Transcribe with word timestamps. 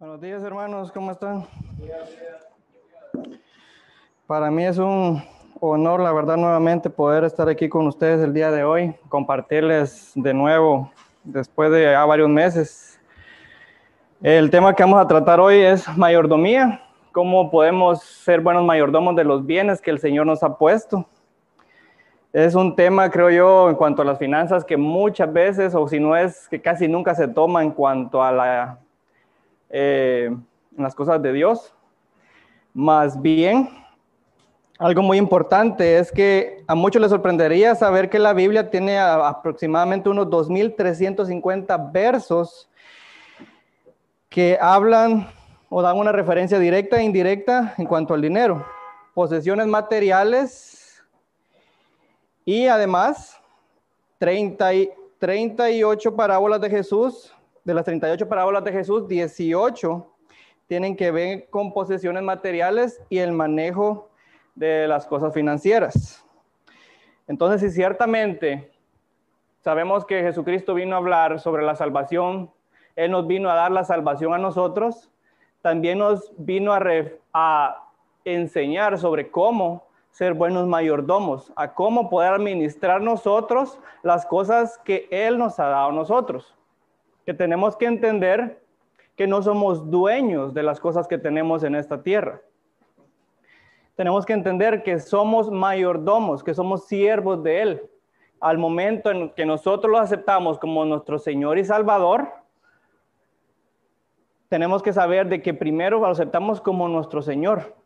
Buenos 0.00 0.20
días, 0.20 0.44
hermanos, 0.44 0.92
¿cómo 0.92 1.10
están? 1.10 1.44
Para 4.28 4.48
mí 4.48 4.64
es 4.64 4.78
un 4.78 5.20
honor, 5.58 5.98
la 5.98 6.12
verdad, 6.12 6.36
nuevamente 6.36 6.88
poder 6.88 7.24
estar 7.24 7.48
aquí 7.48 7.68
con 7.68 7.84
ustedes 7.88 8.22
el 8.22 8.32
día 8.32 8.52
de 8.52 8.62
hoy, 8.62 8.94
compartirles 9.08 10.12
de 10.14 10.32
nuevo 10.32 10.92
después 11.24 11.72
de 11.72 11.82
ya 11.90 12.04
varios 12.04 12.28
meses. 12.28 13.00
El 14.22 14.50
tema 14.50 14.72
que 14.72 14.84
vamos 14.84 15.00
a 15.00 15.08
tratar 15.08 15.40
hoy 15.40 15.56
es 15.56 15.88
mayordomía, 15.96 16.80
cómo 17.10 17.50
podemos 17.50 18.00
ser 18.00 18.40
buenos 18.40 18.64
mayordomos 18.64 19.16
de 19.16 19.24
los 19.24 19.44
bienes 19.44 19.80
que 19.80 19.90
el 19.90 19.98
Señor 19.98 20.26
nos 20.26 20.44
ha 20.44 20.56
puesto. 20.56 21.08
Es 22.32 22.54
un 22.54 22.76
tema, 22.76 23.10
creo 23.10 23.30
yo, 23.30 23.68
en 23.68 23.74
cuanto 23.74 24.02
a 24.02 24.04
las 24.04 24.18
finanzas 24.20 24.64
que 24.64 24.76
muchas 24.76 25.32
veces, 25.32 25.74
o 25.74 25.88
si 25.88 25.98
no 25.98 26.16
es 26.16 26.48
que 26.48 26.62
casi 26.62 26.86
nunca 26.86 27.16
se 27.16 27.26
toma 27.26 27.64
en 27.64 27.72
cuanto 27.72 28.22
a 28.22 28.30
la 28.30 28.78
eh, 29.70 30.30
en 30.30 30.82
las 30.82 30.94
cosas 30.94 31.20
de 31.22 31.32
Dios. 31.32 31.74
Más 32.72 33.20
bien, 33.20 33.68
algo 34.78 35.02
muy 35.02 35.18
importante 35.18 35.98
es 35.98 36.12
que 36.12 36.62
a 36.68 36.74
muchos 36.76 37.02
les 37.02 37.10
sorprendería 37.10 37.74
saber 37.74 38.08
que 38.08 38.20
la 38.20 38.32
Biblia 38.32 38.70
tiene 38.70 38.98
aproximadamente 38.98 40.08
unos 40.08 40.28
2.350 40.28 41.92
versos 41.92 42.70
que 44.28 44.56
hablan 44.60 45.28
o 45.68 45.82
dan 45.82 45.96
una 45.96 46.12
referencia 46.12 46.58
directa 46.58 46.98
e 46.98 47.02
indirecta 47.02 47.74
en 47.76 47.86
cuanto 47.86 48.14
al 48.14 48.22
dinero, 48.22 48.64
posesiones 49.14 49.66
materiales 49.66 51.02
y 52.44 52.66
además 52.66 53.40
30 54.18 54.74
y 54.74 54.90
38 55.18 56.14
parábolas 56.14 56.60
de 56.60 56.70
Jesús 56.70 57.34
de 57.68 57.74
las 57.74 57.84
38 57.84 58.26
parábolas 58.30 58.64
de 58.64 58.72
Jesús, 58.72 59.06
18 59.06 60.06
tienen 60.68 60.96
que 60.96 61.10
ver 61.10 61.50
con 61.50 61.74
posesiones 61.74 62.22
materiales 62.22 62.98
y 63.10 63.18
el 63.18 63.32
manejo 63.32 64.08
de 64.54 64.88
las 64.88 65.06
cosas 65.06 65.34
financieras. 65.34 66.24
Entonces, 67.26 67.60
si 67.60 67.70
ciertamente 67.70 68.72
sabemos 69.60 70.06
que 70.06 70.22
Jesucristo 70.22 70.72
vino 70.72 70.94
a 70.94 70.98
hablar 70.98 71.40
sobre 71.40 71.62
la 71.62 71.74
salvación, 71.74 72.50
Él 72.96 73.10
nos 73.10 73.26
vino 73.26 73.50
a 73.50 73.54
dar 73.54 73.70
la 73.70 73.84
salvación 73.84 74.32
a 74.32 74.38
nosotros, 74.38 75.10
también 75.60 75.98
nos 75.98 76.32
vino 76.38 76.72
a, 76.72 76.80
a 77.34 77.84
enseñar 78.24 78.98
sobre 78.98 79.30
cómo 79.30 79.86
ser 80.10 80.32
buenos 80.32 80.66
mayordomos, 80.66 81.52
a 81.54 81.74
cómo 81.74 82.08
poder 82.08 82.32
administrar 82.32 83.02
nosotros 83.02 83.78
las 84.02 84.24
cosas 84.24 84.78
que 84.78 85.06
Él 85.10 85.36
nos 85.36 85.60
ha 85.60 85.66
dado 85.66 85.90
a 85.90 85.92
nosotros 85.92 86.57
que 87.28 87.34
tenemos 87.34 87.76
que 87.76 87.84
entender 87.84 88.64
que 89.14 89.26
no 89.26 89.42
somos 89.42 89.90
dueños 89.90 90.54
de 90.54 90.62
las 90.62 90.80
cosas 90.80 91.06
que 91.06 91.18
tenemos 91.18 91.62
en 91.62 91.74
esta 91.74 92.02
tierra. 92.02 92.40
Tenemos 93.96 94.24
que 94.24 94.32
entender 94.32 94.82
que 94.82 94.98
somos 94.98 95.50
mayordomos, 95.50 96.42
que 96.42 96.54
somos 96.54 96.86
siervos 96.86 97.42
de 97.42 97.60
Él. 97.60 97.90
Al 98.40 98.56
momento 98.56 99.10
en 99.10 99.28
que 99.34 99.44
nosotros 99.44 99.92
lo 99.92 99.98
aceptamos 99.98 100.58
como 100.58 100.86
nuestro 100.86 101.18
Señor 101.18 101.58
y 101.58 101.66
Salvador, 101.66 102.32
tenemos 104.48 104.82
que 104.82 104.94
saber 104.94 105.28
de 105.28 105.42
que 105.42 105.52
primero 105.52 106.00
lo 106.00 106.06
aceptamos 106.06 106.62
como 106.62 106.88
nuestro 106.88 107.20
Señor. 107.20 107.76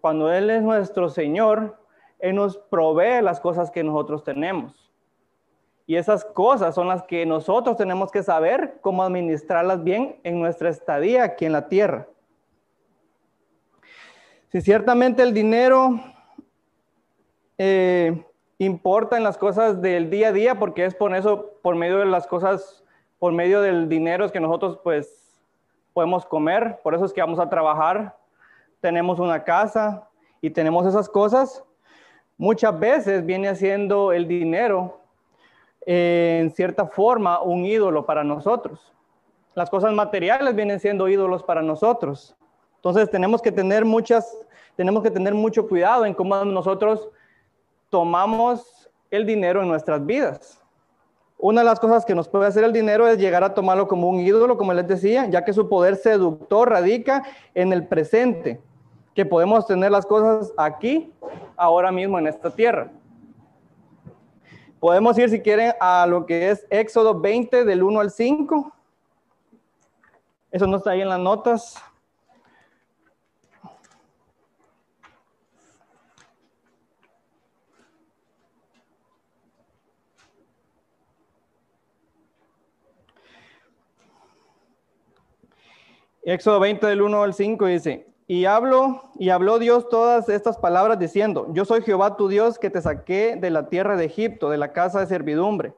Cuando 0.00 0.32
Él 0.32 0.50
es 0.50 0.62
nuestro 0.62 1.10
Señor, 1.10 1.78
Él 2.18 2.34
nos 2.34 2.58
provee 2.58 3.22
las 3.22 3.38
cosas 3.38 3.70
que 3.70 3.84
nosotros 3.84 4.24
tenemos. 4.24 4.87
Y 5.88 5.96
esas 5.96 6.22
cosas 6.22 6.74
son 6.74 6.86
las 6.86 7.02
que 7.04 7.24
nosotros 7.24 7.78
tenemos 7.78 8.12
que 8.12 8.22
saber 8.22 8.78
cómo 8.82 9.02
administrarlas 9.02 9.82
bien 9.82 10.20
en 10.22 10.38
nuestra 10.38 10.68
estadía 10.68 11.24
aquí 11.24 11.46
en 11.46 11.52
la 11.52 11.66
tierra. 11.68 12.06
Si 14.52 14.60
ciertamente 14.60 15.22
el 15.22 15.32
dinero 15.32 15.98
eh, 17.56 18.22
importa 18.58 19.16
en 19.16 19.24
las 19.24 19.38
cosas 19.38 19.80
del 19.80 20.10
día 20.10 20.28
a 20.28 20.32
día, 20.32 20.58
porque 20.58 20.84
es 20.84 20.94
por 20.94 21.14
eso, 21.14 21.54
por 21.62 21.74
medio 21.74 21.96
de 21.96 22.04
las 22.04 22.26
cosas, 22.26 22.84
por 23.18 23.32
medio 23.32 23.62
del 23.62 23.88
dinero 23.88 24.26
es 24.26 24.30
que 24.30 24.40
nosotros 24.40 24.78
pues 24.84 25.40
podemos 25.94 26.26
comer, 26.26 26.80
por 26.82 26.94
eso 26.94 27.06
es 27.06 27.14
que 27.14 27.22
vamos 27.22 27.38
a 27.38 27.48
trabajar, 27.48 28.14
tenemos 28.82 29.18
una 29.20 29.42
casa 29.42 30.06
y 30.42 30.50
tenemos 30.50 30.86
esas 30.86 31.08
cosas. 31.08 31.64
Muchas 32.36 32.78
veces 32.78 33.24
viene 33.24 33.48
haciendo 33.48 34.12
el 34.12 34.28
dinero 34.28 34.98
en 35.86 36.50
cierta 36.50 36.86
forma 36.86 37.40
un 37.40 37.64
ídolo 37.64 38.04
para 38.04 38.24
nosotros. 38.24 38.92
Las 39.54 39.70
cosas 39.70 39.92
materiales 39.92 40.54
vienen 40.54 40.80
siendo 40.80 41.08
ídolos 41.08 41.42
para 41.42 41.62
nosotros. 41.62 42.36
Entonces 42.76 43.10
tenemos 43.10 43.42
que 43.42 43.50
tener 43.50 43.84
muchas, 43.84 44.38
tenemos 44.76 45.02
que 45.02 45.10
tener 45.10 45.34
mucho 45.34 45.68
cuidado 45.68 46.04
en 46.04 46.14
cómo 46.14 46.44
nosotros 46.44 47.08
tomamos 47.90 48.90
el 49.10 49.26
dinero 49.26 49.62
en 49.62 49.68
nuestras 49.68 50.04
vidas. 50.04 50.62
Una 51.40 51.60
de 51.60 51.66
las 51.66 51.78
cosas 51.78 52.04
que 52.04 52.14
nos 52.14 52.28
puede 52.28 52.46
hacer 52.46 52.64
el 52.64 52.72
dinero 52.72 53.06
es 53.06 53.18
llegar 53.18 53.44
a 53.44 53.54
tomarlo 53.54 53.86
como 53.86 54.08
un 54.08 54.18
ídolo, 54.18 54.56
como 54.56 54.72
les 54.74 54.88
decía, 54.88 55.26
ya 55.26 55.44
que 55.44 55.52
su 55.52 55.68
poder 55.68 55.96
seductor 55.96 56.68
radica 56.68 57.22
en 57.54 57.72
el 57.72 57.86
presente, 57.86 58.60
que 59.14 59.24
podemos 59.24 59.66
tener 59.66 59.92
las 59.92 60.04
cosas 60.04 60.52
aquí, 60.56 61.12
ahora 61.56 61.92
mismo 61.92 62.18
en 62.18 62.26
esta 62.26 62.50
tierra. 62.50 62.90
Podemos 64.80 65.18
ir, 65.18 65.28
si 65.28 65.40
quieren, 65.40 65.72
a 65.80 66.06
lo 66.06 66.24
que 66.24 66.50
es 66.50 66.64
Éxodo 66.70 67.18
20 67.20 67.64
del 67.64 67.82
1 67.82 68.00
al 68.00 68.10
5. 68.12 68.72
Eso 70.52 70.66
no 70.66 70.76
está 70.76 70.90
ahí 70.90 71.00
en 71.00 71.08
las 71.08 71.18
notas. 71.18 71.82
Éxodo 86.22 86.60
20 86.60 86.86
del 86.86 87.02
1 87.02 87.22
al 87.22 87.34
5 87.34 87.66
dice, 87.66 88.06
y 88.30 88.44
habló, 88.44 89.10
y 89.14 89.30
habló 89.30 89.58
Dios 89.58 89.88
todas 89.88 90.28
estas 90.28 90.58
palabras 90.58 90.98
diciendo, 90.98 91.46
yo 91.52 91.64
soy 91.64 91.80
Jehová 91.80 92.14
tu 92.14 92.28
Dios 92.28 92.58
que 92.58 92.68
te 92.68 92.82
saqué 92.82 93.36
de 93.36 93.48
la 93.48 93.70
tierra 93.70 93.96
de 93.96 94.04
Egipto, 94.04 94.50
de 94.50 94.58
la 94.58 94.74
casa 94.74 95.00
de 95.00 95.06
servidumbre. 95.06 95.74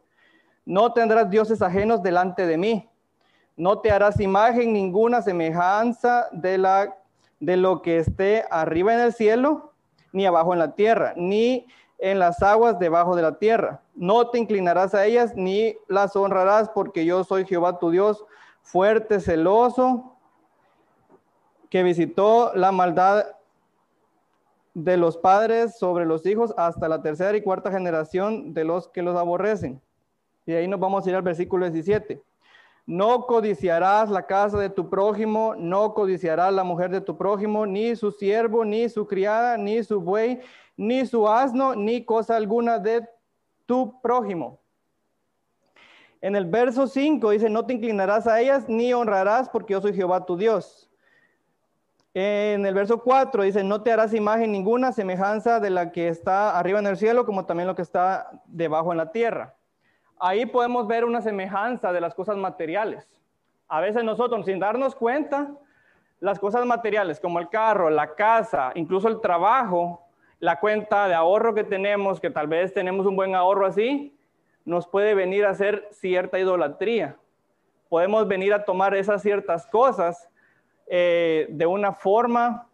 No 0.66 0.93
tendrás 0.93 1.31
dioses 1.31 1.62
ajenos 1.62 2.03
delante 2.03 2.49
de 2.49 2.59
mí. 2.59 2.91
No 3.56 3.78
te 3.78 3.93
harás 3.93 4.19
imagen 4.19 4.72
ninguna 4.72 5.22
semejanza 5.22 6.27
de, 6.33 6.91
de 7.38 7.56
lo 7.56 7.83
que 7.83 7.99
esté 7.99 8.44
arriba 8.50 8.94
en 8.94 9.00
el 9.00 9.12
cielo, 9.12 9.72
ni 10.12 10.27
abajo 10.27 10.53
en 10.53 10.59
la 10.59 10.75
tierra, 10.75 11.12
ni 11.17 11.69
en 11.99 12.19
las 12.19 12.43
aguas 12.43 12.81
debajo 12.81 13.15
de 13.15 13.22
la 13.22 13.38
tierra. 13.38 13.81
No 13.94 14.28
te 14.31 14.41
inclinarás 14.41 14.93
a 14.93 15.06
ellas, 15.06 15.34
ni 15.37 15.77
las 15.87 16.17
honrarás, 16.17 16.69
porque 16.71 17.05
yo 17.05 17.22
soy 17.22 17.44
Jehová 17.47 17.78
tu 17.78 17.91
Dios, 17.91 18.25
fuerte, 18.61 19.21
celoso, 19.21 20.17
que 21.70 21.82
visitó 21.82 22.53
la 22.54 22.72
maldad 22.72 23.26
de 24.75 24.97
los 24.97 25.16
padres 25.16 25.78
sobre 25.78 26.04
los 26.04 26.26
hijos 26.26 26.53
hasta 26.56 26.88
la 26.88 27.00
tercera 27.00 27.36
y 27.36 27.42
cuarta 27.42 27.70
generación 27.70 28.53
de 28.53 28.64
los 28.64 28.88
que 28.88 29.03
los 29.03 29.16
aborrecen. 29.16 29.81
Y 30.47 30.53
ahí 30.53 30.69
nos 30.69 30.81
vamos 30.81 31.06
a 31.06 31.10
ir 31.10 31.16
al 31.16 31.22
versículo 31.22 31.70
17. 31.70 32.20
No 32.86 33.26
codiciarás 33.26 34.10
la 34.10 34.26
casa 34.26 34.58
de 34.58 34.69
tu 34.69 34.91
prójimo, 34.91 35.54
no 35.56 35.94
codiciarás 35.94 36.53
la 36.53 36.64
mujer 36.64 36.91
de 36.91 37.00
tu 37.00 37.16
prójimo, 37.16 37.66
ni 37.66 37.94
su 37.94 38.10
siervo, 38.10 38.64
ni 38.64 38.88
su 38.88 39.06
criada, 39.06 39.56
ni 39.56 39.82
su 39.84 40.00
buey, 40.00 40.41
ni 40.76 41.06
su 41.06 41.28
asno, 41.28 41.76
ni 41.76 42.04
cosa 42.04 42.37
alguna 42.37 42.78
de 42.78 43.08
tu 43.66 44.00
prójimo. 44.00 44.58
En 46.20 46.34
el 46.34 46.47
verso 46.47 46.87
5 46.87 47.31
dice, 47.31 47.48
no 47.48 47.64
te 47.64 47.75
inclinarás 47.75 48.26
a 48.26 48.41
ellas, 48.41 48.69
ni 48.69 48.92
honrarás, 48.92 49.48
porque 49.48 49.75
yo 49.75 49.81
soy 49.81 49.94
Jehová 49.94 50.26
tu 50.26 50.37
Dios. 50.37 50.89
En 52.12 52.67
el 52.67 52.75
verso 52.75 53.03
4 53.03 53.45
dice, 53.45 53.62
no 53.62 53.83
te 53.83 53.93
harás 53.93 54.12
imagen 54.15 54.51
ninguna 54.51 54.91
semejanza 54.91 55.61
de 55.61 55.71
la 55.71 55.93
que 55.93 56.09
está 56.09 56.59
arriba 56.59 56.81
en 56.81 56.89
el 56.89 56.97
cielo, 56.97 57.25
como 57.25 57.47
también 57.47 57.69
lo 57.69 57.77
que 57.77 57.83
está 57.83 58.31
debajo 58.47 58.91
en 58.91 58.99
la 58.99 59.12
tierra. 59.12 59.55
Ahí 60.19 60.45
podemos 60.45 60.89
ver 60.89 61.05
una 61.05 61.23
semejanza 61.23 61.93
de 61.93 62.01
las 62.01 62.15
cosas 62.15 62.37
materiales. 62.37 63.09
A 63.69 63.81
veces 63.81 64.03
nosotros, 64.03 64.45
sin 64.45 64.59
darnos 64.59 64.97
cuenta, 64.97 65.53
las 66.19 66.41
cosas 66.41 66.67
materiales 66.67 67.21
como 67.21 67.39
el 67.39 67.49
carro, 67.49 67.91
la 67.91 68.17
casa, 68.17 68.73
incluso 68.75 69.07
el 69.07 69.21
trabajo, 69.21 70.05
la 70.41 70.59
cuenta 70.59 71.07
de 71.07 71.15
ahorro 71.15 71.55
que 71.55 71.65
tenemos, 71.65 72.21
que 72.21 72.31
tal 72.31 72.49
vez 72.49 72.75
tenemos 72.75 73.07
un 73.07 73.15
buen 73.15 73.37
ahorro 73.37 73.67
así, 73.67 74.19
nos 74.65 74.89
puede 74.89 75.15
venir 75.15 75.47
a 75.47 75.51
hacer 75.51 75.87
cierta 75.93 76.41
idolatría. 76.41 77.17
Podemos 77.89 78.27
venir 78.27 78.53
a 78.53 78.65
tomar 78.65 78.95
esas 78.97 79.23
ciertas 79.23 79.67
cosas 79.67 80.29
eh, 80.92 81.46
de 81.50 81.66
una 81.66 81.92
forma 81.92 82.66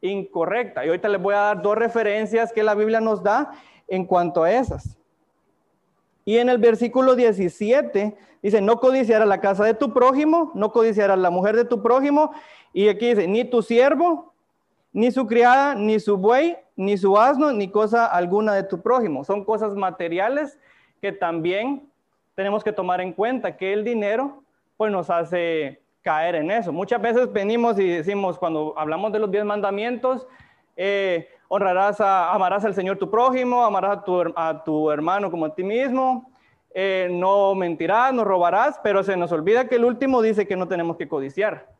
incorrecta. 0.00 0.84
Y 0.84 0.88
ahorita 0.88 1.08
les 1.08 1.20
voy 1.20 1.34
a 1.34 1.38
dar 1.38 1.62
dos 1.62 1.76
referencias 1.76 2.52
que 2.52 2.62
la 2.62 2.76
Biblia 2.76 3.00
nos 3.00 3.24
da 3.24 3.50
en 3.88 4.06
cuanto 4.06 4.44
a 4.44 4.52
esas. 4.52 4.96
Y 6.24 6.38
en 6.38 6.48
el 6.48 6.58
versículo 6.58 7.16
17 7.16 8.16
dice, 8.40 8.60
no 8.60 8.78
codiciarás 8.78 9.26
la 9.26 9.40
casa 9.40 9.64
de 9.64 9.74
tu 9.74 9.92
prójimo, 9.92 10.52
no 10.54 10.70
codiciarás 10.70 11.18
la 11.18 11.30
mujer 11.30 11.56
de 11.56 11.64
tu 11.64 11.82
prójimo. 11.82 12.30
Y 12.72 12.88
aquí 12.88 13.08
dice, 13.08 13.26
ni 13.26 13.44
tu 13.44 13.62
siervo, 13.62 14.32
ni 14.92 15.10
su 15.10 15.26
criada, 15.26 15.74
ni 15.74 15.98
su 15.98 16.16
buey, 16.16 16.56
ni 16.76 16.96
su 16.96 17.18
asno, 17.18 17.52
ni 17.52 17.68
cosa 17.68 18.06
alguna 18.06 18.54
de 18.54 18.62
tu 18.62 18.80
prójimo. 18.80 19.24
Son 19.24 19.44
cosas 19.44 19.74
materiales 19.74 20.56
que 21.00 21.10
también 21.10 21.90
tenemos 22.36 22.62
que 22.62 22.72
tomar 22.72 23.00
en 23.00 23.12
cuenta, 23.12 23.56
que 23.56 23.72
el 23.72 23.82
dinero 23.82 24.44
pues 24.76 24.92
nos 24.92 25.10
hace 25.10 25.82
caer 26.06 26.36
en 26.36 26.52
eso. 26.52 26.72
Muchas 26.72 27.02
veces 27.02 27.32
venimos 27.32 27.80
y 27.80 27.88
decimos, 27.88 28.38
cuando 28.38 28.74
hablamos 28.76 29.10
de 29.10 29.18
los 29.18 29.28
diez 29.28 29.44
mandamientos, 29.44 30.24
eh, 30.76 31.28
honrarás 31.48 32.00
a, 32.00 32.32
amarás 32.32 32.64
al 32.64 32.74
Señor 32.74 32.96
tu 32.96 33.10
prójimo, 33.10 33.64
amarás 33.64 33.98
a 33.98 34.04
tu, 34.04 34.32
a 34.36 34.62
tu 34.64 34.88
hermano 34.92 35.32
como 35.32 35.46
a 35.46 35.54
ti 35.56 35.64
mismo, 35.64 36.30
eh, 36.72 37.08
no 37.10 37.56
mentirás, 37.56 38.14
no 38.14 38.22
robarás, 38.22 38.78
pero 38.84 39.02
se 39.02 39.16
nos 39.16 39.32
olvida 39.32 39.66
que 39.66 39.74
el 39.74 39.84
último 39.84 40.22
dice 40.22 40.46
que 40.46 40.54
no 40.54 40.68
tenemos 40.68 40.96
que 40.96 41.08
codiciar. 41.08 41.74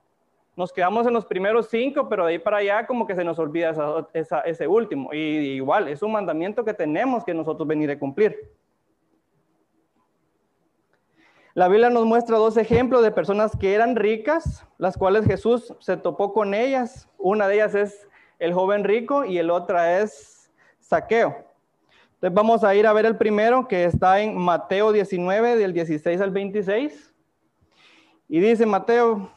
Nos 0.56 0.72
quedamos 0.72 1.06
en 1.06 1.12
los 1.12 1.24
primeros 1.24 1.68
cinco, 1.68 2.08
pero 2.08 2.26
de 2.26 2.32
ahí 2.32 2.38
para 2.40 2.56
allá 2.56 2.84
como 2.84 3.06
que 3.06 3.14
se 3.14 3.22
nos 3.22 3.38
olvida 3.38 3.72
ese 4.12 4.66
último. 4.66 5.14
Y 5.14 5.54
igual, 5.54 5.86
es 5.86 6.02
un 6.02 6.10
mandamiento 6.10 6.64
que 6.64 6.74
tenemos 6.74 7.24
que 7.24 7.32
nosotros 7.32 7.68
venir 7.68 7.92
a 7.92 7.98
cumplir. 7.98 8.50
La 11.56 11.68
Biblia 11.68 11.88
nos 11.88 12.04
muestra 12.04 12.36
dos 12.36 12.58
ejemplos 12.58 13.02
de 13.02 13.10
personas 13.10 13.56
que 13.56 13.72
eran 13.72 13.96
ricas, 13.96 14.66
las 14.76 14.98
cuales 14.98 15.24
Jesús 15.24 15.72
se 15.80 15.96
topó 15.96 16.34
con 16.34 16.52
ellas. 16.52 17.08
Una 17.16 17.48
de 17.48 17.54
ellas 17.54 17.74
es 17.74 18.06
el 18.38 18.52
joven 18.52 18.84
rico 18.84 19.24
y 19.24 19.38
el 19.38 19.48
otra 19.48 20.00
es 20.00 20.52
Saqueo. 20.80 21.34
Entonces 22.16 22.34
vamos 22.34 22.62
a 22.62 22.74
ir 22.74 22.86
a 22.86 22.92
ver 22.92 23.06
el 23.06 23.16
primero 23.16 23.68
que 23.68 23.84
está 23.86 24.20
en 24.20 24.36
Mateo 24.36 24.92
19 24.92 25.56
del 25.56 25.72
16 25.72 26.20
al 26.20 26.30
26. 26.30 27.14
Y 28.28 28.40
dice 28.40 28.66
Mateo, 28.66 29.30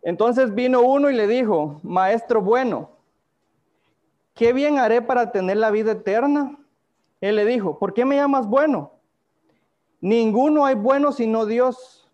entonces 0.00 0.54
vino 0.54 0.80
uno 0.80 1.10
y 1.10 1.14
le 1.14 1.26
dijo, 1.26 1.78
maestro 1.82 2.40
bueno, 2.40 2.88
¿qué 4.32 4.54
bien 4.54 4.78
haré 4.78 5.02
para 5.02 5.30
tener 5.30 5.58
la 5.58 5.70
vida 5.70 5.92
eterna? 5.92 6.56
Él 7.20 7.36
le 7.36 7.44
dijo, 7.44 7.78
¿por 7.78 7.92
qué 7.92 8.06
me 8.06 8.16
llamas 8.16 8.46
bueno? 8.46 8.97
Ninguno 10.00 10.64
hay 10.64 10.74
bueno 10.74 11.12
sino 11.12 11.46
Dios. 11.46 12.08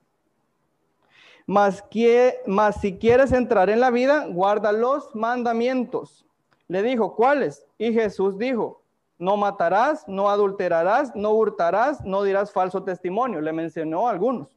Mas, 1.47 1.83
que, 1.83 2.41
si 2.81 2.99
quieres 2.99 3.33
entrar 3.33 3.69
en 3.69 3.81
la 3.81 3.91
vida, 3.91 4.27
guarda 4.29 4.73
los 4.73 5.15
mandamientos. 5.15 6.25
Le 6.69 6.83
dijo, 6.83 7.15
¿cuáles? 7.15 7.67
Y 7.77 7.93
Jesús 7.93 8.39
dijo, 8.39 8.81
no 9.19 9.37
matarás, 9.37 10.09
no 10.09 10.31
adulterarás, 10.31 11.15
no 11.15 11.33
hurtarás, 11.33 12.03
no 12.03 12.23
dirás 12.23 12.51
falso 12.51 12.83
testimonio. 12.83 13.43
Le 13.43 13.53
mencionó 13.53 14.09
algunos. 14.09 14.49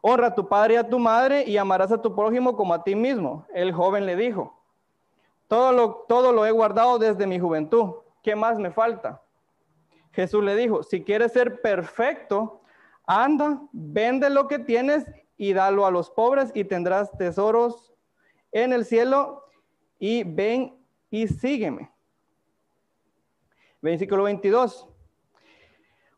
Honra 0.00 0.28
a 0.28 0.34
tu 0.34 0.48
padre 0.48 0.74
y 0.74 0.76
a 0.78 0.88
tu 0.88 0.98
madre 0.98 1.44
y 1.46 1.58
amarás 1.58 1.92
a 1.92 2.00
tu 2.00 2.14
prójimo 2.14 2.56
como 2.56 2.72
a 2.72 2.82
ti 2.82 2.94
mismo. 2.94 3.44
El 3.52 3.72
joven 3.72 4.06
le 4.06 4.16
dijo, 4.16 4.54
todo 5.46 5.72
lo, 5.72 6.04
todo 6.08 6.32
lo 6.32 6.46
he 6.46 6.50
guardado 6.50 6.98
desde 6.98 7.26
mi 7.26 7.38
juventud. 7.38 7.96
¿Qué 8.22 8.34
más 8.34 8.58
me 8.58 8.70
falta? 8.70 9.20
Jesús 10.12 10.42
le 10.42 10.56
dijo, 10.56 10.82
si 10.82 11.02
quieres 11.02 11.32
ser 11.32 11.60
perfecto, 11.60 12.62
anda, 13.06 13.60
vende 13.72 14.30
lo 14.30 14.48
que 14.48 14.58
tienes 14.58 15.04
y 15.36 15.52
dalo 15.52 15.86
a 15.86 15.90
los 15.90 16.10
pobres 16.10 16.50
y 16.54 16.64
tendrás 16.64 17.10
tesoros 17.16 17.94
en 18.52 18.72
el 18.72 18.84
cielo 18.84 19.44
y 19.98 20.24
ven 20.24 20.76
y 21.10 21.28
sígueme. 21.28 21.90
Versículo 23.80 24.24
22. 24.24 24.88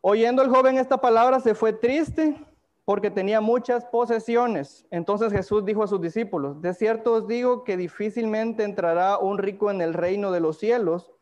Oyendo 0.01 0.43
el 0.43 0.49
joven 0.49 0.79
esta 0.79 0.99
palabra 0.99 1.41
se 1.41 1.55
fue 1.55 1.73
triste 1.73 2.35
porque 2.87 3.11
tenía 3.11 3.41
muchas 3.41 3.85
posesiones. 3.85 4.87
Entonces 4.91 5.33
Jesús 5.33 5.65
dijo 5.65 5.83
a 5.83 5.87
sus 5.87 6.01
discípulos, 6.01 6.61
de 6.63 6.75
cierto 6.75 7.13
os 7.13 7.29
digo 7.29 7.65
que 7.65 7.77
difícilmente 7.77 8.65
entrará 8.65 9.19
un 9.19 9.39
rico 9.39 9.71
en 9.71 9.81
el 9.81 9.95
reino 9.95 10.33
de 10.33 10.41
los 10.41 10.59
cielos. 10.59 11.13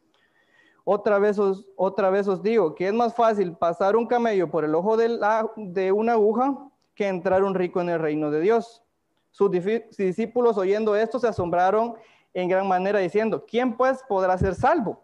Otra 0.90 1.18
vez 1.18 1.38
os, 1.38 1.66
otra 1.76 2.08
vez 2.08 2.26
os 2.28 2.42
digo 2.42 2.74
que 2.74 2.88
es 2.88 2.94
más 2.94 3.14
fácil 3.14 3.52
pasar 3.52 3.94
un 3.94 4.06
camello 4.06 4.50
por 4.50 4.64
el 4.64 4.74
ojo 4.74 4.96
de, 4.96 5.20
de 5.56 5.92
una 5.92 6.12
aguja 6.12 6.56
que 6.94 7.06
entrar 7.06 7.44
un 7.44 7.54
rico 7.54 7.82
en 7.82 7.90
el 7.90 7.98
reino 7.98 8.30
de 8.30 8.40
Dios. 8.40 8.82
Sus 9.30 9.50
discípulos 9.50 10.56
oyendo 10.56 10.96
esto 10.96 11.18
se 11.18 11.28
asombraron 11.28 11.96
en 12.32 12.48
gran 12.48 12.66
manera 12.66 13.00
diciendo, 13.00 13.44
¿quién 13.46 13.76
pues 13.76 14.02
podrá 14.08 14.38
ser 14.38 14.54
salvo? 14.54 14.98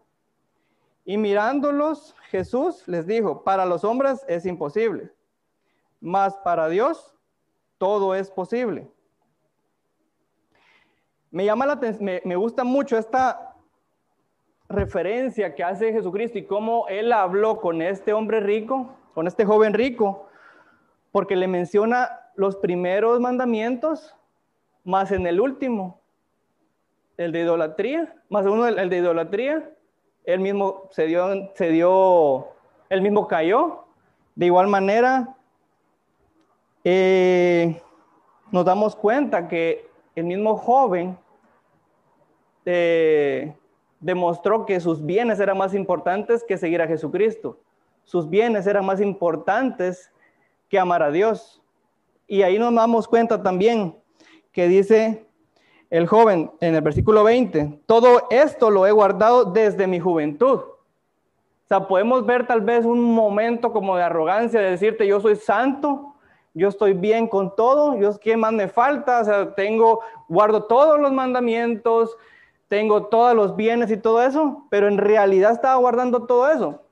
Y 1.04 1.18
mirándolos, 1.18 2.16
Jesús 2.30 2.88
les 2.88 3.06
dijo, 3.06 3.44
para 3.44 3.66
los 3.66 3.84
hombres 3.84 4.24
es 4.26 4.46
imposible, 4.46 5.12
mas 6.00 6.34
para 6.38 6.70
Dios 6.70 7.14
todo 7.76 8.14
es 8.14 8.30
posible. 8.30 8.90
Me 11.30 11.44
llama 11.44 11.66
la 11.66 11.78
me, 12.00 12.22
me 12.24 12.36
gusta 12.36 12.64
mucho 12.64 12.96
esta 12.96 13.53
referencia 14.74 15.54
que 15.54 15.64
hace 15.64 15.92
Jesucristo 15.92 16.38
y 16.38 16.44
cómo 16.44 16.86
él 16.88 17.12
habló 17.12 17.60
con 17.60 17.82
este 17.82 18.12
hombre 18.12 18.40
rico, 18.40 18.94
con 19.14 19.26
este 19.26 19.44
joven 19.44 19.74
rico, 19.74 20.28
porque 21.12 21.36
le 21.36 21.48
menciona 21.48 22.20
los 22.34 22.56
primeros 22.56 23.20
mandamientos, 23.20 24.16
más 24.84 25.12
en 25.12 25.26
el 25.26 25.40
último, 25.40 26.00
el 27.16 27.32
de 27.32 27.40
idolatría, 27.42 28.14
más 28.28 28.44
uno 28.46 28.66
el, 28.66 28.90
de 28.90 28.96
idolatría, 28.96 29.70
él 30.24 30.40
mismo 30.40 30.88
se 30.90 31.06
dio, 31.06 31.52
se 31.54 31.70
dio, 31.70 32.48
él 32.88 33.02
mismo 33.02 33.28
cayó. 33.28 33.84
De 34.34 34.46
igual 34.46 34.66
manera, 34.66 35.36
eh, 36.82 37.80
nos 38.50 38.64
damos 38.64 38.96
cuenta 38.96 39.48
que 39.48 39.88
el 40.16 40.24
mismo 40.24 40.56
joven 40.56 41.16
eh, 42.64 43.54
demostró 44.04 44.66
que 44.66 44.80
sus 44.80 45.02
bienes 45.02 45.40
eran 45.40 45.56
más 45.56 45.72
importantes 45.72 46.44
que 46.44 46.58
seguir 46.58 46.82
a 46.82 46.86
Jesucristo. 46.86 47.58
Sus 48.04 48.28
bienes 48.28 48.66
eran 48.66 48.84
más 48.84 49.00
importantes 49.00 50.12
que 50.68 50.78
amar 50.78 51.02
a 51.02 51.10
Dios. 51.10 51.62
Y 52.26 52.42
ahí 52.42 52.58
nos 52.58 52.74
damos 52.74 53.08
cuenta 53.08 53.42
también 53.42 53.96
que 54.52 54.68
dice 54.68 55.26
el 55.88 56.06
joven 56.06 56.50
en 56.60 56.74
el 56.74 56.82
versículo 56.82 57.24
20, 57.24 57.80
todo 57.86 58.26
esto 58.28 58.68
lo 58.68 58.86
he 58.86 58.92
guardado 58.92 59.46
desde 59.46 59.86
mi 59.86 60.00
juventud. 60.00 60.60
O 60.60 61.66
sea, 61.66 61.88
podemos 61.88 62.26
ver 62.26 62.46
tal 62.46 62.60
vez 62.60 62.84
un 62.84 63.00
momento 63.00 63.72
como 63.72 63.96
de 63.96 64.02
arrogancia, 64.02 64.60
de 64.60 64.72
decirte, 64.72 65.06
yo 65.06 65.18
soy 65.18 65.36
santo, 65.36 66.14
yo 66.52 66.68
estoy 66.68 66.92
bien 66.92 67.26
con 67.26 67.56
todo, 67.56 67.98
yo 67.98 68.18
qué 68.20 68.36
más 68.36 68.52
me 68.52 68.68
falta, 68.68 69.20
o 69.20 69.24
sea, 69.24 69.54
tengo, 69.54 70.00
guardo 70.28 70.64
todos 70.64 71.00
los 71.00 71.10
mandamientos, 71.10 72.14
tengo 72.68 73.06
todos 73.06 73.34
los 73.34 73.56
bienes 73.56 73.90
y 73.90 73.96
todo 73.96 74.22
eso, 74.22 74.66
pero 74.70 74.88
en 74.88 74.98
realidad 74.98 75.52
estaba 75.52 75.76
guardando 75.76 76.26
todo 76.26 76.50
eso. 76.50 76.82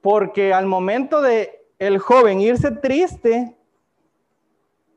Porque 0.00 0.52
al 0.52 0.66
momento 0.66 1.22
de 1.22 1.66
el 1.78 1.98
joven 1.98 2.40
irse 2.40 2.70
triste, 2.70 3.56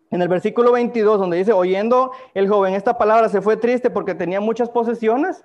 en 0.09 0.21
el 0.21 0.27
versículo 0.27 0.71
22, 0.71 1.19
donde 1.19 1.38
dice, 1.38 1.51
oyendo 1.51 2.12
el 2.33 2.47
joven 2.47 2.74
esta 2.74 2.97
palabra, 2.97 3.29
se 3.29 3.41
fue 3.41 3.57
triste 3.57 3.89
porque 3.89 4.15
tenía 4.15 4.39
muchas 4.39 4.69
posesiones, 4.69 5.43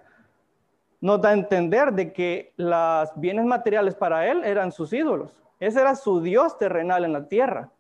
nos 1.00 1.21
da 1.21 1.31
a 1.31 1.35
entender 1.35 1.93
de 1.93 2.12
que 2.12 2.52
los 2.57 3.11
bienes 3.17 3.45
materiales 3.45 3.97
para 3.97 4.29
él 4.31 4.45
eran 4.45 4.71
sus 4.71 4.93
ídolos. 4.93 5.43
Ese 5.59 5.81
era 5.81 5.97
su 5.97 6.21
Dios 6.21 6.59
terrenal 6.59 7.05
en 7.05 7.12
la 7.12 7.26
tierra. 7.26 7.71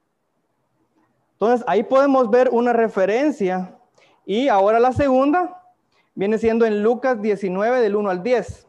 Entonces, 1.34 1.64
ahí 1.68 1.84
podemos 1.84 2.30
ver 2.30 2.48
una 2.50 2.72
referencia. 2.72 3.76
Y 4.26 4.48
ahora 4.48 4.80
la 4.80 4.92
segunda 4.92 5.61
viene 6.14 6.38
siendo 6.38 6.64
en 6.66 6.82
Lucas 6.82 7.20
19, 7.20 7.80
del 7.80 7.96
1 7.96 8.10
al 8.10 8.22
10. 8.22 8.68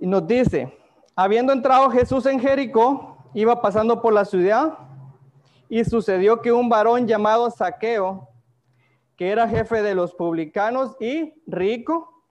Y 0.00 0.06
nos 0.06 0.26
dice, 0.26 0.78
Habiendo 1.20 1.52
entrado 1.52 1.90
Jesús 1.90 2.26
en 2.26 2.38
Jericó, 2.38 3.18
iba 3.34 3.60
pasando 3.60 4.00
por 4.00 4.12
la 4.12 4.24
ciudad 4.24 4.78
y 5.68 5.84
sucedió 5.84 6.40
que 6.40 6.52
un 6.52 6.68
varón 6.68 7.08
llamado 7.08 7.50
Saqueo, 7.50 8.28
que 9.16 9.32
era 9.32 9.48
jefe 9.48 9.82
de 9.82 9.96
los 9.96 10.14
publicanos 10.14 10.96
y 11.00 11.34
rico, 11.44 12.22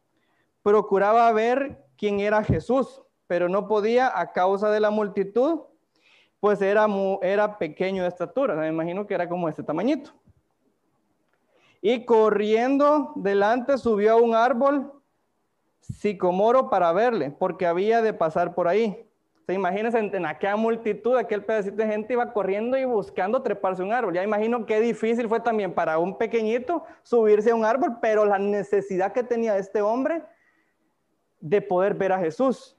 procuraba 0.63 1.29
ver 1.33 1.85
quién 1.97 2.21
era 2.21 2.45
Jesús, 2.45 3.01
pero 3.27 3.49
no 3.49 3.67
podía 3.67 4.17
a 4.17 4.31
causa 4.31 4.71
de 4.71 4.79
la 4.79 4.89
multitud, 4.89 5.63
pues 6.39 6.61
era, 6.61 6.87
era 7.23 7.57
pequeño 7.57 8.03
de 8.03 8.07
estatura, 8.07 8.55
me 8.55 8.69
imagino 8.69 9.05
que 9.05 9.15
era 9.15 9.27
como 9.27 9.49
este 9.49 9.63
tamañito. 9.63 10.13
Y 11.89 12.03
corriendo 12.03 13.13
delante 13.15 13.77
subió 13.77 14.11
a 14.11 14.21
un 14.21 14.35
árbol 14.35 14.91
sicomoro 15.79 16.69
para 16.69 16.91
verle, 16.91 17.31
porque 17.31 17.65
había 17.65 18.01
de 18.01 18.11
pasar 18.11 18.53
por 18.53 18.67
ahí. 18.67 19.09
Se 19.45 19.53
imagínense 19.53 19.97
en, 19.97 20.25
aquella 20.25 20.57
multitud, 20.57 21.15
aquel 21.15 21.45
pedacito 21.45 21.77
de 21.77 21.87
gente 21.87 22.11
iba 22.11 22.33
corriendo 22.33 22.77
y 22.77 22.83
buscando 22.83 23.41
treparse 23.41 23.83
un 23.83 23.93
árbol. 23.93 24.13
Ya 24.13 24.21
imagino 24.21 24.65
qué 24.65 24.81
difícil 24.81 25.29
fue 25.29 25.39
también 25.39 25.73
para 25.73 25.97
un 25.97 26.17
pequeñito 26.17 26.83
subirse 27.03 27.51
a 27.51 27.55
un 27.55 27.63
árbol, 27.63 27.99
pero 28.01 28.25
la 28.25 28.37
necesidad 28.37 29.13
que 29.13 29.23
tenía 29.23 29.57
este 29.57 29.81
hombre 29.81 30.25
de 31.39 31.61
poder 31.61 31.93
ver 31.93 32.11
a 32.11 32.19
Jesús. 32.19 32.75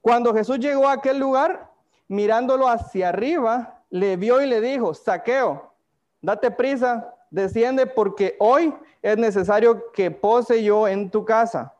Cuando 0.00 0.32
Jesús 0.32 0.58
llegó 0.58 0.88
a 0.88 0.92
aquel 0.92 1.18
lugar, 1.18 1.70
mirándolo 2.08 2.66
hacia 2.66 3.10
arriba, 3.10 3.82
le 3.90 4.16
vio 4.16 4.40
y 4.40 4.46
le 4.46 4.62
dijo, 4.62 4.94
saqueo, 4.94 5.74
date 6.22 6.50
prisa, 6.50 7.12
desciende 7.30 7.86
porque 7.86 8.36
hoy 8.38 8.74
es 9.02 9.16
necesario 9.18 9.92
que 9.92 10.10
pose 10.10 10.62
yo 10.62 10.88
en 10.88 11.10
tu 11.10 11.24
casa. 11.24 11.74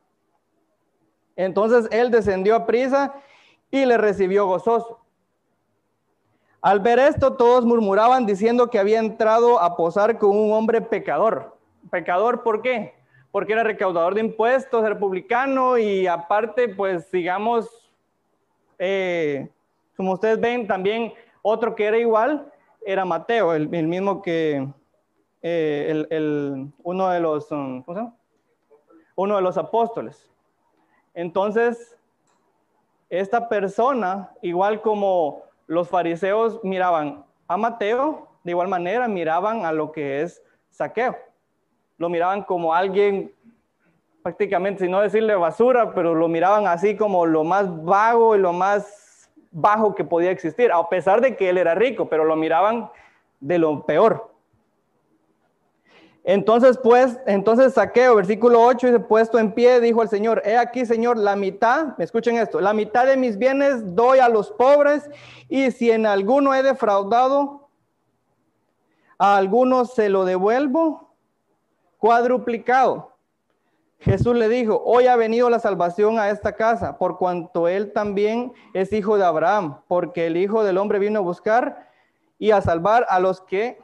Entonces 1.35 1.89
él 1.91 2.11
descendió 2.11 2.55
a 2.57 2.67
prisa 2.67 3.15
y 3.71 3.85
le 3.85 3.99
recibió 3.99 4.47
gozoso. 4.47 5.01
Al 6.63 6.81
ver 6.81 6.99
esto, 6.99 7.35
todos 7.35 7.65
murmuraban 7.65 8.27
diciendo 8.27 8.71
que 8.71 8.79
había 8.79 8.99
entrado 8.99 9.61
a 9.61 9.77
posar 9.77 10.19
con 10.19 10.37
un 10.37 10.53
hombre 10.53 10.81
pecador. 10.81 11.57
¿Pecador 11.91 12.43
por 12.43 12.63
qué? 12.63 12.95
Porque 13.31 13.53
era 13.53 13.63
recaudador 13.63 14.15
de 14.15 14.21
impuestos, 14.21 14.83
republicano 14.83 15.79
y 15.79 16.07
aparte, 16.07 16.69
pues 16.69 17.11
digamos, 17.11 17.69
eh, 18.79 19.49
como 19.97 20.13
ustedes 20.13 20.41
ven, 20.41 20.67
también 20.67 21.13
otro 21.43 21.75
que 21.75 21.85
era 21.85 21.99
igual 21.99 22.53
era 22.85 23.05
Mateo, 23.05 23.53
el, 23.53 23.69
mismo 23.69 24.23
que 24.23 24.67
eh, 25.49 26.07
el, 26.11 26.73
uno 26.83 27.09
de 27.09 27.21
los, 27.21 27.53
um, 27.53 27.85
Uno 29.15 29.37
de 29.37 29.43
los 29.43 29.57
apóstoles. 29.57 30.29
Entonces, 31.15 31.97
esta 33.09 33.49
persona, 33.49 34.33
igual 34.43 34.81
como 34.81 35.43
los 35.69 35.89
fariseos 35.89 36.59
miraban 36.65 37.25
a 37.47 37.57
Mateo, 37.57 38.27
de 38.43 38.51
igual 38.51 38.67
manera 38.67 39.07
miraban 39.07 39.65
a 39.65 39.71
lo 39.71 39.93
que 39.93 40.23
es 40.23 40.43
saqueo. 40.71 41.17
Lo 41.97 42.09
miraban 42.09 42.43
como 42.43 42.75
alguien 42.75 43.33
prácticamente, 44.25 44.85
si 44.85 44.91
no 44.91 45.01
decirle 45.01 45.37
basura, 45.37 45.95
pero 45.95 46.13
lo 46.13 46.27
miraban 46.27 46.67
así 46.67 46.97
como 46.97 47.25
lo 47.25 47.45
más 47.45 47.85
vago 47.85 48.35
y 48.35 48.41
lo 48.41 48.53
más 48.53 49.31
bajo 49.53 49.95
que 49.95 50.03
podía 50.03 50.33
existir, 50.33 50.73
a 50.73 50.89
pesar 50.89 51.21
de 51.21 51.37
que 51.37 51.49
él 51.51 51.57
era 51.57 51.77
rico, 51.77 52.09
pero 52.09 52.25
lo 52.25 52.35
miraban 52.35 52.91
de 53.39 53.59
lo 53.59 53.87
peor. 53.87 54.36
Entonces, 56.29 56.77
pues, 56.77 57.21
entonces 57.25 57.75
saqueo, 57.75 58.17
versículo 58.17 58.61
8, 58.61 58.89
dice, 58.89 58.99
puesto 58.99 59.39
en 59.39 59.53
pie, 59.53 59.81
dijo 59.81 60.03
el 60.03 60.09
Señor, 60.09 60.43
he 60.45 60.57
aquí, 60.57 60.85
Señor, 60.85 61.17
la 61.17 61.37
mitad, 61.37 61.97
me 61.99 62.05
escuchen 62.05 62.37
esto, 62.37 62.61
la 62.61 62.73
mitad 62.73 63.07
de 63.07 63.17
mis 63.17 63.39
bienes 63.39 63.95
doy 63.95 64.19
a 64.19 64.29
los 64.29 64.51
pobres, 64.51 65.09
y 65.49 65.71
si 65.71 65.93
en 65.93 66.05
alguno 66.05 66.53
he 66.53 66.65
defraudado, 66.65 67.69
a 69.19 69.37
alguno 69.37 69.85
se 69.85 70.09
lo 70.09 70.25
devuelvo 70.25 71.15
cuadruplicado. 71.99 73.13
Jesús 74.01 74.35
le 74.35 74.49
dijo, 74.49 74.83
hoy 74.85 75.07
ha 75.07 75.15
venido 75.15 75.49
la 75.49 75.61
salvación 75.61 76.19
a 76.19 76.31
esta 76.31 76.57
casa, 76.57 76.99
por 76.99 77.19
cuanto 77.19 77.69
él 77.69 77.93
también 77.93 78.53
es 78.75 78.93
hijo 78.93 79.17
de 79.17 79.25
Abraham, 79.25 79.79
porque 79.87 80.27
el 80.27 80.37
Hijo 80.37 80.65
del 80.65 80.79
Hombre 80.79 80.99
vino 80.99 81.21
a 81.21 81.23
buscar 81.23 81.89
y 82.37 82.51
a 82.51 82.61
salvar 82.61 83.07
a 83.11 83.21
los 83.21 83.41
que 83.43 83.79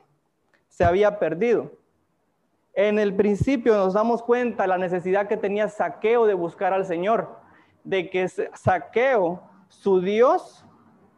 se 0.67 0.83
había 0.83 1.21
perdido. 1.21 1.71
En 2.75 2.99
el 2.99 3.15
principio 3.15 3.75
nos 3.75 3.93
damos 3.93 4.23
cuenta 4.23 4.67
la 4.67 4.79
necesidad 4.79 5.29
que 5.29 5.37
tenía 5.37 5.69
Saqueo 5.69 6.27
de 6.27 6.35
buscar 6.35 6.73
al 6.73 6.87
Señor, 6.87 7.37
de 7.85 8.09
que 8.09 8.29
Saqueo, 8.29 9.43
su 9.69 10.01
Dios, 10.01 10.65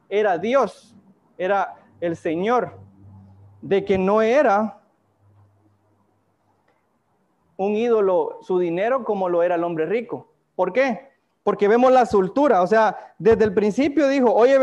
era 0.09 0.39
Dios, 0.39 0.97
era 1.39 1.77
el 2.01 2.17
Señor, 2.17 2.79
de 3.63 3.85
que 3.85 3.99
no 3.99 4.21
era 4.21 4.81
un 7.57 7.77
ídolo 7.77 8.39
su 8.43 8.59
dinero 8.59 9.05
como 9.05 9.29
lo 9.29 9.43
era 9.43 9.55
el 9.55 9.65
hombre 9.65 9.87
rico. 9.87 10.29
¿Por 10.57 10.73
qué? 10.73 11.13
Porque 11.45 11.69
vemos 11.69 11.93
la 11.93 12.07
soltura, 12.07 12.63
o 12.63 12.67
sea, 12.67 13.15
desde 13.19 13.45
el 13.45 13.55
principio 13.55 14.09
dijo, 14.09 14.33
oye, 14.33 14.59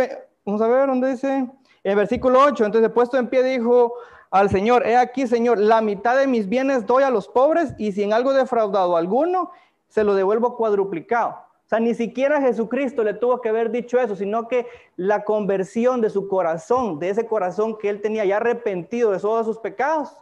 vamos 0.46 0.62
a 0.62 0.68
ver 0.68 0.88
dónde 0.88 1.12
dice, 1.12 1.50
en 1.84 1.98
versículo 1.98 2.42
8, 2.42 2.66
entonces 2.66 2.92
puesto 2.92 3.18
en 3.18 3.30
pie 3.30 3.44
dijo, 3.44 3.94
al 4.32 4.50
Señor, 4.50 4.88
he 4.88 4.96
aquí, 4.96 5.28
Señor, 5.28 5.60
la 5.60 5.82
mitad 5.82 6.18
de 6.18 6.26
mis 6.26 6.48
bienes 6.48 6.86
doy 6.86 7.04
a 7.04 7.10
los 7.10 7.28
pobres 7.28 7.76
y 7.78 7.92
si 7.92 8.04
en 8.04 8.14
algo 8.14 8.34
defraudado 8.34 8.96
alguno, 8.96 9.52
se 9.90 10.06
lo 10.06 10.16
devuelvo 10.16 10.56
cuadruplicado. 10.56 11.32
O 11.32 11.68
sea, 11.72 11.82
ni 11.82 11.94
siquiera 11.94 12.42
Jesucristo 12.42 13.04
le 13.04 13.14
tuvo 13.14 13.42
que 13.42 13.50
haber 13.50 13.72
dicho 13.72 14.00
eso, 14.00 14.16
sino 14.16 14.48
que 14.48 14.68
la 14.96 15.26
conversión 15.26 16.00
de 16.00 16.10
su 16.10 16.30
corazón, 16.30 16.98
de 16.98 17.10
ese 17.10 17.28
corazón 17.28 17.78
que 17.78 17.90
él 17.90 18.02
tenía 18.02 18.24
ya 18.24 18.38
arrepentido 18.38 19.12
de 19.12 19.20
todos 19.20 19.46
sus 19.46 19.58
pecados, 19.58 20.18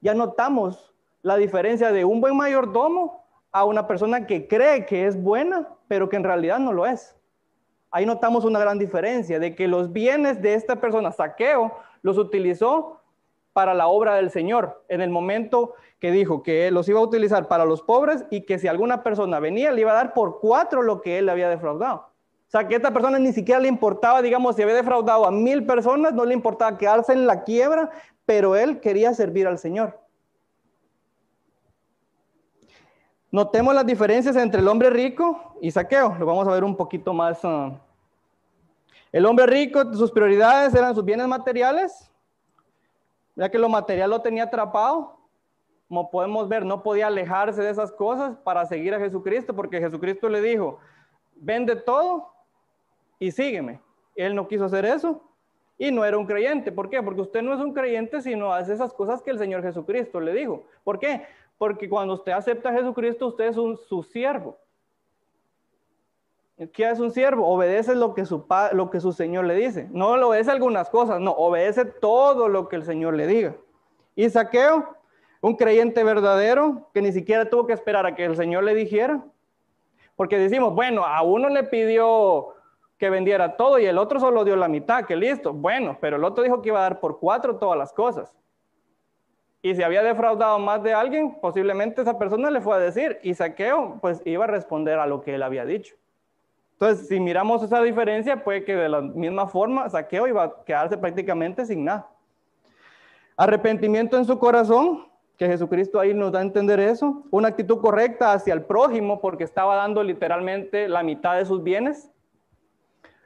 ya 0.00 0.14
notamos 0.14 0.94
la 1.22 1.36
diferencia 1.36 1.92
de 1.92 2.06
un 2.06 2.22
buen 2.22 2.36
mayordomo 2.36 3.22
a 3.52 3.64
una 3.64 3.86
persona 3.86 4.26
que 4.26 4.48
cree 4.48 4.86
que 4.86 5.06
es 5.06 5.22
buena, 5.22 5.68
pero 5.88 6.08
que 6.08 6.16
en 6.16 6.24
realidad 6.24 6.58
no 6.58 6.72
lo 6.72 6.86
es. 6.86 7.14
Ahí 7.90 8.06
notamos 8.06 8.44
una 8.44 8.58
gran 8.58 8.78
diferencia 8.78 9.38
de 9.38 9.54
que 9.54 9.68
los 9.68 9.92
bienes 9.92 10.40
de 10.40 10.54
esta 10.54 10.76
persona, 10.76 11.12
saqueo, 11.12 11.72
los 12.02 12.18
utilizó 12.18 13.00
para 13.56 13.72
la 13.72 13.88
obra 13.88 14.16
del 14.16 14.30
Señor, 14.30 14.84
en 14.90 15.00
el 15.00 15.08
momento 15.08 15.72
que 15.98 16.10
dijo 16.10 16.42
que 16.42 16.70
los 16.70 16.90
iba 16.90 17.00
a 17.00 17.02
utilizar 17.02 17.48
para 17.48 17.64
los 17.64 17.80
pobres 17.80 18.26
y 18.30 18.42
que 18.42 18.58
si 18.58 18.68
alguna 18.68 19.02
persona 19.02 19.40
venía 19.40 19.72
le 19.72 19.80
iba 19.80 19.92
a 19.92 19.94
dar 19.94 20.12
por 20.12 20.40
cuatro 20.40 20.82
lo 20.82 21.00
que 21.00 21.16
él 21.16 21.24
le 21.24 21.32
había 21.32 21.48
defraudado. 21.48 21.96
O 21.96 22.50
sea, 22.50 22.68
que 22.68 22.74
a 22.74 22.76
esta 22.76 22.92
persona 22.92 23.18
ni 23.18 23.32
siquiera 23.32 23.58
le 23.58 23.68
importaba, 23.68 24.20
digamos, 24.20 24.56
si 24.56 24.62
había 24.62 24.74
defraudado 24.74 25.24
a 25.24 25.30
mil 25.30 25.64
personas, 25.64 26.12
no 26.12 26.26
le 26.26 26.34
importaba 26.34 26.76
quedarse 26.76 27.14
en 27.14 27.26
la 27.26 27.44
quiebra, 27.44 27.88
pero 28.26 28.56
él 28.56 28.78
quería 28.78 29.14
servir 29.14 29.46
al 29.46 29.56
Señor. 29.56 29.98
Notemos 33.30 33.74
las 33.74 33.86
diferencias 33.86 34.36
entre 34.36 34.60
el 34.60 34.68
hombre 34.68 34.90
rico 34.90 35.56
y 35.62 35.70
saqueo. 35.70 36.14
Lo 36.18 36.26
vamos 36.26 36.46
a 36.46 36.50
ver 36.50 36.62
un 36.62 36.76
poquito 36.76 37.14
más. 37.14 37.38
Ah. 37.42 37.72
el 39.12 39.24
hombre 39.24 39.46
rico, 39.46 39.94
sus 39.94 40.12
prioridades 40.12 40.74
eran 40.74 40.94
sus 40.94 41.06
bienes 41.06 41.26
materiales, 41.26 42.10
ya 43.36 43.50
que 43.50 43.58
lo 43.58 43.68
material 43.68 44.10
lo 44.10 44.22
tenía 44.22 44.44
atrapado, 44.44 45.16
como 45.88 46.10
podemos 46.10 46.48
ver, 46.48 46.64
no 46.64 46.82
podía 46.82 47.06
alejarse 47.06 47.62
de 47.62 47.70
esas 47.70 47.92
cosas 47.92 48.36
para 48.38 48.66
seguir 48.66 48.94
a 48.94 48.98
Jesucristo, 48.98 49.54
porque 49.54 49.78
Jesucristo 49.78 50.28
le 50.28 50.40
dijo, 50.40 50.78
vende 51.36 51.76
todo 51.76 52.32
y 53.18 53.30
sígueme. 53.30 53.80
Él 54.16 54.34
no 54.34 54.48
quiso 54.48 54.64
hacer 54.64 54.84
eso 54.84 55.22
y 55.78 55.92
no 55.92 56.04
era 56.04 56.18
un 56.18 56.26
creyente. 56.26 56.72
¿Por 56.72 56.90
qué? 56.90 57.02
Porque 57.02 57.20
usted 57.20 57.42
no 57.42 57.54
es 57.54 57.60
un 57.60 57.72
creyente 57.72 58.20
si 58.20 58.34
no 58.34 58.52
hace 58.52 58.72
esas 58.72 58.92
cosas 58.92 59.22
que 59.22 59.30
el 59.30 59.38
Señor 59.38 59.62
Jesucristo 59.62 60.18
le 60.18 60.32
dijo. 60.32 60.64
¿Por 60.82 60.98
qué? 60.98 61.24
Porque 61.58 61.88
cuando 61.88 62.14
usted 62.14 62.32
acepta 62.32 62.70
a 62.70 62.72
Jesucristo, 62.72 63.28
usted 63.28 63.44
es 63.44 63.56
un, 63.56 63.76
su 63.76 64.02
siervo. 64.02 64.58
¿Qué 66.72 66.88
es 66.88 66.98
un 67.00 67.10
siervo? 67.10 67.46
Obedece 67.46 67.94
lo 67.94 68.14
que, 68.14 68.24
su, 68.24 68.46
lo 68.72 68.88
que 68.88 69.00
su 69.00 69.12
Señor 69.12 69.44
le 69.44 69.54
dice. 69.54 69.88
No 69.90 70.16
le 70.16 70.24
obedece 70.24 70.50
algunas 70.50 70.88
cosas, 70.88 71.20
no, 71.20 71.32
obedece 71.32 71.84
todo 71.84 72.48
lo 72.48 72.68
que 72.68 72.76
el 72.76 72.84
Señor 72.84 73.14
le 73.14 73.26
diga. 73.26 73.56
Y 74.14 74.30
Saqueo, 74.30 74.96
un 75.42 75.56
creyente 75.56 76.02
verdadero 76.02 76.88
que 76.94 77.02
ni 77.02 77.12
siquiera 77.12 77.50
tuvo 77.50 77.66
que 77.66 77.74
esperar 77.74 78.06
a 78.06 78.14
que 78.14 78.24
el 78.24 78.36
Señor 78.36 78.64
le 78.64 78.74
dijera. 78.74 79.22
Porque 80.16 80.38
decimos, 80.38 80.74
bueno, 80.74 81.04
a 81.04 81.20
uno 81.20 81.50
le 81.50 81.62
pidió 81.64 82.54
que 82.96 83.10
vendiera 83.10 83.56
todo 83.56 83.78
y 83.78 83.84
el 83.84 83.98
otro 83.98 84.18
solo 84.18 84.42
dio 84.42 84.56
la 84.56 84.68
mitad, 84.68 85.04
que 85.04 85.14
listo. 85.14 85.52
Bueno, 85.52 85.98
pero 86.00 86.16
el 86.16 86.24
otro 86.24 86.42
dijo 86.42 86.62
que 86.62 86.70
iba 86.70 86.78
a 86.78 86.82
dar 86.82 87.00
por 87.00 87.18
cuatro 87.18 87.56
todas 87.56 87.76
las 87.76 87.92
cosas. 87.92 88.34
Y 89.60 89.74
si 89.74 89.82
había 89.82 90.02
defraudado 90.02 90.58
más 90.58 90.82
de 90.82 90.94
alguien, 90.94 91.38
posiblemente 91.38 92.00
esa 92.00 92.18
persona 92.18 92.50
le 92.50 92.62
fue 92.62 92.76
a 92.76 92.78
decir 92.78 93.18
y 93.22 93.34
Saqueo 93.34 93.98
pues 94.00 94.22
iba 94.24 94.44
a 94.44 94.46
responder 94.48 94.98
a 94.98 95.06
lo 95.06 95.20
que 95.20 95.34
él 95.34 95.42
había 95.42 95.66
dicho. 95.66 95.96
Entonces, 96.78 97.08
si 97.08 97.18
miramos 97.18 97.62
esa 97.62 97.80
diferencia, 97.80 98.44
puede 98.44 98.62
que 98.62 98.76
de 98.76 98.90
la 98.90 99.00
misma 99.00 99.46
forma 99.46 99.88
Saqueo 99.88 100.26
iba 100.26 100.44
a 100.44 100.64
quedarse 100.64 100.98
prácticamente 100.98 101.64
sin 101.64 101.86
nada. 101.86 102.06
Arrepentimiento 103.34 104.18
en 104.18 104.26
su 104.26 104.38
corazón, 104.38 105.06
que 105.38 105.46
Jesucristo 105.46 105.98
ahí 105.98 106.12
nos 106.12 106.32
da 106.32 106.40
a 106.40 106.42
entender 106.42 106.78
eso. 106.78 107.24
Una 107.30 107.48
actitud 107.48 107.80
correcta 107.80 108.34
hacia 108.34 108.52
el 108.52 108.62
prójimo, 108.62 109.22
porque 109.22 109.44
estaba 109.44 109.74
dando 109.76 110.02
literalmente 110.02 110.86
la 110.86 111.02
mitad 111.02 111.36
de 111.36 111.46
sus 111.46 111.62
bienes. 111.62 112.10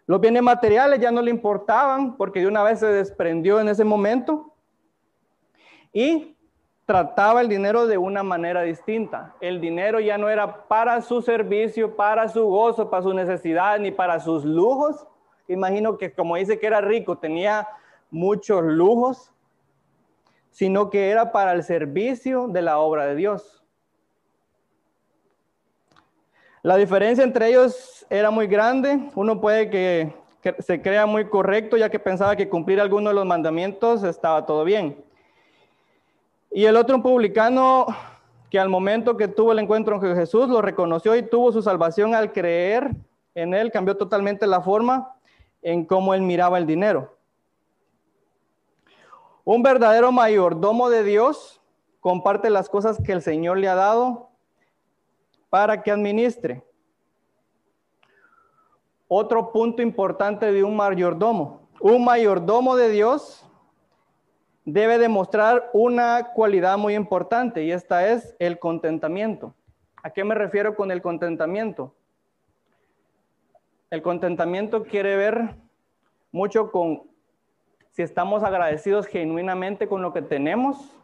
Los 0.06 0.20
bienes 0.20 0.42
materiales 0.42 1.00
ya 1.00 1.10
no 1.10 1.20
le 1.20 1.32
importaban, 1.32 2.16
porque 2.16 2.40
de 2.40 2.46
una 2.46 2.62
vez 2.62 2.78
se 2.78 2.86
desprendió 2.86 3.58
en 3.58 3.68
ese 3.68 3.82
momento. 3.82 4.54
Y 5.92 6.36
trataba 6.90 7.40
el 7.40 7.48
dinero 7.48 7.86
de 7.86 7.98
una 7.98 8.24
manera 8.24 8.62
distinta. 8.62 9.36
El 9.40 9.60
dinero 9.60 10.00
ya 10.00 10.18
no 10.18 10.28
era 10.28 10.66
para 10.66 11.00
su 11.02 11.22
servicio, 11.22 11.94
para 11.94 12.26
su 12.28 12.44
gozo, 12.46 12.90
para 12.90 13.04
su 13.04 13.14
necesidad, 13.14 13.78
ni 13.78 13.92
para 13.92 14.18
sus 14.18 14.44
lujos. 14.44 15.06
Imagino 15.46 15.96
que 15.96 16.12
como 16.12 16.34
dice 16.34 16.58
que 16.58 16.66
era 16.66 16.80
rico, 16.80 17.16
tenía 17.16 17.68
muchos 18.10 18.64
lujos, 18.64 19.30
sino 20.50 20.90
que 20.90 21.10
era 21.10 21.30
para 21.30 21.52
el 21.52 21.62
servicio 21.62 22.48
de 22.48 22.60
la 22.60 22.80
obra 22.80 23.06
de 23.06 23.14
Dios. 23.14 23.62
La 26.62 26.74
diferencia 26.74 27.22
entre 27.22 27.50
ellos 27.50 28.04
era 28.10 28.32
muy 28.32 28.48
grande. 28.48 28.98
Uno 29.14 29.40
puede 29.40 29.70
que, 29.70 30.12
se 30.58 30.82
crea 30.82 31.06
muy 31.06 31.28
correcto 31.28 31.76
ya 31.76 31.88
que 31.88 32.00
pensaba 32.00 32.34
que 32.34 32.48
cumplir 32.48 32.80
alguno 32.80 33.10
de 33.10 33.14
los 33.14 33.26
mandamientos 33.26 34.02
estaba 34.02 34.44
todo 34.44 34.64
bien. 34.64 35.08
Y 36.50 36.64
el 36.64 36.76
otro 36.76 37.00
publicano 37.00 37.86
que 38.50 38.58
al 38.58 38.68
momento 38.68 39.16
que 39.16 39.28
tuvo 39.28 39.52
el 39.52 39.60
encuentro 39.60 40.00
con 40.00 40.16
Jesús 40.16 40.48
lo 40.48 40.60
reconoció 40.60 41.14
y 41.14 41.22
tuvo 41.22 41.52
su 41.52 41.62
salvación 41.62 42.14
al 42.14 42.32
creer 42.32 42.90
en 43.34 43.54
él 43.54 43.70
cambió 43.70 43.96
totalmente 43.96 44.46
la 44.46 44.60
forma 44.60 45.14
en 45.62 45.84
cómo 45.84 46.14
él 46.14 46.22
miraba 46.22 46.58
el 46.58 46.66
dinero. 46.66 47.16
Un 49.44 49.62
verdadero 49.62 50.10
mayordomo 50.10 50.90
de 50.90 51.04
Dios 51.04 51.60
comparte 52.00 52.50
las 52.50 52.68
cosas 52.68 52.98
que 53.02 53.12
el 53.12 53.22
Señor 53.22 53.58
le 53.58 53.68
ha 53.68 53.74
dado 53.74 54.30
para 55.48 55.82
que 55.82 55.90
administre. 55.90 56.64
Otro 59.06 59.52
punto 59.52 59.82
importante 59.82 60.52
de 60.52 60.62
un 60.62 60.76
mayordomo. 60.76 61.68
Un 61.80 62.04
mayordomo 62.04 62.76
de 62.76 62.90
Dios 62.90 63.44
debe 64.72 64.98
demostrar 64.98 65.70
una 65.72 66.32
cualidad 66.32 66.78
muy 66.78 66.94
importante 66.94 67.64
y 67.64 67.72
esta 67.72 68.08
es 68.08 68.34
el 68.38 68.58
contentamiento. 68.58 69.54
¿A 70.02 70.10
qué 70.10 70.24
me 70.24 70.34
refiero 70.34 70.74
con 70.74 70.90
el 70.90 71.02
contentamiento? 71.02 71.94
El 73.90 74.02
contentamiento 74.02 74.84
quiere 74.84 75.16
ver 75.16 75.56
mucho 76.30 76.70
con 76.70 77.02
si 77.90 78.02
estamos 78.02 78.44
agradecidos 78.44 79.06
genuinamente 79.06 79.88
con 79.88 80.00
lo 80.00 80.12
que 80.12 80.22
tenemos 80.22 80.96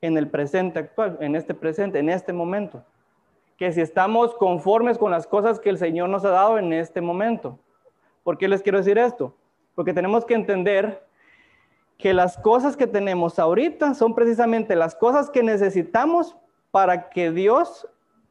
en 0.00 0.16
el 0.16 0.28
presente 0.28 0.78
actual, 0.78 1.18
en 1.20 1.34
este 1.34 1.54
presente, 1.54 1.98
en 1.98 2.08
este 2.08 2.32
momento. 2.32 2.84
Que 3.56 3.72
si 3.72 3.80
estamos 3.80 4.34
conformes 4.34 4.96
con 4.96 5.10
las 5.10 5.26
cosas 5.26 5.58
que 5.58 5.70
el 5.70 5.78
Señor 5.78 6.08
nos 6.08 6.24
ha 6.24 6.30
dado 6.30 6.58
en 6.58 6.72
este 6.72 7.00
momento. 7.00 7.58
¿Por 8.22 8.38
qué 8.38 8.46
les 8.46 8.62
quiero 8.62 8.78
decir 8.78 8.98
esto? 8.98 9.34
Porque 9.74 9.92
tenemos 9.92 10.24
que 10.24 10.34
entender 10.34 11.04
que 11.98 12.12
las 12.12 12.36
cosas 12.36 12.76
que 12.76 12.86
tenemos 12.86 13.38
ahorita 13.38 13.94
son 13.94 14.14
precisamente 14.14 14.76
las 14.76 14.94
cosas 14.94 15.30
que 15.30 15.42
necesitamos 15.42 16.36
para 16.70 17.08
que 17.08 17.30
Dios 17.30 17.88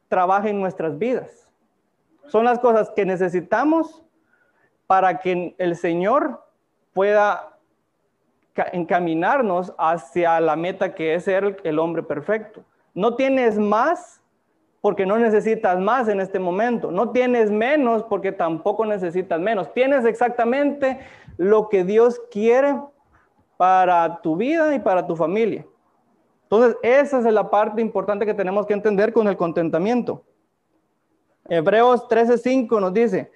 trabaje 0.08 0.50
en 0.50 0.60
nuestras 0.60 0.98
vidas. 0.98 1.50
Son 2.28 2.44
las 2.44 2.58
cosas 2.58 2.90
que 2.90 3.04
necesitamos 3.04 4.04
para 4.86 5.18
que 5.18 5.54
el 5.58 5.76
Señor 5.76 6.44
pueda 6.92 7.56
encaminarnos 8.72 9.74
hacia 9.78 10.40
la 10.40 10.56
meta 10.56 10.94
que 10.94 11.14
es 11.14 11.24
ser 11.24 11.60
el 11.64 11.78
hombre 11.78 12.02
perfecto. 12.02 12.64
No 12.94 13.16
tienes 13.16 13.58
más 13.58 14.22
porque 14.80 15.04
no 15.04 15.18
necesitas 15.18 15.78
más 15.80 16.08
en 16.08 16.20
este 16.20 16.38
momento. 16.38 16.90
No 16.90 17.10
tienes 17.10 17.50
menos 17.50 18.04
porque 18.04 18.32
tampoco 18.32 18.86
necesitas 18.86 19.40
menos. 19.40 19.72
Tienes 19.74 20.04
exactamente 20.04 21.00
lo 21.36 21.68
que 21.68 21.84
Dios 21.84 22.20
quiere 22.30 22.76
para 23.56 24.20
tu 24.20 24.36
vida 24.36 24.74
y 24.74 24.78
para 24.78 25.06
tu 25.06 25.16
familia. 25.16 25.66
Entonces, 26.44 26.76
esa 26.82 27.18
es 27.18 27.24
la 27.24 27.50
parte 27.50 27.80
importante 27.80 28.26
que 28.26 28.34
tenemos 28.34 28.66
que 28.66 28.74
entender 28.74 29.12
con 29.12 29.26
el 29.26 29.36
contentamiento. 29.36 30.22
Hebreos 31.48 32.06
13:5 32.08 32.80
nos 32.80 32.92
dice, 32.92 33.32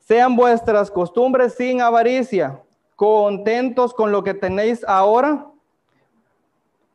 sean 0.00 0.34
vuestras 0.34 0.90
costumbres 0.90 1.54
sin 1.54 1.80
avaricia, 1.80 2.60
contentos 2.96 3.94
con 3.94 4.10
lo 4.10 4.24
que 4.24 4.34
tenéis 4.34 4.84
ahora, 4.86 5.46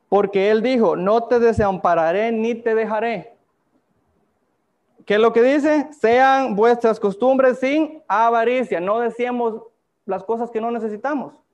porque 0.09 0.51
Él 0.51 0.61
dijo, 0.61 0.95
no 0.95 1.23
te 1.23 1.39
desampararé 1.39 2.31
ni 2.31 2.55
te 2.55 2.75
dejaré. 2.75 3.35
¿Qué 5.05 5.15
es 5.15 5.19
lo 5.19 5.33
que 5.33 5.43
dice? 5.43 5.87
Sean 5.93 6.55
vuestras 6.55 6.99
costumbres 6.99 7.59
sin 7.59 8.01
avaricia. 8.07 8.79
No 8.79 8.99
decíamos 8.99 9.61
las 10.05 10.23
cosas 10.23 10.49
que 10.49 10.61
no 10.61 10.71
necesitamos 10.71 11.44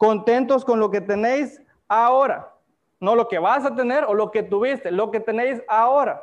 contentos 0.00 0.64
con 0.64 0.80
lo 0.80 0.90
que 0.90 1.02
tenéis 1.02 1.60
ahora, 1.86 2.54
no 3.00 3.14
lo 3.14 3.28
que 3.28 3.38
vas 3.38 3.66
a 3.66 3.74
tener 3.74 4.04
o 4.04 4.14
lo 4.14 4.30
que 4.30 4.42
tuviste, 4.42 4.90
lo 4.90 5.10
que 5.10 5.20
tenéis 5.20 5.62
ahora. 5.68 6.22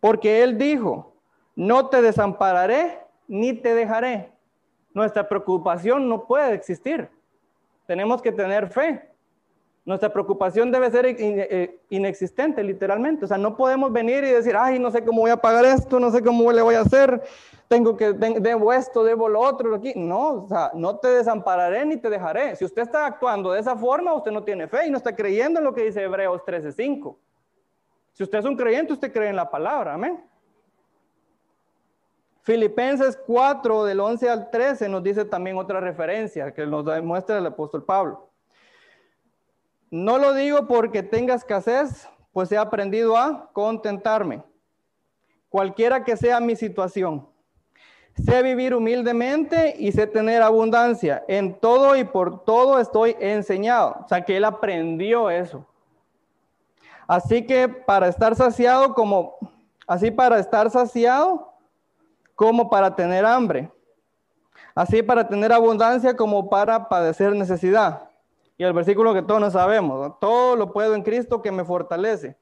Porque 0.00 0.42
Él 0.42 0.58
dijo, 0.58 1.14
no 1.56 1.88
te 1.88 2.02
desampararé 2.02 3.00
ni 3.26 3.54
te 3.54 3.74
dejaré. 3.74 4.30
Nuestra 4.92 5.26
preocupación 5.26 6.10
no 6.10 6.26
puede 6.26 6.52
existir. 6.52 7.08
Tenemos 7.86 8.20
que 8.20 8.32
tener 8.32 8.68
fe. 8.68 9.10
Nuestra 9.84 10.12
preocupación 10.12 10.70
debe 10.70 10.90
ser 10.92 11.06
eh, 11.06 11.80
inexistente, 11.90 12.62
literalmente. 12.62 13.24
O 13.24 13.28
sea, 13.28 13.36
no 13.36 13.56
podemos 13.56 13.92
venir 13.92 14.22
y 14.22 14.30
decir, 14.30 14.54
ay, 14.56 14.78
no 14.78 14.92
sé 14.92 15.04
cómo 15.04 15.22
voy 15.22 15.30
a 15.32 15.36
pagar 15.36 15.64
esto, 15.64 15.98
no 15.98 16.10
sé 16.12 16.22
cómo 16.22 16.52
le 16.52 16.62
voy 16.62 16.76
a 16.76 16.82
hacer, 16.82 17.20
tengo 17.66 17.96
que, 17.96 18.12
debo 18.12 18.72
esto, 18.72 19.02
debo 19.02 19.28
lo 19.28 19.40
otro, 19.40 19.74
aquí. 19.74 19.92
No, 19.96 20.44
o 20.44 20.48
sea, 20.48 20.70
no 20.74 20.98
te 20.98 21.08
desampararé 21.08 21.84
ni 21.84 21.96
te 21.96 22.08
dejaré. 22.10 22.54
Si 22.54 22.64
usted 22.64 22.82
está 22.82 23.06
actuando 23.06 23.50
de 23.50 23.60
esa 23.60 23.74
forma, 23.74 24.14
usted 24.14 24.30
no 24.30 24.44
tiene 24.44 24.68
fe 24.68 24.86
y 24.86 24.90
no 24.90 24.98
está 24.98 25.16
creyendo 25.16 25.58
en 25.58 25.64
lo 25.64 25.74
que 25.74 25.84
dice 25.84 26.02
Hebreos 26.02 26.42
13:5. 26.44 27.16
Si 28.12 28.22
usted 28.22 28.38
es 28.38 28.44
un 28.44 28.56
creyente, 28.56 28.92
usted 28.92 29.12
cree 29.12 29.30
en 29.30 29.36
la 29.36 29.50
palabra, 29.50 29.94
amén. 29.94 30.22
Filipenses 32.42 33.18
4, 33.26 33.84
del 33.84 34.00
11 34.00 34.28
al 34.28 34.50
13, 34.50 34.88
nos 34.88 35.02
dice 35.02 35.24
también 35.24 35.56
otra 35.56 35.80
referencia 35.80 36.52
que 36.52 36.66
nos 36.66 36.84
muestra 37.02 37.38
el 37.38 37.46
apóstol 37.46 37.84
Pablo. 37.84 38.31
No 39.92 40.16
lo 40.16 40.32
digo 40.32 40.66
porque 40.66 41.02
tenga 41.02 41.34
escasez, 41.34 42.08
pues 42.32 42.50
he 42.50 42.56
aprendido 42.56 43.14
a 43.14 43.50
contentarme, 43.52 44.42
cualquiera 45.50 46.02
que 46.02 46.16
sea 46.16 46.40
mi 46.40 46.56
situación. 46.56 47.28
Sé 48.24 48.42
vivir 48.42 48.74
humildemente 48.74 49.76
y 49.78 49.92
sé 49.92 50.06
tener 50.06 50.40
abundancia. 50.40 51.22
En 51.28 51.60
todo 51.60 51.94
y 51.94 52.04
por 52.04 52.42
todo 52.42 52.78
estoy 52.78 53.16
enseñado. 53.20 53.98
O 54.02 54.08
sea 54.08 54.24
que 54.24 54.38
él 54.38 54.46
aprendió 54.46 55.28
eso. 55.28 55.66
Así 57.06 57.46
que 57.46 57.68
para 57.68 58.08
estar 58.08 58.34
saciado 58.34 58.94
como, 58.94 59.36
así 59.86 60.10
para 60.10 60.38
estar 60.38 60.70
saciado 60.70 61.52
como 62.34 62.70
para 62.70 62.96
tener 62.96 63.26
hambre. 63.26 63.70
Así 64.74 65.02
para 65.02 65.28
tener 65.28 65.52
abundancia 65.52 66.16
como 66.16 66.48
para 66.48 66.88
padecer 66.88 67.36
necesidad. 67.36 68.08
Y 68.62 68.64
el 68.64 68.74
versículo 68.74 69.12
que 69.12 69.22
todos 69.22 69.40
no 69.40 69.50
sabemos, 69.50 70.20
todo 70.20 70.54
lo 70.54 70.72
puedo 70.72 70.94
en 70.94 71.02
Cristo 71.02 71.42
que 71.42 71.50
me 71.50 71.64
fortalece. 71.64 72.36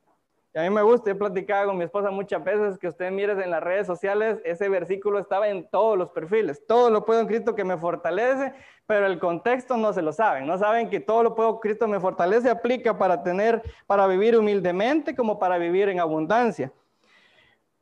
Y 0.54 0.58
a 0.58 0.62
mí 0.64 0.68
me 0.68 0.82
gusta, 0.82 1.12
he 1.12 1.14
platicado 1.14 1.68
con 1.68 1.78
mi 1.78 1.84
esposa 1.84 2.10
muchas 2.10 2.44
veces 2.44 2.76
que 2.76 2.88
usted 2.88 3.10
mire 3.10 3.32
en 3.42 3.50
las 3.50 3.62
redes 3.62 3.86
sociales, 3.86 4.38
ese 4.44 4.68
versículo 4.68 5.18
estaba 5.18 5.48
en 5.48 5.66
todos 5.70 5.96
los 5.96 6.10
perfiles. 6.10 6.62
Todo 6.66 6.90
lo 6.90 7.06
puedo 7.06 7.20
en 7.20 7.26
Cristo 7.26 7.54
que 7.54 7.64
me 7.64 7.78
fortalece, 7.78 8.52
pero 8.84 9.06
el 9.06 9.18
contexto 9.18 9.78
no 9.78 9.94
se 9.94 10.02
lo 10.02 10.12
saben. 10.12 10.46
No 10.46 10.58
saben 10.58 10.90
que 10.90 11.00
todo 11.00 11.22
lo 11.22 11.34
puedo 11.34 11.52
en 11.52 11.58
Cristo 11.60 11.88
me 11.88 11.98
fortalece 11.98 12.50
aplica 12.50 12.98
para 12.98 13.22
tener, 13.22 13.62
para 13.86 14.06
vivir 14.06 14.36
humildemente 14.36 15.16
como 15.16 15.38
para 15.38 15.56
vivir 15.56 15.88
en 15.88 16.00
abundancia. 16.00 16.70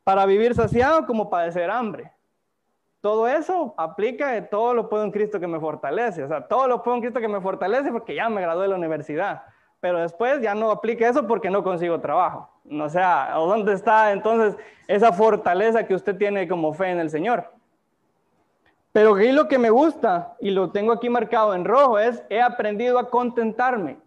Para 0.05 0.27
vivir 0.27 0.55
saciado 0.55 1.07
como 1.07 1.29
padecer 1.29 1.72
hambre. 1.72 2.12
Todo 3.00 3.28
eso 3.28 3.74
aplica 3.76 4.32
de 4.32 4.42
todo 4.42 4.74
lo 4.74 4.88
puedo 4.88 5.04
en 5.04 5.11
Cristo 5.11 5.38
que 5.38 5.46
me 5.46 5.61
fortalece. 5.61 6.24
O 6.24 6.28
sea, 6.28 6.46
todo 6.46 6.66
lo 6.66 6.82
puedo 6.82 6.96
en 6.96 7.02
Cristo 7.02 7.20
que 7.20 7.28
me 7.28 7.40
fortalece 7.40 7.92
porque 7.92 8.14
ya 8.14 8.28
me 8.28 8.40
gradué 8.40 8.62
de 8.62 8.68
la 8.68 8.76
universidad 8.76 9.42
pero 9.80 10.00
después 10.00 10.40
ya 10.40 10.54
no 10.54 10.70
aplica 10.70 11.08
eso 11.08 11.26
porque 11.26 11.50
no 11.50 11.62
consigo 11.62 12.00
trabajo. 12.00 12.48
O 12.70 12.88
sea, 12.88 13.32
¿dónde 13.34 13.72
está 13.74 14.12
entonces 14.12 14.56
esa 14.87 15.12
fortaleza 15.12 15.87
que 15.87 15.94
usted 15.94 16.16
tiene 16.16 16.48
como 16.48 16.72
fe 16.74 16.90
en 16.90 16.98
el 16.98 17.11
Señor? 17.11 17.52
Pero 18.92 19.14
aquí 19.14 19.30
lo 19.30 19.46
que 19.46 19.58
me 19.58 19.70
gusta, 19.70 20.37
y 20.40 20.50
lo 20.50 20.70
tengo 20.70 20.92
aquí 20.92 21.08
marcado 21.08 21.54
en 21.54 21.64
rojo, 21.64 21.98
es 21.98 22.22
he 22.28 22.40
aprendido 22.40 22.98
a 22.98 23.11
contentarme. 23.11 23.98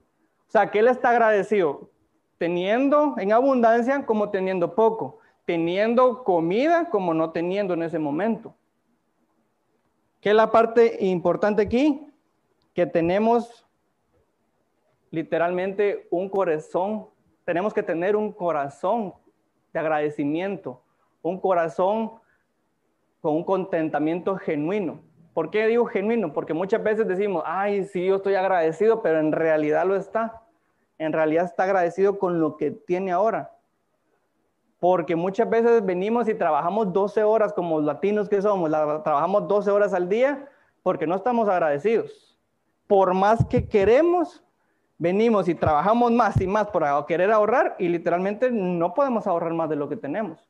O 0.47 0.51
sea, 0.51 0.69
que 0.69 0.79
Él 0.79 0.89
está 0.89 1.11
agradecido, 1.11 1.89
teniendo 2.37 3.15
en 3.17 3.31
abundancia 3.31 4.05
como 4.05 4.29
teniendo 4.29 4.75
poco, 4.75 5.19
teniendo 5.45 6.23
comida 6.23 6.89
como 6.89 7.13
no 7.13 7.29
teniendo 7.31 7.73
en 7.73 7.83
ese 7.83 7.99
momento. 7.99 8.53
¿Qué 10.21 10.29
es 10.29 10.35
la 10.35 10.51
parte 10.51 10.97
importante 11.03 11.63
aquí? 11.63 12.07
Que 12.75 12.85
tenemos 12.85 13.67
literalmente 15.09 16.07
un 16.11 16.29
corazón, 16.29 17.07
tenemos 17.43 17.73
que 17.73 17.81
tener 17.81 18.15
un 18.15 18.31
corazón 18.31 19.15
de 19.73 19.79
agradecimiento, 19.79 20.83
un 21.23 21.39
corazón 21.39 22.19
con 23.19 23.35
un 23.35 23.43
contentamiento 23.43 24.35
genuino. 24.37 25.01
¿Por 25.33 25.49
qué 25.49 25.65
digo 25.65 25.85
genuino? 25.87 26.33
Porque 26.33 26.53
muchas 26.53 26.83
veces 26.83 27.07
decimos, 27.07 27.41
ay, 27.45 27.85
sí, 27.85 28.05
yo 28.05 28.17
estoy 28.17 28.35
agradecido, 28.35 29.01
pero 29.01 29.19
en 29.19 29.31
realidad 29.31 29.87
lo 29.87 29.95
está. 29.95 30.43
En 30.99 31.13
realidad 31.13 31.45
está 31.45 31.63
agradecido 31.63 32.19
con 32.19 32.39
lo 32.39 32.57
que 32.57 32.69
tiene 32.69 33.11
ahora. 33.11 33.55
Porque 34.81 35.15
muchas 35.15 35.47
veces 35.47 35.85
venimos 35.85 36.27
y 36.27 36.33
trabajamos 36.33 36.91
12 36.91 37.23
horas 37.23 37.53
como 37.53 37.79
latinos 37.81 38.27
que 38.27 38.41
somos, 38.41 38.71
trabajamos 38.71 39.47
12 39.47 39.69
horas 39.69 39.93
al 39.93 40.09
día 40.09 40.49
porque 40.81 41.05
no 41.05 41.13
estamos 41.13 41.47
agradecidos. 41.47 42.35
Por 42.87 43.13
más 43.13 43.45
que 43.45 43.67
queremos, 43.67 44.43
venimos 44.97 45.47
y 45.47 45.53
trabajamos 45.53 46.11
más 46.11 46.41
y 46.41 46.47
más 46.47 46.65
por 46.71 47.05
querer 47.05 47.31
ahorrar 47.31 47.75
y 47.77 47.89
literalmente 47.89 48.49
no 48.49 48.95
podemos 48.95 49.27
ahorrar 49.27 49.53
más 49.53 49.69
de 49.69 49.75
lo 49.75 49.87
que 49.87 49.97
tenemos. 49.97 50.49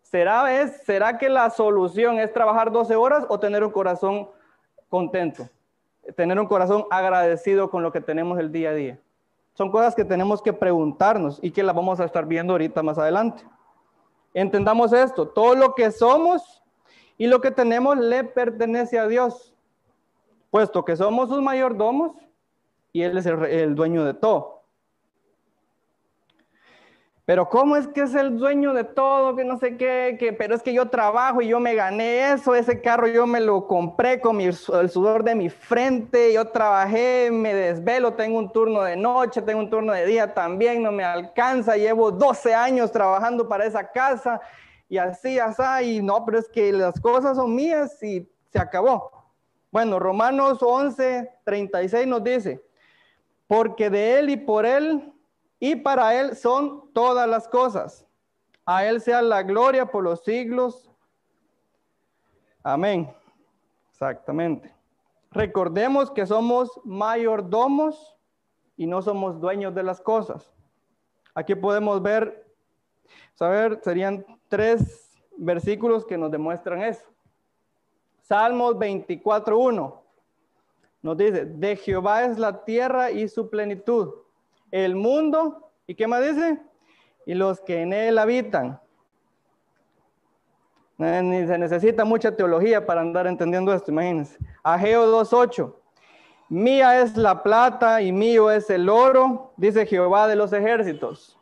¿Será, 0.00 0.58
es, 0.58 0.78
¿Será 0.86 1.18
que 1.18 1.28
la 1.28 1.50
solución 1.50 2.20
es 2.20 2.32
trabajar 2.32 2.72
12 2.72 2.96
horas 2.96 3.26
o 3.28 3.38
tener 3.38 3.62
un 3.62 3.70
corazón 3.70 4.30
contento? 4.88 5.46
Tener 6.16 6.40
un 6.40 6.46
corazón 6.46 6.86
agradecido 6.90 7.68
con 7.68 7.82
lo 7.82 7.92
que 7.92 8.00
tenemos 8.00 8.38
el 8.38 8.50
día 8.50 8.70
a 8.70 8.74
día. 8.74 8.98
Son 9.54 9.70
cosas 9.70 9.94
que 9.94 10.04
tenemos 10.04 10.40
que 10.40 10.52
preguntarnos 10.52 11.38
y 11.42 11.50
que 11.50 11.62
las 11.62 11.74
vamos 11.74 12.00
a 12.00 12.04
estar 12.04 12.26
viendo 12.26 12.54
ahorita 12.54 12.82
más 12.82 12.98
adelante. 12.98 13.44
Entendamos 14.34 14.92
esto, 14.92 15.28
todo 15.28 15.54
lo 15.54 15.74
que 15.74 15.90
somos 15.90 16.62
y 17.18 17.26
lo 17.26 17.40
que 17.40 17.50
tenemos 17.50 17.98
le 17.98 18.24
pertenece 18.24 18.98
a 18.98 19.06
Dios, 19.06 19.54
puesto 20.50 20.84
que 20.84 20.96
somos 20.96 21.28
sus 21.28 21.42
mayordomos 21.42 22.12
y 22.92 23.02
Él 23.02 23.18
es 23.18 23.26
el, 23.26 23.74
dueño 23.74 24.04
de 24.04 24.14
todo. 24.14 24.61
Pero 27.24 27.48
¿cómo 27.48 27.76
es 27.76 27.86
que 27.86 28.02
es 28.02 28.16
el 28.16 28.36
dueño 28.36 28.74
de 28.74 28.82
todo? 28.82 29.36
Que 29.36 29.44
no 29.44 29.56
sé 29.56 29.76
qué, 29.76 30.16
que, 30.18 30.32
pero 30.32 30.56
es 30.56 30.62
que 30.62 30.72
yo 30.72 30.88
trabajo 30.88 31.40
y 31.40 31.48
yo 31.48 31.60
me 31.60 31.76
gané 31.76 32.32
eso, 32.32 32.56
ese 32.56 32.80
carro 32.80 33.06
yo 33.06 33.28
me 33.28 33.40
lo 33.40 33.68
compré 33.68 34.20
con 34.20 34.40
el 34.40 34.52
sudor 34.54 35.22
de 35.22 35.36
mi 35.36 35.48
frente, 35.48 36.32
yo 36.32 36.48
trabajé, 36.48 37.30
me 37.30 37.54
desvelo, 37.54 38.14
tengo 38.14 38.38
un 38.38 38.50
turno 38.50 38.82
de 38.82 38.96
noche, 38.96 39.40
tengo 39.40 39.60
un 39.60 39.70
turno 39.70 39.92
de 39.92 40.04
día 40.04 40.34
también, 40.34 40.82
no 40.82 40.90
me 40.90 41.04
alcanza, 41.04 41.76
llevo 41.76 42.10
12 42.10 42.54
años 42.54 42.90
trabajando 42.90 43.48
para 43.48 43.66
esa 43.66 43.88
casa 43.88 44.40
y 44.88 44.98
así, 44.98 45.38
así, 45.38 45.98
y 45.98 46.02
no, 46.02 46.24
pero 46.24 46.40
es 46.40 46.48
que 46.48 46.72
las 46.72 47.00
cosas 47.00 47.36
son 47.36 47.54
mías 47.54 48.02
y 48.02 48.28
se 48.50 48.58
acabó. 48.58 49.12
Bueno, 49.70 50.00
Romanos 50.00 50.58
11, 50.60 51.30
36 51.44 52.06
nos 52.08 52.24
dice, 52.24 52.60
porque 53.46 53.88
de 53.90 54.18
Él 54.18 54.30
y 54.30 54.36
por 54.36 54.66
Él 54.66 55.12
y 55.64 55.76
para 55.76 56.18
Él 56.18 56.34
son 56.34 56.92
todas 56.92 57.28
las 57.28 57.46
cosas. 57.46 58.04
A 58.66 58.84
Él 58.84 59.00
sea 59.00 59.22
la 59.22 59.44
gloria 59.44 59.86
por 59.86 60.02
los 60.02 60.24
siglos. 60.24 60.90
Amén. 62.64 63.08
Exactamente. 63.92 64.74
Recordemos 65.30 66.10
que 66.10 66.26
somos 66.26 66.68
mayordomos 66.82 68.18
y 68.76 68.88
no 68.88 69.02
somos 69.02 69.40
dueños 69.40 69.72
de 69.72 69.84
las 69.84 70.00
cosas. 70.00 70.52
Aquí 71.32 71.54
podemos 71.54 72.02
ver, 72.02 72.52
saber, 73.34 73.78
serían 73.84 74.26
tres 74.48 75.16
versículos 75.38 76.04
que 76.04 76.18
nos 76.18 76.32
demuestran 76.32 76.82
eso. 76.82 77.06
Salmos 78.20 78.74
24.1 78.74 80.00
nos 81.02 81.16
dice, 81.16 81.44
de 81.44 81.76
Jehová 81.76 82.24
es 82.24 82.36
la 82.36 82.64
tierra 82.64 83.12
y 83.12 83.28
su 83.28 83.48
plenitud 83.48 84.21
el 84.72 84.96
mundo, 84.96 85.70
¿y 85.86 85.94
qué 85.94 86.08
más 86.08 86.22
dice? 86.22 86.60
Y 87.24 87.34
los 87.34 87.60
que 87.60 87.82
en 87.82 87.92
él 87.92 88.18
habitan. 88.18 88.80
Ni 90.98 91.46
se 91.46 91.58
necesita 91.58 92.04
mucha 92.04 92.34
teología 92.34 92.84
para 92.84 93.00
andar 93.00 93.26
entendiendo 93.26 93.72
esto, 93.72 93.90
imagínense. 93.90 94.38
Ageo 94.62 95.06
2.8. 95.24 95.74
Mía 96.48 97.00
es 97.00 97.16
la 97.16 97.42
plata 97.42 98.02
y 98.02 98.12
mío 98.12 98.50
es 98.50 98.68
el 98.70 98.88
oro, 98.88 99.52
dice 99.56 99.86
Jehová 99.86 100.26
de 100.28 100.36
los 100.36 100.52
ejércitos. 100.52 101.38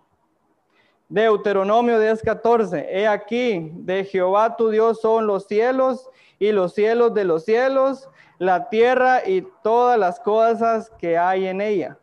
Deuteronomio 1.08 2.00
10:14. 2.00 2.86
He 2.88 3.08
aquí, 3.08 3.72
de 3.74 4.04
Jehová 4.04 4.56
tu 4.56 4.70
Dios 4.70 5.00
son 5.00 5.26
los 5.26 5.46
cielos 5.46 6.08
y 6.38 6.52
los 6.52 6.74
cielos 6.74 7.12
de 7.14 7.24
los 7.24 7.44
cielos, 7.44 8.08
la 8.38 8.68
tierra 8.68 9.26
y 9.26 9.46
todas 9.62 9.98
las 9.98 10.20
cosas 10.20 10.90
que 10.98 11.18
hay 11.18 11.48
en 11.48 11.60
ella. 11.60 11.98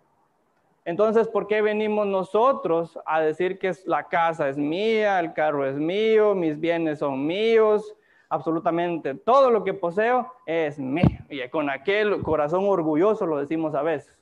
Entonces, 0.88 1.28
¿por 1.28 1.47
qué 1.47 1.62
venimos 1.62 2.08
nosotros 2.08 2.97
a 3.06 3.19
decir 3.19 3.60
que 3.60 3.73
la 3.86 4.04
casa 4.08 4.47
es 4.47 4.58
mía, 4.58 5.19
el 5.19 5.34
carro 5.34 5.65
es 5.65 5.76
mío, 5.76 6.34
mis 6.34 6.58
bienes 6.58 7.00
son 7.00 7.28
míos? 7.28 7.93
Absolutamente 8.30 9.13
todo 9.13 9.52
lo 9.52 9.65
que 9.65 9.73
poseo 9.73 10.32
es 10.45 10.80
mío. 10.80 11.19
Y 11.28 11.45
con 11.50 11.69
aquel 11.69 12.21
corazón 12.23 12.63
orgulloso 12.65 13.26
lo 13.26 13.38
decimos 13.38 13.76
a 13.76 13.82
veces. 13.82 14.17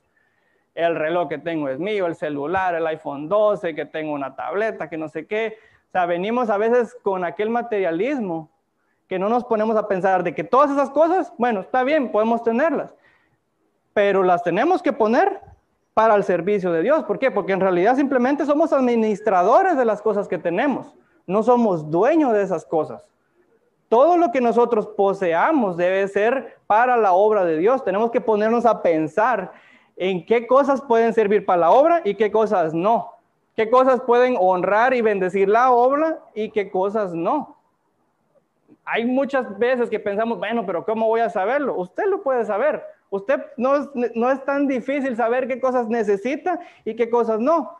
El 0.74 0.96
reloj 0.96 1.28
que 1.28 1.38
tengo 1.38 1.68
es 1.68 1.78
mío, 1.78 2.06
el 2.06 2.16
celular, 2.16 2.74
el 2.74 2.86
iPhone 2.88 3.28
12, 3.28 3.72
que 3.76 3.86
tengo 3.86 4.12
una 4.12 4.34
tableta, 4.34 4.90
que 4.90 4.98
no 4.98 5.08
sé 5.08 5.24
qué. 5.28 5.58
O 5.90 5.92
sea, 5.92 6.04
venimos 6.04 6.50
a 6.50 6.56
veces 6.56 6.96
con 7.00 7.22
aquel 7.22 7.48
materialismo 7.48 8.50
que 9.06 9.20
no 9.20 9.28
nos 9.28 9.44
ponemos 9.44 9.76
a 9.76 9.86
pensar 9.86 10.24
de 10.24 10.34
que 10.34 10.42
todas 10.42 10.72
esas 10.72 10.90
cosas, 10.90 11.32
bueno, 11.38 11.60
está 11.60 11.84
bien, 11.84 12.10
podemos 12.10 12.42
tenerlas, 12.42 12.92
pero 13.94 14.24
las 14.24 14.42
tenemos 14.42 14.82
que 14.82 14.92
poner 14.92 15.40
para 15.96 16.14
el 16.14 16.24
servicio 16.24 16.72
de 16.72 16.82
Dios. 16.82 17.04
¿Por 17.04 17.18
qué? 17.18 17.30
Porque 17.30 17.54
en 17.54 17.60
realidad 17.60 17.96
simplemente 17.96 18.44
somos 18.44 18.70
administradores 18.74 19.78
de 19.78 19.86
las 19.86 20.02
cosas 20.02 20.28
que 20.28 20.36
tenemos, 20.36 20.94
no 21.26 21.42
somos 21.42 21.90
dueños 21.90 22.34
de 22.34 22.42
esas 22.42 22.66
cosas. 22.66 23.02
Todo 23.88 24.18
lo 24.18 24.30
que 24.30 24.42
nosotros 24.42 24.88
poseamos 24.88 25.78
debe 25.78 26.06
ser 26.08 26.58
para 26.66 26.98
la 26.98 27.14
obra 27.14 27.46
de 27.46 27.56
Dios. 27.56 27.82
Tenemos 27.82 28.10
que 28.10 28.20
ponernos 28.20 28.66
a 28.66 28.82
pensar 28.82 29.52
en 29.96 30.26
qué 30.26 30.46
cosas 30.46 30.82
pueden 30.82 31.14
servir 31.14 31.46
para 31.46 31.60
la 31.62 31.70
obra 31.70 32.02
y 32.04 32.14
qué 32.14 32.30
cosas 32.30 32.74
no. 32.74 33.12
Qué 33.54 33.70
cosas 33.70 34.02
pueden 34.02 34.36
honrar 34.38 34.92
y 34.92 35.00
bendecir 35.00 35.48
la 35.48 35.70
obra 35.70 36.18
y 36.34 36.50
qué 36.50 36.70
cosas 36.70 37.14
no. 37.14 37.56
Hay 38.84 39.06
muchas 39.06 39.58
veces 39.58 39.88
que 39.88 39.98
pensamos, 39.98 40.36
bueno, 40.36 40.66
pero 40.66 40.84
¿cómo 40.84 41.06
voy 41.06 41.20
a 41.20 41.30
saberlo? 41.30 41.74
Usted 41.74 42.04
lo 42.04 42.22
puede 42.22 42.44
saber. 42.44 42.84
Usted 43.10 43.40
no 43.56 43.76
es, 43.76 43.88
no 44.14 44.30
es 44.30 44.44
tan 44.44 44.66
difícil 44.66 45.16
saber 45.16 45.46
qué 45.46 45.60
cosas 45.60 45.88
necesita 45.88 46.58
y 46.84 46.94
qué 46.94 47.08
cosas 47.08 47.40
no. 47.40 47.78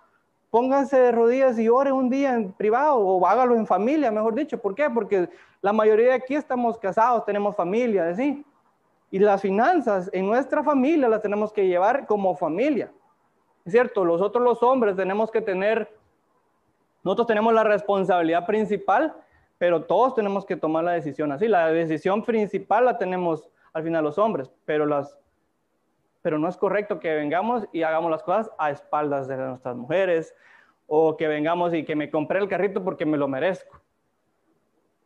Pónganse 0.51 0.99
de 0.99 1.12
rodillas 1.12 1.59
y 1.59 1.69
ore 1.69 1.93
un 1.93 2.09
día 2.09 2.35
en 2.35 2.53
privado 2.53 2.99
o 2.99 3.27
hágalo 3.27 3.57
en 3.57 3.67
familia, 3.67 4.11
mejor 4.11 4.35
dicho. 4.35 4.59
¿Por 4.59 4.75
qué? 4.75 4.89
Porque 4.89 5.29
la 5.61 5.73
mayoría 5.73 6.07
de 6.07 6.12
aquí 6.15 6.35
estamos 6.35 6.79
casados, 6.79 7.25
tenemos 7.25 7.57
familia, 7.57 8.15
¿sí? 8.15 8.45
Y 9.11 9.19
las 9.19 9.43
finanzas 9.43 10.09
en 10.12 10.27
nuestra 10.27 10.62
familia 10.62 11.09
las 11.09 11.23
tenemos 11.23 11.53
que 11.53 11.67
llevar 11.67 12.07
como 12.07 12.37
familia. 12.37 12.93
Es 13.65 13.73
cierto, 13.73 14.05
nosotros 14.05 14.45
los 14.45 14.62
hombres 14.62 14.95
tenemos 14.95 15.31
que 15.31 15.41
tener, 15.41 15.93
nosotros 17.03 17.27
tenemos 17.27 17.53
la 17.53 17.65
responsabilidad 17.65 18.47
principal, 18.47 19.15
pero 19.59 19.85
todos 19.85 20.15
tenemos 20.15 20.47
que 20.47 20.57
tomar 20.57 20.85
la 20.85 20.93
decisión 20.93 21.33
así. 21.33 21.49
La 21.49 21.69
decisión 21.69 22.23
principal 22.23 22.85
la 22.85 22.97
tenemos 22.97 23.51
al 23.77 23.83
final 23.83 24.03
los 24.03 24.17
hombres, 24.17 24.51
pero, 24.65 24.87
las, 24.87 25.19
pero 26.23 26.39
no 26.39 26.49
es 26.49 26.57
correcto 26.57 26.99
que 26.99 27.15
vengamos 27.15 27.69
y 27.75 27.83
hagamos 27.83 28.11
las 28.11 28.23
cosas 28.23 28.51
a 28.57 28.71
espaldas 28.71 29.29
de 29.29 29.37
nuestras 29.37 29.77
mujeres 29.77 30.35
o 30.87 31.15
que 31.15 31.29
vengamos 31.29 31.75
y 31.75 31.85
que 31.85 31.95
me 31.95 32.11
compré 32.11 32.39
el 32.39 32.49
carrito 32.49 32.83
porque 32.83 33.05
me 33.05 33.19
lo 33.19 33.29
merezco. 33.29 33.79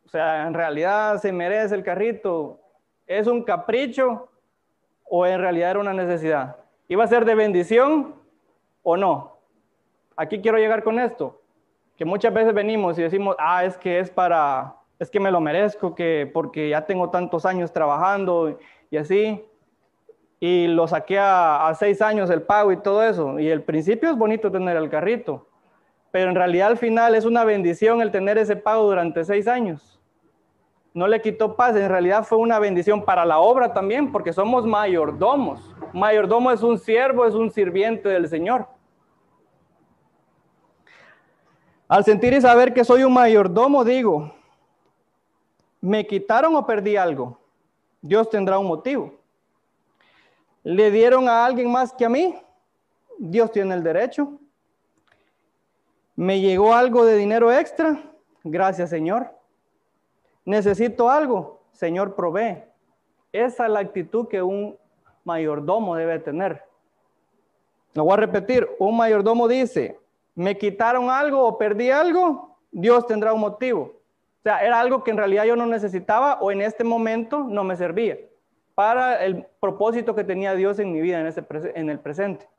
O 0.05 0.07
sea, 0.07 0.47
en 0.47 0.53
realidad 0.53 1.17
se 1.17 1.33
merece 1.33 1.75
el 1.75 1.83
carrito. 1.83 2.61
¿Es 3.07 3.27
un 3.27 3.43
capricho 3.43 4.29
o 5.03 5.25
en 5.25 5.41
realidad 5.41 5.71
era 5.71 5.79
una 5.81 5.93
necesidad? 5.93 6.55
¿Iba 6.87 7.03
a 7.03 7.07
ser 7.07 7.25
de 7.25 7.35
bendición 7.35 8.15
o 8.83 8.95
no? 8.95 9.37
Aquí 10.15 10.39
quiero 10.39 10.57
llegar 10.57 10.81
con 10.81 10.97
esto, 10.97 11.41
que 11.97 12.05
muchas 12.05 12.33
veces 12.33 12.53
venimos 12.53 12.97
y 12.97 13.01
decimos, 13.01 13.35
ah, 13.37 13.65
es 13.65 13.75
que 13.75 13.99
es 13.99 14.09
para, 14.09 14.77
es 15.01 15.09
que 15.09 15.19
me 15.19 15.31
lo 15.31 15.41
merezco, 15.41 15.95
que 15.95 16.29
porque 16.31 16.69
ya 16.69 16.85
tengo 16.85 17.09
tantos 17.09 17.47
años 17.47 17.73
trabajando 17.73 18.59
y 18.91 18.97
así, 18.97 19.43
y 20.39 20.67
lo 20.67 20.87
saqué 20.87 21.17
a, 21.19 21.73
seis 21.73 22.03
años 22.03 22.29
el 22.29 22.43
pago 22.43 22.71
y 22.71 22.77
todo 22.77 23.01
eso. 23.01 23.39
Y 23.39 23.49
el 23.49 23.63
principio 23.63 24.11
es 24.11 24.15
bonito 24.15 24.51
tener 24.51 24.77
el 24.77 24.91
carrito, 24.91 25.47
pero 26.11 26.29
en 26.29 26.35
realidad 26.35 26.67
al 26.67 26.77
final 26.77 27.15
es 27.15 27.25
una 27.25 27.43
bendición 27.43 27.99
el 28.03 28.11
tener 28.11 28.37
ese 28.37 28.55
pago 28.55 28.83
durante 28.83 29.23
seis 29.25 29.47
años. 29.47 29.99
No 30.93 31.07
le 31.07 31.19
quitó 31.19 31.55
paz, 31.55 31.75
en 31.75 31.89
realidad 31.89 32.23
fue 32.23 32.37
una 32.37 32.59
bendición 32.59 33.03
para 33.03 33.25
la 33.25 33.39
obra 33.39 33.73
también, 33.73 34.11
porque 34.11 34.33
somos 34.33 34.67
mayordomos. 34.67 35.67
Mayordomo 35.93 36.51
es 36.51 36.61
un 36.61 36.77
siervo, 36.77 37.25
es 37.25 37.33
un 37.33 37.49
sirviente 37.49 38.07
del 38.07 38.27
Señor. 38.27 38.67
Al 41.87 42.03
sentir 42.05 42.33
y 42.33 42.41
saber 42.41 42.71
que 42.71 42.83
soy 42.83 43.03
un 43.03 43.13
mayordomo, 43.13 43.83
digo, 43.83 44.31
¿Me 45.81 46.05
quitaron 46.05 46.55
o 46.55 46.65
perdí 46.65 46.95
algo? 46.95 47.39
Dios 48.01 48.29
tendrá 48.29 48.59
un 48.59 48.67
motivo. 48.67 49.13
¿Le 50.63 50.91
dieron 50.91 51.27
a 51.27 51.43
alguien 51.43 51.71
más 51.71 51.91
que 51.91 52.05
a 52.05 52.09
mí? 52.09 52.35
Dios 53.17 53.51
tiene 53.51 53.73
el 53.73 53.83
derecho. 53.83 54.39
¿Me 56.15 56.39
llegó 56.39 56.73
algo 56.73 57.03
de 57.03 57.17
dinero 57.17 57.51
extra? 57.51 57.99
Gracias, 58.43 58.91
Señor. 58.91 59.31
¿Necesito 60.45 61.09
algo? 61.09 61.61
Señor, 61.71 62.15
provee. 62.15 62.63
Esa 63.31 63.65
es 63.65 63.71
la 63.71 63.79
actitud 63.79 64.27
que 64.27 64.41
un 64.41 64.77
mayordomo 65.23 65.95
debe 65.95 66.19
tener. 66.19 66.63
Lo 67.93 68.03
voy 68.03 68.13
a 68.13 68.17
repetir. 68.17 68.69
Un 68.77 68.97
mayordomo 68.97 69.47
dice, 69.47 69.99
¿me 70.35 70.57
quitaron 70.57 71.09
algo 71.09 71.43
o 71.43 71.57
perdí 71.57 71.89
algo? 71.89 72.57
Dios 72.71 73.05
tendrá 73.07 73.33
un 73.33 73.41
motivo. 73.41 74.00
O 74.41 74.43
sea, 74.43 74.59
era 74.65 74.79
algo 74.79 75.03
que 75.03 75.11
en 75.11 75.17
realidad 75.17 75.45
yo 75.45 75.55
no 75.55 75.67
necesitaba 75.67 76.39
o 76.41 76.51
en 76.51 76.61
este 76.61 76.83
momento 76.83 77.43
no 77.43 77.63
me 77.63 77.75
servía 77.75 78.17
para 78.73 79.23
el 79.23 79.45
propósito 79.59 80.15
que 80.15 80.23
tenía 80.23 80.55
Dios 80.55 80.79
en 80.79 80.91
mi 80.91 80.99
vida 80.99 81.19
en, 81.19 81.27
ese 81.27 81.45
en 81.75 81.91
el 81.91 81.99
presente. 81.99 82.49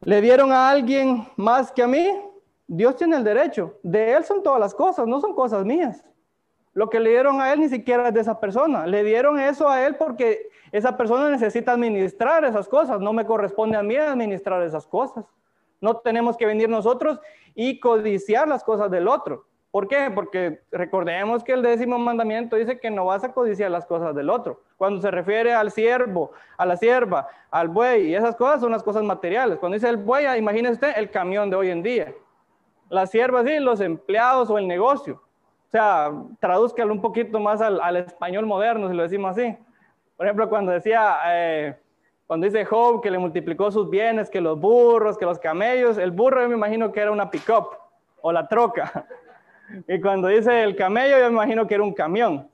¿Le 0.00 0.20
dieron 0.20 0.50
a 0.50 0.68
alguien 0.68 1.28
más 1.36 1.70
que 1.70 1.84
a 1.84 1.86
mí? 1.86 2.20
Dios 2.66 2.96
tiene 2.96 3.16
el 3.16 3.22
derecho. 3.22 3.78
De 3.84 4.12
Él 4.12 4.24
son 4.24 4.42
todas 4.42 4.58
las 4.58 4.74
cosas, 4.74 5.06
no 5.06 5.20
son 5.20 5.34
cosas 5.34 5.64
mías. 5.64 6.04
Lo 6.74 6.90
que 6.90 6.98
le 6.98 7.10
dieron 7.10 7.40
a 7.40 7.52
Él 7.52 7.60
ni 7.60 7.68
siquiera 7.68 8.08
es 8.08 8.14
de 8.14 8.20
esa 8.20 8.40
persona. 8.40 8.86
Le 8.86 9.04
dieron 9.04 9.38
eso 9.38 9.68
a 9.68 9.86
Él 9.86 9.94
porque 9.94 10.48
esa 10.72 10.96
persona 10.96 11.30
necesita 11.30 11.72
administrar 11.72 12.44
esas 12.44 12.68
cosas. 12.68 13.00
No 13.00 13.12
me 13.12 13.24
corresponde 13.24 13.76
a 13.76 13.82
mí 13.82 13.96
administrar 13.96 14.62
esas 14.62 14.86
cosas. 14.86 15.24
No 15.80 15.98
tenemos 15.98 16.36
que 16.36 16.46
venir 16.46 16.68
nosotros 16.68 17.20
y 17.54 17.78
codiciar 17.80 18.48
las 18.48 18.64
cosas 18.64 18.90
del 18.90 19.08
otro. 19.08 19.45
¿Por 19.76 19.88
qué? 19.88 20.10
Porque 20.10 20.62
recordemos 20.72 21.44
que 21.44 21.52
el 21.52 21.60
décimo 21.60 21.98
mandamiento 21.98 22.56
dice 22.56 22.80
que 22.80 22.90
no 22.90 23.04
vas 23.04 23.24
a 23.24 23.34
codiciar 23.34 23.70
las 23.70 23.84
cosas 23.84 24.14
del 24.14 24.30
otro. 24.30 24.62
Cuando 24.78 25.02
se 25.02 25.10
refiere 25.10 25.52
al 25.52 25.70
siervo, 25.70 26.30
a 26.56 26.64
la 26.64 26.78
sierva, 26.78 27.28
al 27.50 27.68
buey 27.68 28.06
y 28.06 28.14
esas 28.14 28.36
cosas 28.36 28.62
son 28.62 28.72
las 28.72 28.82
cosas 28.82 29.02
materiales. 29.02 29.58
Cuando 29.58 29.74
dice 29.74 29.90
el 29.90 29.98
buey, 29.98 30.24
imagínese 30.38 30.72
usted 30.72 30.92
el 30.96 31.10
camión 31.10 31.50
de 31.50 31.56
hoy 31.56 31.68
en 31.68 31.82
día. 31.82 32.14
La 32.88 33.06
sierva 33.06 33.44
sí, 33.44 33.58
los 33.58 33.82
empleados 33.82 34.48
o 34.48 34.56
el 34.56 34.66
negocio. 34.66 35.16
O 35.68 35.70
sea, 35.70 36.10
tradúzcalo 36.40 36.90
un 36.90 37.02
poquito 37.02 37.38
más 37.38 37.60
al, 37.60 37.96
español 37.98 38.46
moderno, 38.46 38.88
si 38.88 38.94
lo 38.96 39.02
decimos 39.02 39.32
así. 39.32 39.58
Por 40.16 40.24
ejemplo, 40.24 40.48
cuando 40.48 40.72
decía, 40.72 41.18
eh, 41.26 41.76
cuando 42.26 42.46
dice 42.46 42.64
Job 42.64 43.02
que 43.02 43.10
le 43.10 43.18
multiplicó 43.18 43.70
sus 43.70 43.90
bienes, 43.90 44.30
que 44.30 44.40
los 44.40 44.58
burros, 44.58 45.18
que 45.18 45.26
los 45.26 45.38
camellos, 45.38 45.98
el 45.98 46.12
burro 46.12 46.40
yo 46.40 46.48
me 46.48 46.54
imagino 46.54 46.90
que 46.92 47.00
era 47.00 47.10
una 47.10 47.30
pick-up 47.30 47.76
o 48.22 48.32
la 48.32 48.48
troca. 48.48 49.06
Y 49.88 50.00
cuando 50.00 50.28
dice 50.28 50.62
el 50.62 50.76
camello, 50.76 51.18
yo 51.18 51.28
imagino 51.28 51.66
que 51.66 51.74
era 51.74 51.82
un 51.82 51.94
camión. 51.94 52.48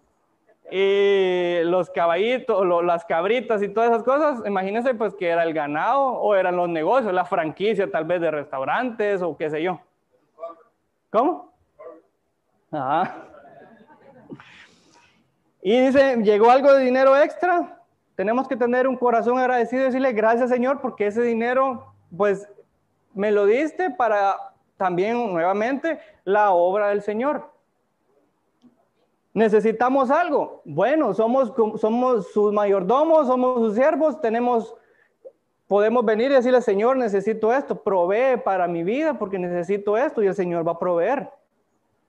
Y 0.71 1.61
los 1.65 1.91
caballitos, 1.91 2.65
las 2.85 3.05
cabritas 3.05 3.63
y 3.63 3.69
todas 3.69 3.91
esas 3.91 4.03
cosas, 4.03 4.43
imagínense 4.47 4.95
pues 4.95 5.15
que 5.15 5.29
era 5.29 5.43
el 5.43 5.53
ganado 5.53 6.03
o 6.03 6.35
eran 6.35 6.57
los 6.57 6.69
negocios, 6.69 7.13
la 7.13 7.27
franquicia 7.27 7.91
tal 7.91 8.05
vez 8.05 8.21
de 8.21 8.31
restaurantes 8.31 9.21
o 9.21 9.37
qué 9.37 9.51
sé 9.51 9.63
yo. 9.63 9.81
¿Cómo? 11.11 11.53
Ajá. 12.71 13.17
Y 15.61 15.79
dice, 15.79 16.17
llegó 16.23 16.51
algo 16.51 16.73
de 16.73 16.85
dinero 16.85 17.17
extra, 17.17 17.79
tenemos 18.17 18.49
que 18.49 18.57
tener 18.57 18.89
un 18.89 18.97
corazón 18.97 19.39
agradecido 19.39 19.83
y 19.83 19.87
decirle 19.87 20.13
gracias 20.13 20.51
Señor 20.51 20.81
porque 20.81 21.07
ese 21.07 21.23
dinero 21.23 21.93
pues 22.17 22.49
me 23.15 23.31
lo 23.31 23.47
diste 23.47 23.91
para 23.91 24.37
también 24.77 25.33
nuevamente 25.33 26.01
la 26.25 26.53
obra 26.53 26.89
del 26.89 27.03
Señor. 27.03 27.51
¿Necesitamos 29.35 30.11
algo? 30.11 30.61
Bueno, 30.65 31.15
somos, 31.15 31.53
somos 31.81 32.33
sus 32.33 32.53
mayordomos, 32.53 33.27
somos 33.27 33.61
sus 33.61 33.75
siervos, 33.75 34.21
tenemos, 34.21 34.75
podemos 35.67 36.05
venir 36.05 36.31
y 36.31 36.35
decirle, 36.35 36.61
Señor, 36.61 36.97
necesito 36.99 37.53
esto, 37.53 37.83
provee 37.83 38.37
para 38.45 38.69
mi 38.69 38.83
vida 38.83 39.19
porque 39.19 39.39
necesito 39.39 39.97
esto 39.97 40.23
y 40.23 40.27
el 40.27 40.35
Señor 40.35 40.67
va 40.67 40.73
a 40.73 40.79
proveer. 40.79 41.31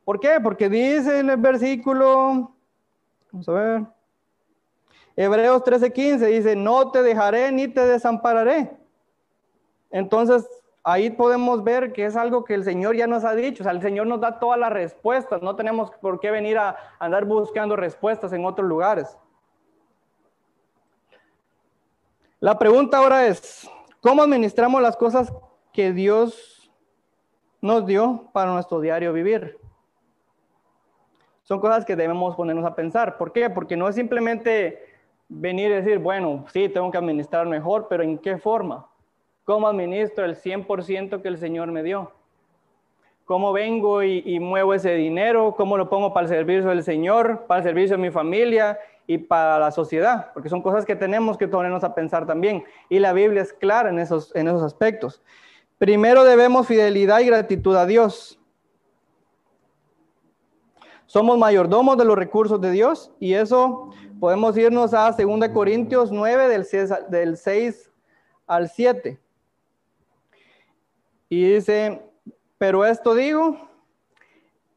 ¿Por 0.04 0.20
qué? 0.20 0.40
Porque 0.44 0.68
dice 0.68 1.20
en 1.20 1.30
el 1.30 1.38
versículo, 1.38 2.52
vamos 3.32 3.48
a 3.48 3.54
ver, 3.54 3.84
Hebreos 5.16 5.64
13:15 5.64 6.28
dice, 6.28 6.56
no 6.56 6.92
te 6.92 7.04
dejaré 7.04 7.52
ni 7.52 7.68
te 7.68 7.86
desampararé. 7.86 8.76
Entonces, 9.92 10.46
ahí 10.84 11.10
podemos 11.10 11.64
ver 11.64 11.94
que 11.94 12.06
es 12.06 12.16
algo 12.16 12.44
que 12.44 12.54
el 12.54 12.64
Señor 12.64 12.96
ya 12.96 13.08
nos 13.08 13.24
ha 13.24 13.34
dicho. 13.34 13.64
O 13.64 13.66
sea, 13.66 13.72
el 13.72 13.82
Señor 13.82 14.08
nos 14.08 14.20
da 14.20 14.40
todas 14.40 14.60
las 14.60 14.72
respuestas. 14.72 15.42
No 15.42 15.56
tenemos 15.56 15.92
por 16.02 16.20
qué 16.20 16.32
venir 16.32 16.58
a 16.58 16.76
andar 17.00 17.26
buscando 17.26 17.76
respuestas 17.76 18.34
en 18.34 18.46
otros 18.46 18.68
lugares. 18.68 19.18
La 22.40 22.60
pregunta 22.60 22.98
ahora 22.98 23.26
es, 23.26 23.70
¿cómo 24.02 24.22
administramos 24.22 24.82
las 24.82 24.98
cosas 24.98 25.34
que 25.72 25.94
Dios 25.94 26.70
nos 27.62 27.86
dio 27.86 28.30
para 28.34 28.52
nuestro 28.52 28.82
diario 28.82 29.14
vivir? 29.14 29.58
Son 31.44 31.60
cosas 31.60 31.86
que 31.86 31.96
debemos 31.96 32.36
ponernos 32.36 32.66
a 32.66 32.76
pensar. 32.76 33.18
¿Por 33.18 33.32
qué? 33.32 33.50
Porque 33.50 33.78
no 33.78 33.88
es 33.88 33.96
simplemente 33.96 34.86
venir 35.30 35.72
y 35.72 35.76
decir, 35.76 36.00
bueno, 36.00 36.46
sí, 36.52 36.68
tengo 36.68 36.92
que 36.92 36.98
administrar 36.98 37.48
mejor, 37.48 37.88
pero 37.90 38.04
¿en 38.04 38.18
qué 38.18 38.38
forma? 38.38 38.90
¿Cómo 39.44 39.68
administro 39.68 40.24
el 40.24 40.38
100% 40.38 41.22
que 41.22 41.28
el 41.28 41.38
Señor 41.38 41.72
me 41.72 41.84
dio? 41.84 42.12
¿Cómo 43.26 43.52
vengo 43.54 44.04
y, 44.04 44.40
muevo 44.40 44.74
ese 44.74 44.96
dinero? 44.96 45.56
¿Cómo 45.58 45.78
lo 45.78 45.90
pongo 45.90 46.14
para 46.14 46.26
el 46.26 46.30
servicio 46.30 46.70
del 46.70 46.84
Señor, 46.84 47.46
para 47.48 47.60
el 47.60 47.68
servicio 47.68 47.96
de 47.98 48.02
mi 48.02 48.12
familia 48.12 48.80
y 49.08 49.18
para 49.18 49.60
la 49.60 49.72
sociedad? 49.72 50.32
Porque 50.34 50.50
son 50.50 50.62
cosas 50.62 50.86
que 50.86 50.96
tenemos 50.96 51.38
que 51.38 51.48
ponernos 51.48 51.84
a 51.84 51.96
pensar 51.96 52.26
también. 52.26 52.64
Y 52.90 53.00
la 53.00 53.14
Biblia 53.14 53.42
es 53.42 53.54
clara 53.54 53.90
en 53.90 54.00
esos, 54.00 54.36
en 54.36 54.48
esos 54.48 54.62
aspectos. 54.62 55.22
Primero 55.78 56.24
debemos 56.24 56.68
fidelidad 56.68 57.20
y 57.20 57.26
gratitud 57.26 57.76
a 57.76 57.86
Dios. 57.86 58.40
Somos 61.06 61.38
mayordomos 61.38 61.98
de 61.98 62.06
los 62.06 62.18
recursos 62.18 62.60
de 62.60 62.72
Dios 62.72 63.12
y 63.20 63.34
eso 63.34 63.90
podemos 64.20 64.58
irnos 64.58 64.94
a 64.94 65.12
2 65.12 65.50
Corintios 65.50 66.12
9 66.12 66.48
del 66.48 66.66
6, 66.66 66.94
del 67.10 67.38
6 67.38 67.92
al 68.48 68.70
7. 68.70 69.23
Y 71.34 71.56
dice, 71.56 72.00
pero 72.60 72.86
esto 72.86 73.16
digo, 73.16 73.58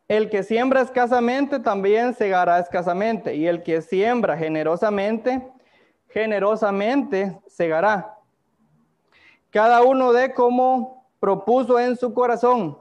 el 0.09 0.31
que 0.31 0.43
siembra 0.43 0.81
escasamente 0.81 1.61
también 1.61 2.15
segará 2.15 2.59
escasamente, 2.59 3.35
y 3.35 3.47
el 3.47 3.63
que 3.63 3.83
siembra 3.83 4.39
generosamente, 4.39 5.47
generosamente 6.09 7.39
segará. 7.47 8.17
Cada 9.51 9.83
uno 9.83 10.15
de 10.15 10.33
como 10.33 11.07
propuso 11.21 11.79
en 11.79 11.95
su 11.95 12.15
corazón, 12.15 12.79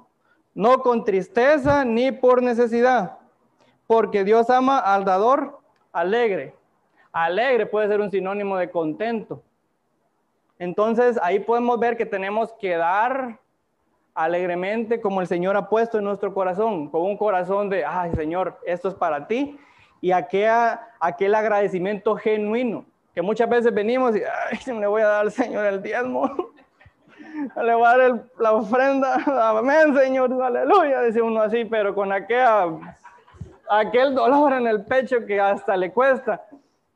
no 0.53 0.79
con 0.79 1.03
tristeza 1.03 1.83
ni 1.83 2.13
por 2.13 2.41
necesidad, 2.41 3.17
porque 3.87 4.23
Dios 4.23 4.49
ama 4.49 4.79
al 4.79 5.03
dador 5.03 5.59
alegre. 5.91 6.55
Alegre 7.11 7.65
puede 7.65 7.89
ser 7.89 7.99
un 7.99 8.09
sinónimo 8.09 8.55
de 8.55 8.71
contento. 8.71 9.43
Entonces 10.59 11.19
ahí 11.21 11.39
podemos 11.39 11.77
ver 11.77 11.97
que 11.97 12.05
tenemos 12.05 12.53
que 12.53 12.77
dar 12.77 13.43
alegremente 14.15 15.01
como 15.01 15.19
el 15.19 15.27
Señor 15.27 15.57
ha 15.57 15.67
puesto 15.67 15.97
en 15.97 16.05
nuestro 16.05 16.33
corazón, 16.33 16.89
con 16.89 17.01
un 17.01 17.17
corazón 17.17 17.69
de, 17.69 17.85
ay 17.85 18.11
Señor, 18.15 18.57
esto 18.65 18.87
es 18.87 18.95
para 18.95 19.27
ti, 19.27 19.59
y 19.99 20.11
aquel, 20.11 20.79
aquel 21.01 21.35
agradecimiento 21.35 22.15
genuino, 22.15 22.85
que 23.13 23.21
muchas 23.21 23.49
veces 23.49 23.73
venimos 23.73 24.15
y, 24.15 24.21
ay, 24.21 24.79
le 24.79 24.87
voy 24.87 25.01
a 25.01 25.07
dar 25.07 25.21
al 25.21 25.31
Señor 25.31 25.65
el 25.65 25.83
diezmo, 25.83 26.31
le 27.61 27.75
voy 27.75 27.85
a 27.85 27.97
dar 27.97 28.23
la 28.39 28.53
ofrenda, 28.53 29.15
amén 29.57 29.93
Señor, 29.93 30.31
aleluya, 30.41 31.01
dice 31.01 31.21
uno 31.21 31.41
así, 31.41 31.65
pero 31.65 31.93
con 31.93 32.13
aquel, 32.13 32.79
aquel 33.69 34.15
dolor 34.15 34.53
en 34.53 34.67
el 34.67 34.85
pecho 34.85 35.25
que 35.25 35.41
hasta 35.41 35.75
le 35.75 35.91
cuesta, 35.91 36.45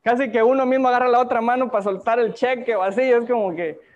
casi 0.02 0.32
que 0.32 0.42
uno 0.42 0.64
mismo 0.64 0.88
agarra 0.88 1.08
la 1.08 1.20
otra 1.20 1.42
mano 1.42 1.70
para 1.70 1.84
soltar 1.84 2.18
el 2.18 2.32
cheque 2.32 2.74
o 2.74 2.82
así, 2.82 3.02
es 3.02 3.28
como 3.28 3.54
que 3.54 3.89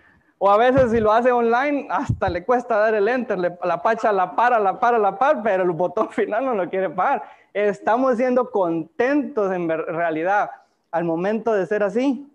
o 0.45 0.51
a 0.51 0.59
veces 0.59 0.91
si 0.91 1.01
lo 1.01 1.11
hace 1.11 1.33
online, 1.33 1.87
hasta 1.89 2.29
le 2.29 2.45
cuesta 2.45 2.77
dar 2.77 2.95
el 2.95 3.09
enter, 3.09 3.39
la 3.39 3.81
pacha 3.81 4.13
la 4.13 4.37
para, 4.37 4.61
la 4.61 4.79
para, 4.79 4.99
la 4.99 5.19
para, 5.19 5.43
pero 5.43 5.63
el 5.63 5.71
botón 5.71 6.11
final 6.11 6.45
no 6.45 6.55
lo 6.55 6.69
quiere 6.69 6.91
parar. 6.91 7.23
Estamos 7.55 8.19
siendo 8.19 8.51
contentos 8.51 9.51
en 9.51 9.67
realidad 9.71 10.51
al 10.91 11.05
momento 11.05 11.55
de 11.55 11.65
ser 11.65 11.83
así. 11.83 12.31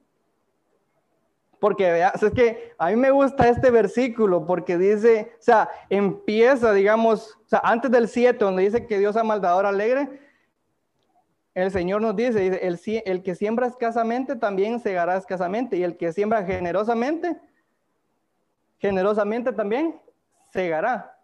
Porque 1.60 1.92
veas, 1.92 2.24
es 2.24 2.32
que 2.32 2.74
a 2.80 2.88
mí 2.88 2.96
me 2.96 3.12
gusta 3.12 3.48
este 3.48 3.70
versículo 3.70 4.44
porque 4.44 4.80
dice, 4.80 5.32
o 5.36 5.44
sea, 5.44 5.70
empieza, 5.88 6.74
digamos, 6.74 7.38
o 7.46 7.48
sea, 7.48 7.62
antes 7.64 7.92
del 7.92 8.08
7, 8.08 8.44
donde 8.44 8.64
dice 8.64 8.88
que 8.88 8.98
Dios 8.98 9.18
ama 9.18 9.36
al 9.36 9.42
dador 9.42 9.68
alegre, 9.68 10.20
el 11.54 11.70
Señor 11.70 12.02
nos 12.02 12.16
dice, 12.16 12.40
dice 12.40 12.60
el, 12.66 12.80
el 13.06 13.22
que 13.22 13.36
siembra 13.36 13.68
escasamente 13.68 14.36
también 14.36 14.80
segará 14.80 15.16
escasamente, 15.16 15.78
y 15.78 15.84
el 15.84 15.96
que 15.96 16.12
siembra 16.12 16.44
generosamente 16.44 17.40
generosamente 18.80 19.52
también 19.54 20.00
segará. 20.50 21.16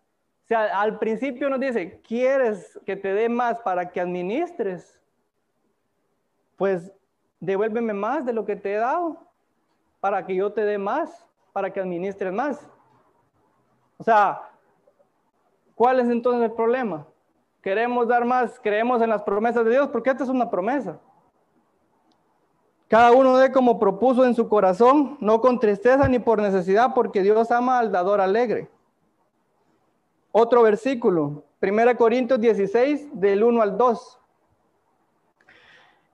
O 0.44 0.48
sea, 0.48 0.80
al 0.80 1.00
principio 1.00 1.50
nos 1.50 1.60
dice, 1.60 2.00
¿quieres 2.02 2.80
que 2.86 2.96
te 2.96 3.14
dé 3.14 3.30
más 3.30 3.60
para 3.60 3.90
que 3.92 4.00
administres? 4.00 5.02
Pues 6.56 6.92
devuélveme 7.40 7.94
más 7.94 8.26
de 8.26 8.34
lo 8.34 8.46
que 8.46 8.56
te 8.56 8.74
he 8.74 8.78
dado 8.78 9.26
para 10.00 10.24
que 10.24 10.36
yo 10.36 10.54
te 10.54 10.62
dé 10.62 10.78
más, 10.78 11.28
para 11.52 11.74
que 11.74 11.80
administres 11.80 12.32
más. 12.32 12.70
O 13.98 14.04
sea, 14.04 14.44
¿cuál 15.74 16.00
es 16.00 16.10
entonces 16.10 16.44
el 16.44 16.52
problema? 16.52 17.08
Queremos 17.64 18.08
dar 18.08 18.24
más, 18.24 18.60
creemos 18.60 19.02
en 19.02 19.10
las 19.10 19.24
promesas 19.24 19.66
de 19.66 19.72
Dios, 19.72 19.88
porque 19.88 20.12
esta 20.12 20.24
es 20.24 20.30
una 20.30 20.48
promesa. 20.48 21.00
Cada 22.96 23.12
uno 23.12 23.38
de 23.38 23.52
como 23.52 23.78
propuso 23.78 24.24
en 24.24 24.36
su 24.36 24.48
corazón, 24.48 25.18
no 25.20 25.42
con 25.42 25.60
tristeza 25.60 26.08
ni 26.08 26.18
por 26.18 26.42
necesidad, 26.42 26.94
porque 26.96 27.24
Dios 27.24 27.52
ama 27.52 27.78
al 27.78 27.92
dador 27.92 28.22
alegre. 28.22 28.70
Otro 30.32 30.62
versículo, 30.62 31.44
1 31.62 31.98
Corintios 31.98 32.40
16, 32.40 33.10
del 33.20 33.44
1 33.44 33.62
al 33.62 33.78
2. 33.78 34.22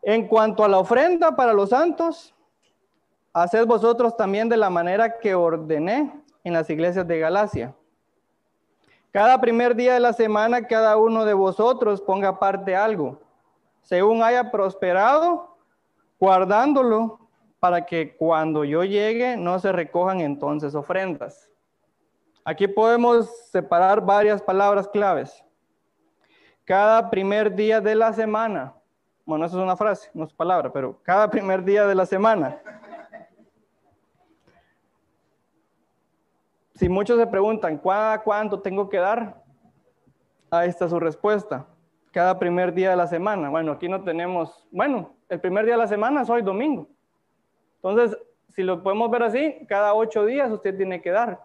En 0.02 0.28
cuanto 0.28 0.63
a 0.63 0.67
la 0.67 0.80
ofrenda 0.80 1.36
para 1.36 1.54
los 1.54 1.70
santos, 1.70 2.34
haced 3.32 3.67
vosotros 3.67 4.17
también 4.17 4.50
de 4.50 4.58
la 4.58 4.72
manera 4.72 5.20
que 5.20 5.36
ordené 5.36 6.12
en 6.44 6.54
las 6.54 6.67
iglesias 6.72 7.08
de 7.08 7.20
Galacia. 7.20 7.76
Cada 9.12 9.39
primer 9.39 9.76
día 9.76 9.94
de 9.94 10.00
la 10.00 10.13
semana, 10.13 10.65
cada 10.65 10.98
uno 10.98 11.26
de 11.26 11.36
vosotros 11.36 12.02
ponga 12.02 12.39
parte 12.39 12.76
algo, 12.76 13.20
según 13.84 14.24
haya 14.24 14.50
prosperado 14.50 15.51
guardándolo 16.21 17.19
para 17.60 17.84
que 17.84 18.15
cuando 18.15 18.63
yo 18.63 18.84
llegue 18.84 19.36
no 19.36 19.57
se 19.57 19.71
recojan 19.71 20.21
entonces 20.21 20.75
ofrendas. 20.75 21.49
Aquí 22.45 22.67
podemos 22.67 23.49
separar 23.49 24.05
varias 24.05 24.39
palabras 24.39 24.88
claves. 24.88 25.43
Cada 26.63 27.10
primer 27.10 27.55
día 27.55 27.81
de 27.81 27.95
la 27.95 28.13
semana. 28.13 28.75
Bueno, 29.25 29.45
eso 29.45 29.57
es 29.57 29.63
una 29.63 29.75
frase, 29.75 30.12
no 30.13 30.25
es 30.25 30.34
palabra, 30.34 30.71
pero 30.71 31.01
cada 31.01 31.27
primer 31.29 31.63
día 31.63 31.88
de 31.88 31.95
la 31.95 32.05
semana. 32.05 32.62
Si 36.75 36.88
muchos 36.88 37.17
se 37.19 37.27
preguntan, 37.27 37.79
¿cuánto 37.79 38.60
tengo 38.62 38.89
que 38.89 38.97
dar? 38.97 39.43
Ahí 40.51 40.69
está 40.69 40.88
su 40.88 40.99
respuesta. 40.99 41.65
Cada 42.12 42.38
primer 42.38 42.73
día 42.73 42.91
de 42.91 42.95
la 42.95 43.07
semana. 43.07 43.49
Bueno, 43.49 43.71
aquí 43.71 43.88
no 43.88 44.03
tenemos, 44.03 44.67
bueno, 44.71 45.15
el 45.32 45.39
primer 45.39 45.63
día 45.63 45.76
de 45.76 45.80
la 45.80 45.88
semana 45.88 46.24
es 46.24 46.30
hoy 46.30 46.41
domingo. 46.41 46.88
Entonces, 47.78 48.17
si 48.50 48.63
lo 48.63 48.84
podemos 48.84 49.10
ver 49.10 49.24
así, 49.24 49.65
cada 49.67 49.94
ocho 49.94 50.26
días 50.26 50.52
usted 50.52 50.76
tiene 50.76 51.02
que 51.02 51.10
dar. 51.10 51.39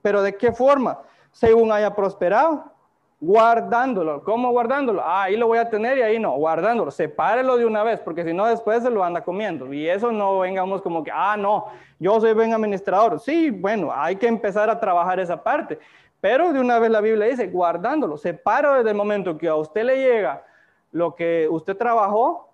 Pero 0.00 0.22
¿de 0.22 0.36
qué 0.36 0.52
forma? 0.52 1.00
Según 1.32 1.72
haya 1.72 1.92
prosperado, 1.92 2.72
guardándolo. 3.20 4.22
¿Cómo 4.22 4.52
guardándolo? 4.52 5.02
Ah, 5.04 5.24
ahí 5.24 5.36
lo 5.36 5.48
voy 5.48 5.58
a 5.58 5.68
tener 5.68 5.98
y 5.98 6.02
ahí 6.02 6.20
no, 6.20 6.30
guardándolo. 6.36 6.92
Sepárelo 6.92 7.56
de 7.56 7.66
una 7.66 7.82
vez, 7.82 7.98
porque 7.98 8.22
si 8.22 8.32
no 8.32 8.46
después 8.46 8.84
se 8.84 8.90
lo 8.90 9.02
anda 9.02 9.24
comiendo. 9.24 9.72
Y 9.72 9.88
eso 9.88 10.12
no 10.12 10.38
vengamos 10.38 10.80
como 10.80 11.02
que, 11.02 11.10
ah, 11.12 11.36
no, 11.36 11.66
yo 11.98 12.20
soy 12.20 12.34
buen 12.34 12.54
administrador. 12.54 13.18
Sí, 13.18 13.50
bueno, 13.50 13.90
hay 13.92 14.14
que 14.14 14.28
empezar 14.28 14.70
a 14.70 14.78
trabajar 14.78 15.18
esa 15.18 15.42
parte. 15.42 15.80
Pero 16.20 16.52
de 16.52 16.60
una 16.60 16.78
vez 16.78 16.92
la 16.92 17.00
Biblia 17.00 17.26
dice, 17.26 17.48
guardándolo. 17.48 18.16
Separo 18.16 18.74
desde 18.74 18.90
el 18.90 18.96
momento 18.96 19.36
que 19.36 19.48
a 19.48 19.56
usted 19.56 19.82
le 19.82 19.96
llega 19.96 20.44
lo 20.92 21.16
que 21.16 21.48
usted 21.50 21.76
trabajó, 21.76 22.51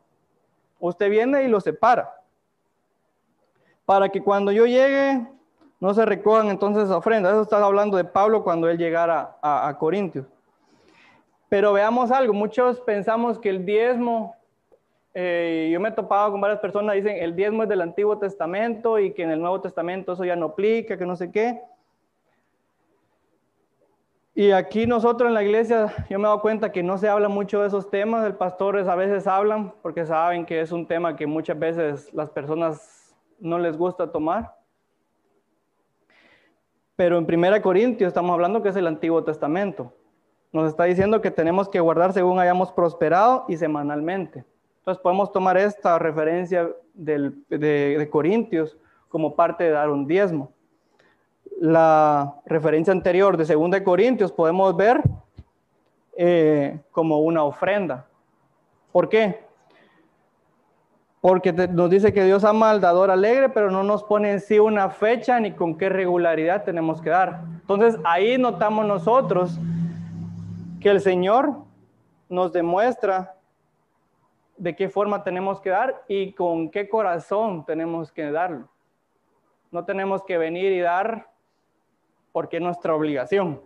usted 0.79 1.11
viene 1.11 1.45
y 1.45 1.49
lo 1.49 1.61
separa 1.61 2.15
para 3.89 4.11
que 4.11 4.23
cuando 4.23 4.53
yo 4.53 4.67
llegue 4.67 5.27
no 5.81 5.95
se 5.95 6.05
recojan 6.05 6.51
entonces 6.51 6.91
ofrendas. 6.91 7.33
Eso 7.33 7.43
está 7.43 7.65
hablando 7.65 7.97
de 7.97 8.05
Pablo 8.05 8.45
cuando 8.45 8.69
él 8.69 8.77
llegara 8.77 9.37
a, 9.41 9.75
Corintios. 9.79 10.27
Pero 11.49 11.73
veamos 11.73 12.11
algo, 12.11 12.35
muchos 12.35 12.81
pensamos 12.81 13.39
que 13.39 13.49
el 13.49 13.65
diezmo, 13.65 14.37
eh, 15.15 15.71
yo 15.73 15.81
me 15.81 15.89
he 15.89 15.93
topado 15.93 16.33
con 16.33 16.41
varias 16.41 16.61
personas, 16.61 16.97
dicen 16.97 17.17
el 17.17 17.35
diezmo 17.35 17.63
es 17.63 17.69
del 17.71 17.81
Antiguo 17.81 18.19
Testamento 18.19 18.99
y 18.99 19.15
que 19.15 19.23
en 19.23 19.31
el 19.31 19.41
Nuevo 19.41 19.61
Testamento 19.63 20.13
eso 20.13 20.25
ya 20.25 20.37
no 20.37 20.47
aplica, 20.47 20.99
que 20.99 21.07
no 21.07 21.17
sé 21.17 21.31
qué. 21.33 21.63
Y 24.39 24.53
aquí 24.53 24.87
nosotros 24.87 25.27
en 25.27 25.35
la 25.35 25.43
iglesia, 25.43 25.93
yo 26.09 26.17
me 26.17 26.23
he 26.23 26.29
dado 26.29 26.41
cuenta 26.41 26.71
que 26.71 26.81
no 26.81 26.97
se 26.97 27.09
habla 27.09 27.29
mucho 27.29 27.61
de 27.61 27.67
esos 27.67 27.91
temas, 27.91 28.25
el 28.25 28.37
pastores 28.37 28.87
a 28.87 28.95
veces 28.95 29.27
hablan 29.27 29.75
porque 29.83 30.07
saben 30.07 30.47
que 30.47 30.61
es 30.61 30.71
un 30.71 30.87
tema 30.87 31.17
que 31.17 31.27
muchas 31.27 31.59
veces 31.59 32.15
las 32.15 32.31
personas 32.31 33.17
no 33.41 33.59
les 33.59 33.77
gusta 33.77 34.13
tomar. 34.13 34.55
Pero 36.95 37.19
en 37.19 37.25
1 37.25 37.63
Corintios 37.63 38.07
estamos 38.07 38.31
hablando 38.31 38.63
que 38.63 38.69
es 38.69 38.77
el 38.77 38.87
Antiguo 38.87 39.25
Testamento. 39.25 39.93
Nos 40.53 40.69
está 40.69 40.85
diciendo 40.85 41.21
que 41.21 41.33
tenemos 41.33 41.69
que 41.69 41.81
guardar 41.81 42.13
según 42.13 42.39
hayamos 42.39 42.71
prosperado 42.71 43.45
y 43.49 43.57
semanalmente. 43.57 44.45
Entonces 44.79 45.03
podemos 45.03 45.33
tomar 45.33 45.57
esta 45.57 45.99
referencia 45.99 46.71
de, 46.95 48.09
Corintios 48.09 48.79
como 49.09 49.35
parte 49.35 49.65
de 49.65 49.71
dar 49.71 49.91
un 49.91 50.07
diezmo. 50.07 50.53
La 51.61 52.37
referencia 52.47 52.93
anterior 52.93 53.37
de 53.37 53.53
2 53.53 53.81
Corintios 53.81 54.31
podemos 54.31 54.77
ver 54.77 55.03
eh, 56.17 56.81
como 56.93 57.19
una 57.19 57.43
ofrenda. 57.43 58.07
¿Por 58.93 59.09
qué? 59.09 59.45
Porque 61.21 61.53
nos 61.53 61.91
dice 61.91 62.13
que 62.13 62.25
Dios 62.25 62.45
ama 62.45 62.71
al 62.71 62.81
dador 62.81 63.11
alegre, 63.11 63.49
pero 63.49 63.73
no 63.73 63.83
nos 63.83 64.05
pone 64.05 64.31
en 64.31 64.41
sí 64.41 64.61
una 64.61 64.89
fecha 64.91 65.41
ni 65.41 65.53
con 65.53 65.77
qué 65.77 65.89
regularidad 65.89 66.63
tenemos 66.63 67.03
que 67.03 67.11
dar. 67.11 67.43
Entonces 67.61 67.99
ahí 68.05 68.39
notamos 68.39 68.87
nosotros 68.87 69.59
que 70.81 70.91
el 70.91 71.01
Señor 71.01 71.57
nos 72.29 72.53
demuestra 72.53 73.35
de 74.57 74.77
qué 74.77 74.89
forma 74.89 75.25
tenemos 75.25 75.61
que 75.61 75.71
dar 75.71 76.03
y 76.07 76.33
con 76.33 76.71
qué 76.71 76.89
corazón 76.89 77.65
tenemos 77.65 78.13
que 78.13 78.31
darlo. 78.31 78.69
No 79.71 79.85
tenemos 79.85 80.23
que 80.25 80.39
venir 80.39 80.73
y 80.73 80.81
dar 80.81 81.27
porque 82.39 82.59
es 82.59 82.63
nuestra 82.63 82.95
obligación. 82.95 83.61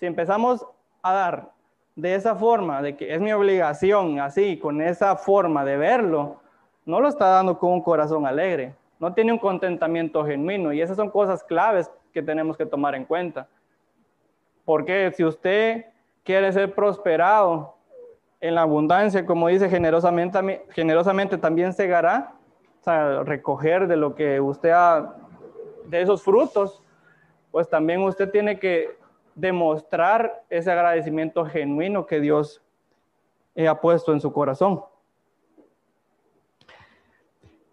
Si 0.00 0.06
empezamos 0.06 0.66
a 1.02 1.12
dar 1.12 1.50
de 1.94 2.14
esa 2.14 2.34
forma, 2.34 2.80
de 2.80 2.96
que 2.96 3.12
es 3.12 3.20
mi 3.20 3.34
obligación, 3.34 4.18
así, 4.18 4.56
con 4.56 4.80
esa 4.80 5.14
forma 5.14 5.62
de 5.62 5.76
verlo, 5.76 6.40
no 6.86 7.02
lo 7.02 7.08
está 7.08 7.26
dando 7.26 7.58
con 7.58 7.72
un 7.72 7.82
corazón 7.82 8.24
alegre, 8.24 8.74
no 8.98 9.12
tiene 9.12 9.30
un 9.30 9.38
contentamiento 9.38 10.24
genuino 10.24 10.72
y 10.72 10.80
esas 10.80 10.96
son 10.96 11.10
cosas 11.10 11.44
claves 11.44 11.90
que 12.14 12.22
tenemos 12.22 12.56
que 12.56 12.64
tomar 12.64 12.94
en 12.94 13.04
cuenta. 13.04 13.46
Porque 14.64 15.12
si 15.14 15.22
usted 15.22 15.84
quiere 16.24 16.50
ser 16.54 16.74
prosperado 16.74 17.74
en 18.40 18.54
la 18.54 18.62
abundancia, 18.62 19.26
como 19.26 19.48
dice 19.48 19.68
generosamente, 19.68 20.64
generosamente 20.70 21.36
también 21.36 21.74
segará, 21.74 22.32
o 22.80 22.84
sea, 22.84 23.22
recoger 23.22 23.86
de 23.86 23.96
lo 23.96 24.14
que 24.14 24.40
usted 24.40 24.70
ha, 24.70 25.14
de 25.84 26.00
esos 26.00 26.22
frutos, 26.22 26.82
pues 27.56 27.70
también 27.70 28.02
usted 28.02 28.30
tiene 28.30 28.58
que 28.58 28.98
demostrar 29.34 30.44
ese 30.50 30.70
agradecimiento 30.70 31.46
genuino 31.46 32.04
que 32.04 32.20
Dios 32.20 32.60
ha 33.66 33.80
puesto 33.80 34.12
en 34.12 34.20
su 34.20 34.30
corazón. 34.30 34.84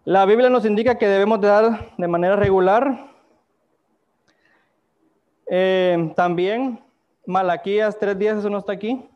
La 0.04 0.24
Biblia 0.24 0.48
nos 0.48 0.64
indica 0.64 0.96
que 0.96 1.06
debemos 1.06 1.38
de 1.42 1.48
dar 1.48 1.94
de 1.98 2.08
manera 2.08 2.34
regular. 2.34 3.10
Eh, 5.48 6.14
también 6.16 6.82
Malaquías 7.26 8.00
3.10, 8.00 8.38
eso 8.38 8.48
no 8.48 8.60
está 8.60 8.72
aquí. 8.72 9.06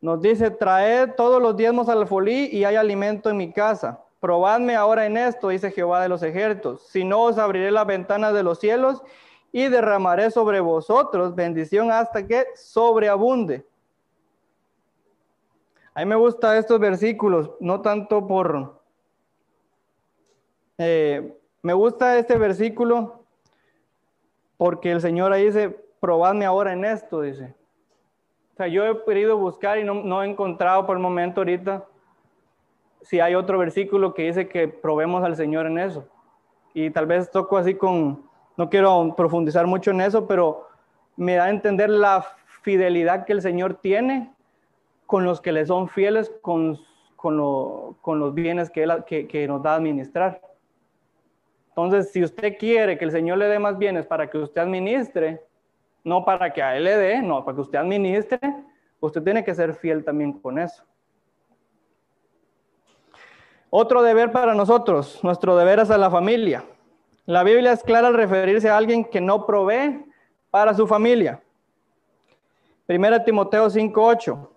Nos 0.00 0.22
dice, 0.22 0.52
traed 0.52 1.16
todos 1.16 1.42
los 1.42 1.56
diezmos 1.56 1.88
al 1.88 2.06
folí 2.06 2.50
y 2.52 2.62
hay 2.62 2.76
alimento 2.76 3.30
en 3.30 3.36
mi 3.36 3.50
casa. 3.50 4.00
Probadme 4.20 4.76
ahora 4.76 5.06
en 5.06 5.16
esto, 5.16 5.48
dice 5.48 5.72
Jehová 5.72 6.00
de 6.00 6.08
los 6.08 6.22
ejércitos. 6.22 6.86
Si 6.86 7.02
no, 7.02 7.22
os 7.22 7.36
abriré 7.36 7.72
las 7.72 7.84
ventanas 7.84 8.32
de 8.32 8.44
los 8.44 8.60
cielos 8.60 9.02
y 9.52 9.68
derramaré 9.68 10.30
sobre 10.30 10.60
vosotros 10.60 11.34
bendición 11.34 11.92
hasta 11.92 12.26
que 12.26 12.46
sobreabunde. 12.56 13.64
A 15.94 16.00
mí 16.00 16.06
me 16.06 16.16
gustan 16.16 16.56
estos 16.56 16.80
versículos, 16.80 17.50
no 17.60 17.82
tanto 17.82 18.26
por, 18.26 18.80
eh, 20.78 21.38
me 21.60 21.74
gusta 21.74 22.18
este 22.18 22.38
versículo 22.38 23.24
porque 24.56 24.90
el 24.90 25.00
Señor 25.00 25.32
ahí 25.32 25.46
dice, 25.46 25.70
probadme 26.00 26.46
ahora 26.46 26.72
en 26.72 26.84
esto, 26.84 27.20
dice. 27.20 27.54
O 28.54 28.56
sea, 28.56 28.68
yo 28.68 28.86
he 28.86 29.04
querido 29.04 29.36
buscar 29.36 29.78
y 29.78 29.84
no, 29.84 30.22
he 30.22 30.26
encontrado 30.28 30.86
por 30.86 30.96
el 30.96 31.02
momento 31.02 31.40
ahorita 31.40 31.84
si 33.02 33.20
hay 33.20 33.34
otro 33.34 33.58
versículo 33.58 34.14
que 34.14 34.22
dice 34.22 34.48
que 34.48 34.68
probemos 34.68 35.24
al 35.24 35.36
Señor 35.36 35.66
en 35.66 35.78
eso. 35.78 36.06
Y 36.74 36.90
tal 36.90 37.06
vez 37.06 37.30
toco 37.30 37.56
así 37.56 37.74
con, 37.74 38.24
no 38.56 38.68
quiero 38.68 39.14
profundizar 39.16 39.66
mucho 39.66 39.90
en 39.90 40.00
eso, 40.00 40.26
pero 40.26 40.68
me 41.16 41.36
da 41.36 41.44
a 41.44 41.50
entender 41.50 41.90
la 41.90 42.24
fidelidad 42.62 43.24
que 43.24 43.32
el 43.32 43.42
Señor 43.42 43.74
tiene 43.74 44.32
con 45.06 45.24
los 45.24 45.40
que 45.40 45.52
le 45.52 45.66
son 45.66 45.88
fieles 45.88 46.32
con, 46.40 46.78
con, 47.16 47.36
los 47.36 48.34
bienes 48.34 48.70
que, 48.70 48.82
él, 48.82 49.04
que, 49.04 49.46
nos 49.46 49.62
da 49.62 49.72
a 49.72 49.76
administrar. 49.76 50.40
Entonces, 51.68 52.12
si 52.12 52.22
usted 52.22 52.56
quiere 52.58 52.98
que 52.98 53.04
el 53.04 53.10
Señor 53.10 53.38
le 53.38 53.46
dé 53.46 53.58
más 53.58 53.78
bienes 53.78 54.06
para 54.06 54.28
que 54.28 54.38
usted 54.38 54.60
administre, 54.60 55.42
no 56.04 56.24
para 56.24 56.52
que 56.52 56.62
a 56.62 56.76
Él 56.76 56.84
le 56.84 56.96
dé, 56.96 57.22
no, 57.22 57.44
para 57.44 57.54
que 57.54 57.60
usted 57.62 57.78
administre, 57.78 58.38
usted 59.00 59.22
tiene 59.22 59.44
que 59.44 59.54
ser 59.54 59.74
fiel 59.74 60.04
también 60.04 60.32
con 60.32 60.58
eso. 60.58 60.82
Otro 63.70 64.02
deber 64.02 64.32
para 64.32 64.54
nosotros, 64.54 65.20
nuestro 65.22 65.56
deber 65.56 65.78
es 65.78 65.90
a 65.90 65.96
la 65.96 66.10
familia. 66.10 66.64
La 67.24 67.44
Biblia 67.44 67.72
es 67.72 67.84
clara 67.84 68.08
al 68.08 68.14
referirse 68.14 68.68
a 68.68 68.76
alguien 68.76 69.04
que 69.04 69.20
no 69.20 69.46
provee 69.46 70.04
para 70.50 70.74
su 70.74 70.88
familia. 70.88 71.40
Primera 72.86 73.24
Timoteo 73.24 73.70
5:8. 73.70 74.48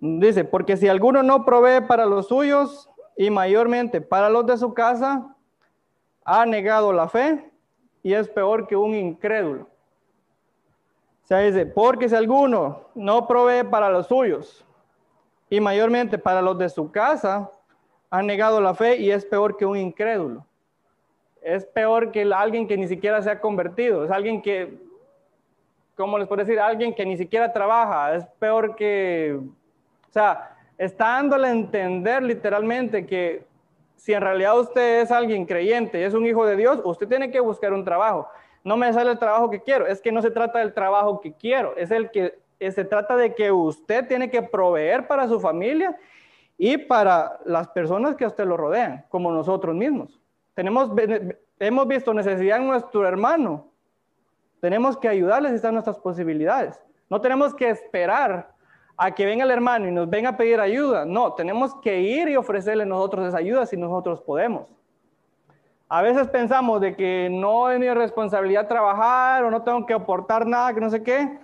Dice, 0.00 0.44
porque 0.44 0.76
si 0.76 0.88
alguno 0.88 1.22
no 1.22 1.44
provee 1.44 1.86
para 1.86 2.06
los 2.06 2.28
suyos 2.28 2.88
y 3.14 3.30
mayormente 3.30 4.00
para 4.00 4.30
los 4.30 4.46
de 4.46 4.56
su 4.56 4.72
casa, 4.72 5.36
ha 6.24 6.46
negado 6.46 6.92
la 6.92 7.08
fe 7.08 7.50
y 8.02 8.14
es 8.14 8.28
peor 8.28 8.66
que 8.66 8.76
un 8.76 8.94
incrédulo. 8.94 9.64
O 11.24 11.26
sea, 11.26 11.40
dice, 11.40 11.66
porque 11.66 12.08
si 12.08 12.14
alguno 12.14 12.88
no 12.94 13.26
provee 13.26 13.64
para 13.68 13.90
los 13.90 14.06
suyos 14.06 14.64
y 15.50 15.60
mayormente 15.60 16.16
para 16.16 16.40
los 16.40 16.56
de 16.56 16.70
su 16.70 16.90
casa, 16.90 17.50
ha 18.08 18.22
negado 18.22 18.60
la 18.60 18.74
fe 18.74 18.96
y 18.96 19.10
es 19.10 19.26
peor 19.26 19.56
que 19.58 19.66
un 19.66 19.76
incrédulo. 19.76 20.45
Es 21.46 21.64
peor 21.64 22.10
que 22.10 22.22
alguien 22.34 22.66
que 22.66 22.76
ni 22.76 22.88
siquiera 22.88 23.22
se 23.22 23.30
ha 23.30 23.40
convertido. 23.40 24.04
Es 24.04 24.10
alguien 24.10 24.42
que, 24.42 24.78
¿cómo 25.94 26.18
les 26.18 26.26
puedo 26.26 26.42
decir? 26.42 26.58
Alguien 26.58 26.92
que 26.92 27.06
ni 27.06 27.16
siquiera 27.16 27.52
trabaja. 27.52 28.16
Es 28.16 28.26
peor 28.40 28.74
que, 28.74 29.38
o 29.38 30.12
sea, 30.12 30.56
está 30.76 31.04
dándole 31.04 31.46
a 31.46 31.52
entender 31.52 32.24
literalmente 32.24 33.06
que 33.06 33.46
si 33.94 34.12
en 34.12 34.22
realidad 34.22 34.58
usted 34.58 35.02
es 35.02 35.12
alguien 35.12 35.46
creyente 35.46 36.04
es 36.04 36.14
un 36.14 36.26
hijo 36.26 36.44
de 36.44 36.56
Dios, 36.56 36.80
usted 36.82 37.06
tiene 37.06 37.30
que 37.30 37.38
buscar 37.38 37.72
un 37.72 37.84
trabajo. 37.84 38.26
no 38.64 38.76
me 38.76 38.92
sale 38.92 39.12
el 39.12 39.18
trabajo 39.20 39.48
que 39.48 39.62
quiero. 39.62 39.86
Es 39.86 40.00
que 40.00 40.10
no 40.10 40.22
se 40.22 40.32
trata 40.32 40.58
del 40.58 40.74
trabajo 40.74 41.20
que 41.20 41.32
quiero, 41.32 41.76
es 41.76 41.92
el 41.92 42.10
que 42.10 42.40
se 42.58 42.84
trata 42.84 43.14
de 43.14 43.36
que 43.36 43.52
usted 43.52 44.08
tiene 44.08 44.30
que 44.30 44.42
proveer 44.42 45.06
para 45.06 45.28
su 45.28 45.38
familia 45.38 45.96
y 46.58 46.76
para 46.76 47.38
las 47.44 47.68
personas 47.68 48.16
que 48.16 48.24
a 48.24 48.28
usted 48.28 48.46
lo 48.46 48.56
rodean, 48.56 49.04
como 49.10 49.30
nosotros 49.30 49.76
mismos. 49.76 50.20
Tenemos, 50.56 50.90
hemos 51.58 51.86
visto 51.86 52.14
necesidad 52.14 52.56
en 52.56 52.66
nuestro 52.66 53.06
hermano. 53.06 53.68
Tenemos 54.58 54.96
que 54.96 55.06
ayudarles 55.06 55.50
si 55.50 55.56
están 55.56 55.74
nuestras 55.74 55.98
posibilidades. 55.98 56.80
No 57.10 57.20
tenemos 57.20 57.54
que 57.54 57.68
esperar 57.68 58.54
a 58.96 59.14
que 59.14 59.26
venga 59.26 59.44
el 59.44 59.50
hermano 59.50 59.86
y 59.86 59.92
nos 59.92 60.08
venga 60.08 60.30
a 60.30 60.36
pedir 60.38 60.58
ayuda. 60.58 61.04
No, 61.04 61.34
tenemos 61.34 61.74
que 61.82 62.00
ir 62.00 62.30
y 62.30 62.36
ofrecerle 62.36 62.86
nosotros 62.86 63.28
esa 63.28 63.36
ayuda 63.36 63.66
si 63.66 63.76
nosotros 63.76 64.22
podemos. 64.22 64.66
A 65.90 66.00
veces 66.00 66.26
pensamos 66.28 66.80
de 66.80 66.96
que 66.96 67.28
no 67.30 67.70
es 67.70 67.78
mi 67.78 67.90
responsabilidad 67.90 68.66
trabajar 68.66 69.44
o 69.44 69.50
no 69.50 69.62
tengo 69.62 69.84
que 69.84 69.92
aportar 69.92 70.46
nada, 70.46 70.72
que 70.72 70.80
no 70.80 70.88
sé 70.88 71.02
qué, 71.02 71.38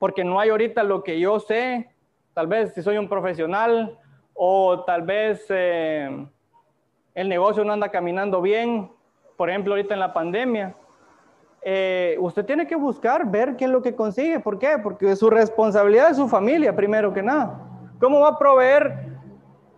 porque 0.00 0.24
no 0.24 0.40
hay 0.40 0.50
ahorita 0.50 0.82
lo 0.82 1.04
que 1.04 1.20
yo 1.20 1.38
sé, 1.38 1.88
tal 2.34 2.48
vez 2.48 2.74
si 2.74 2.82
soy 2.82 2.98
un 2.98 3.08
profesional 3.08 3.96
o 4.34 4.82
tal 4.84 5.02
vez 5.02 5.46
eh, 5.50 6.26
el 7.16 7.30
negocio 7.30 7.64
no 7.64 7.72
anda 7.72 7.88
caminando 7.88 8.42
bien, 8.42 8.90
por 9.38 9.48
ejemplo 9.48 9.72
ahorita 9.72 9.94
en 9.94 10.00
la 10.00 10.12
pandemia. 10.12 10.74
Eh, 11.62 12.16
usted 12.20 12.44
tiene 12.44 12.66
que 12.66 12.76
buscar, 12.76 13.28
ver 13.28 13.56
qué 13.56 13.64
es 13.64 13.70
lo 13.70 13.80
que 13.82 13.94
consigue. 13.94 14.38
¿Por 14.38 14.58
qué? 14.58 14.76
Porque 14.80 15.16
su 15.16 15.30
responsabilidad 15.30 16.10
es 16.10 16.18
su 16.18 16.28
familia, 16.28 16.76
primero 16.76 17.14
que 17.14 17.22
nada. 17.22 17.58
¿Cómo 17.98 18.20
va 18.20 18.28
a 18.28 18.38
proveer 18.38 19.08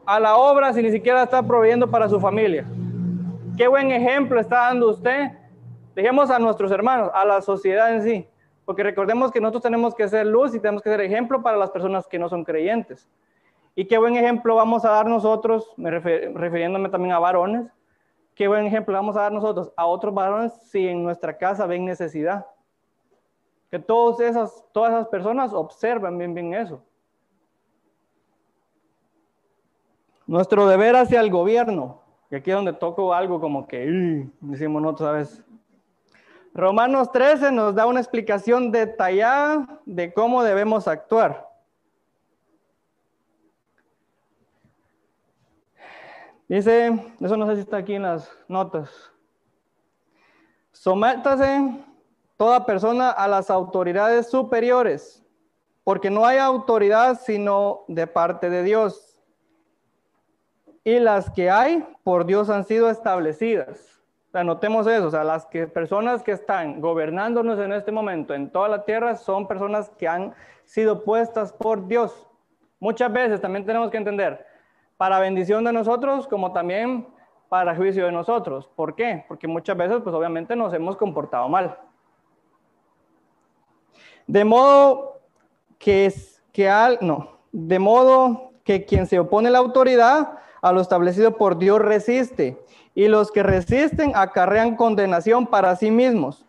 a 0.05 0.19
la 0.19 0.37
obra 0.37 0.73
si 0.73 0.83
ni 0.83 0.91
siquiera 0.91 1.23
está 1.23 1.41
proveyendo 1.41 1.89
para 1.89 2.09
su 2.09 2.19
familia? 2.19 2.67
Qué 3.57 3.69
buen 3.69 3.93
ejemplo 3.93 4.41
está 4.41 4.67
dando 4.67 4.91
usted. 4.91 5.31
Dejemos 5.95 6.31
a 6.31 6.41
nuestros 6.41 6.73
hermanos, 6.73 7.09
a 7.15 7.25
la 7.25 7.41
sociedad 7.41 7.95
en 7.95 8.03
sí. 8.03 8.29
Porque 8.65 8.83
recordemos 8.83 9.31
que 9.31 9.41
nosotros 9.41 9.63
tenemos 9.63 9.95
que 9.95 10.09
ser 10.09 10.27
luz 10.27 10.57
y 10.57 10.61
tenemos 10.61 10.83
que 10.83 10.91
ser 10.91 11.01
ejemplo 11.01 11.41
para 11.41 11.57
las 11.57 11.71
personas 11.71 12.09
que 12.09 12.19
no 12.19 12.29
son 12.29 12.45
creyentes. 12.45 13.09
Y 13.79 13.85
qué 13.85 13.97
buen 13.97 14.17
ejemplo 14.17 14.57
vamos 14.57 14.85
a 14.85 14.91
dar 14.91 15.07
nosotros, 15.07 15.73
me 15.77 15.89
refiriéndome 15.93 16.89
también 16.89 17.13
a 17.13 17.21
varones, 17.21 17.73
qué 18.35 18.49
buen 18.49 18.67
ejemplo 18.67 18.93
vamos 18.93 19.17
a 19.17 19.21
dar 19.21 19.33
nosotros 19.33 19.73
a 19.77 19.87
otros 19.87 20.13
varones 20.13 20.53
si 20.69 20.89
en 20.89 21.05
nuestra 21.05 21.39
casa 21.39 21.65
ven 21.65 21.85
necesidad. 21.85 22.45
Que 23.71 23.79
todas 23.79 24.19
esas, 24.19 24.65
todas 24.73 24.95
esas 24.95 25.07
personas 25.07 25.53
observen 25.53 26.19
bien, 26.19 26.35
bien 26.35 26.55
eso. 26.55 26.83
Nuestro 30.27 30.67
deber 30.67 30.97
hacia 30.97 31.21
el 31.21 31.31
gobierno, 31.31 32.03
y 32.33 32.35
aquí 32.35 32.51
es 32.51 32.57
donde 32.57 32.73
toco 32.73 33.15
algo 33.15 33.41
como 33.41 33.69
que 33.69 34.27
decimos 34.41 34.83
nosotros 34.83 35.09
a 35.09 35.13
veces. 35.13 35.45
Romanos 36.53 37.13
13 37.13 37.53
nos 37.53 37.77
da 37.77 37.87
una 37.87 38.01
explicación 38.01 38.73
detallada 38.73 39.81
de 39.87 40.13
cómo 40.13 40.43
debemos 40.43 40.89
actuar. 40.89 41.48
Dice, 46.49 47.15
eso 47.21 47.37
no 47.37 47.47
sé 47.47 47.57
si 47.57 47.61
está 47.61 47.77
aquí 47.77 47.95
en 47.95 48.03
las 48.03 48.31
notas. 48.49 48.91
Sométase 50.73 51.85
toda 52.39 52.65
persona 52.65 53.11
a 53.11 53.29
las 53.29 53.51
autoridades 53.51 54.31
superiores, 54.31 55.23
porque 55.85 56.09
no 56.09 56.25
hay 56.25 56.39
autoridad 56.39 57.21
sino 57.21 57.85
de 57.87 58.07
parte 58.07 58.49
de 58.49 58.63
Dios. 58.63 59.21
Y 60.85 61.01
las 61.01 61.29
que 61.31 61.51
hay 61.51 61.87
por 62.03 62.25
Dios 62.25 62.49
han 62.49 62.65
sido 62.65 62.89
establecidas. 62.89 64.01
Anotemos 64.33 64.87
eso, 64.87 65.09
o 65.09 65.11
sea, 65.11 65.25
las 65.25 65.45
que, 65.47 65.67
personas 65.67 66.23
que 66.23 66.33
están 66.33 66.81
gobernándonos 66.81 67.59
en 67.59 67.73
este 67.73 67.93
momento 67.93 68.35
en 68.35 68.51
toda 68.51 68.69
la 68.69 68.85
tierra 68.85 69.17
son 69.17 69.47
personas 69.47 69.91
que 69.99 70.09
han 70.09 70.35
sido 70.65 71.05
puestas 71.05 71.53
por 71.53 71.87
Dios. 71.89 72.27
Muchas 72.79 73.13
veces 73.13 73.41
también 73.41 73.67
tenemos 73.67 73.91
que 73.91 73.97
entender, 73.97 74.47
para 74.99 75.21
bendición 75.21 75.65
de 75.65 75.73
nosotros 75.73 76.29
como 76.29 76.53
también 76.53 77.07
para 77.49 77.75
juicio 77.75 78.05
de 78.05 78.13
nosotros. 78.13 78.69
¿Por 78.77 78.95
qué? 78.95 79.25
Porque 79.27 79.49
muchas 79.49 79.77
veces, 79.77 80.01
pues 80.03 80.15
obviamente 80.15 80.55
nos 80.55 80.75
hemos 80.75 80.97
comportado 80.97 81.49
mal. 81.49 81.79
De 84.27 84.45
modo 84.45 85.21
que, 85.79 86.13
que 86.53 86.69
al, 86.69 86.99
no, 87.01 87.39
de 87.53 87.79
modo 87.79 88.53
que 88.65 88.85
quien 88.85 89.07
se 89.07 89.19
opone 89.19 89.49
a 89.49 89.53
la 89.53 89.59
autoridad 89.59 90.33
a 90.61 90.73
lo 90.73 90.81
establecido 90.81 91.37
por 91.37 91.57
Dios 91.57 91.81
resiste 91.81 92.59
y 92.95 93.07
los 93.07 93.31
que 93.31 93.43
resisten 93.43 94.13
acarrean 94.15 94.77
condenación 94.77 95.47
para 95.47 95.77
sí 95.77 95.91
mismos, 95.91 96.45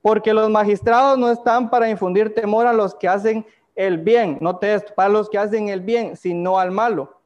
porque 0.00 0.32
los 0.32 0.48
magistrados 0.48 1.18
no 1.18 1.28
están 1.28 1.68
para 1.68 1.90
infundir 1.90 2.32
temor 2.32 2.66
a 2.66 2.72
los 2.72 2.94
que 2.94 3.08
hacen 3.08 3.44
el 3.74 3.98
bien, 3.98 4.38
no 4.40 4.58
esto, 4.62 4.94
para 4.94 5.08
los 5.08 5.28
que 5.28 5.38
hacen 5.38 5.68
el 5.68 5.80
bien, 5.80 6.16
sino 6.16 6.58
al 6.58 6.70
malo. 6.70 7.18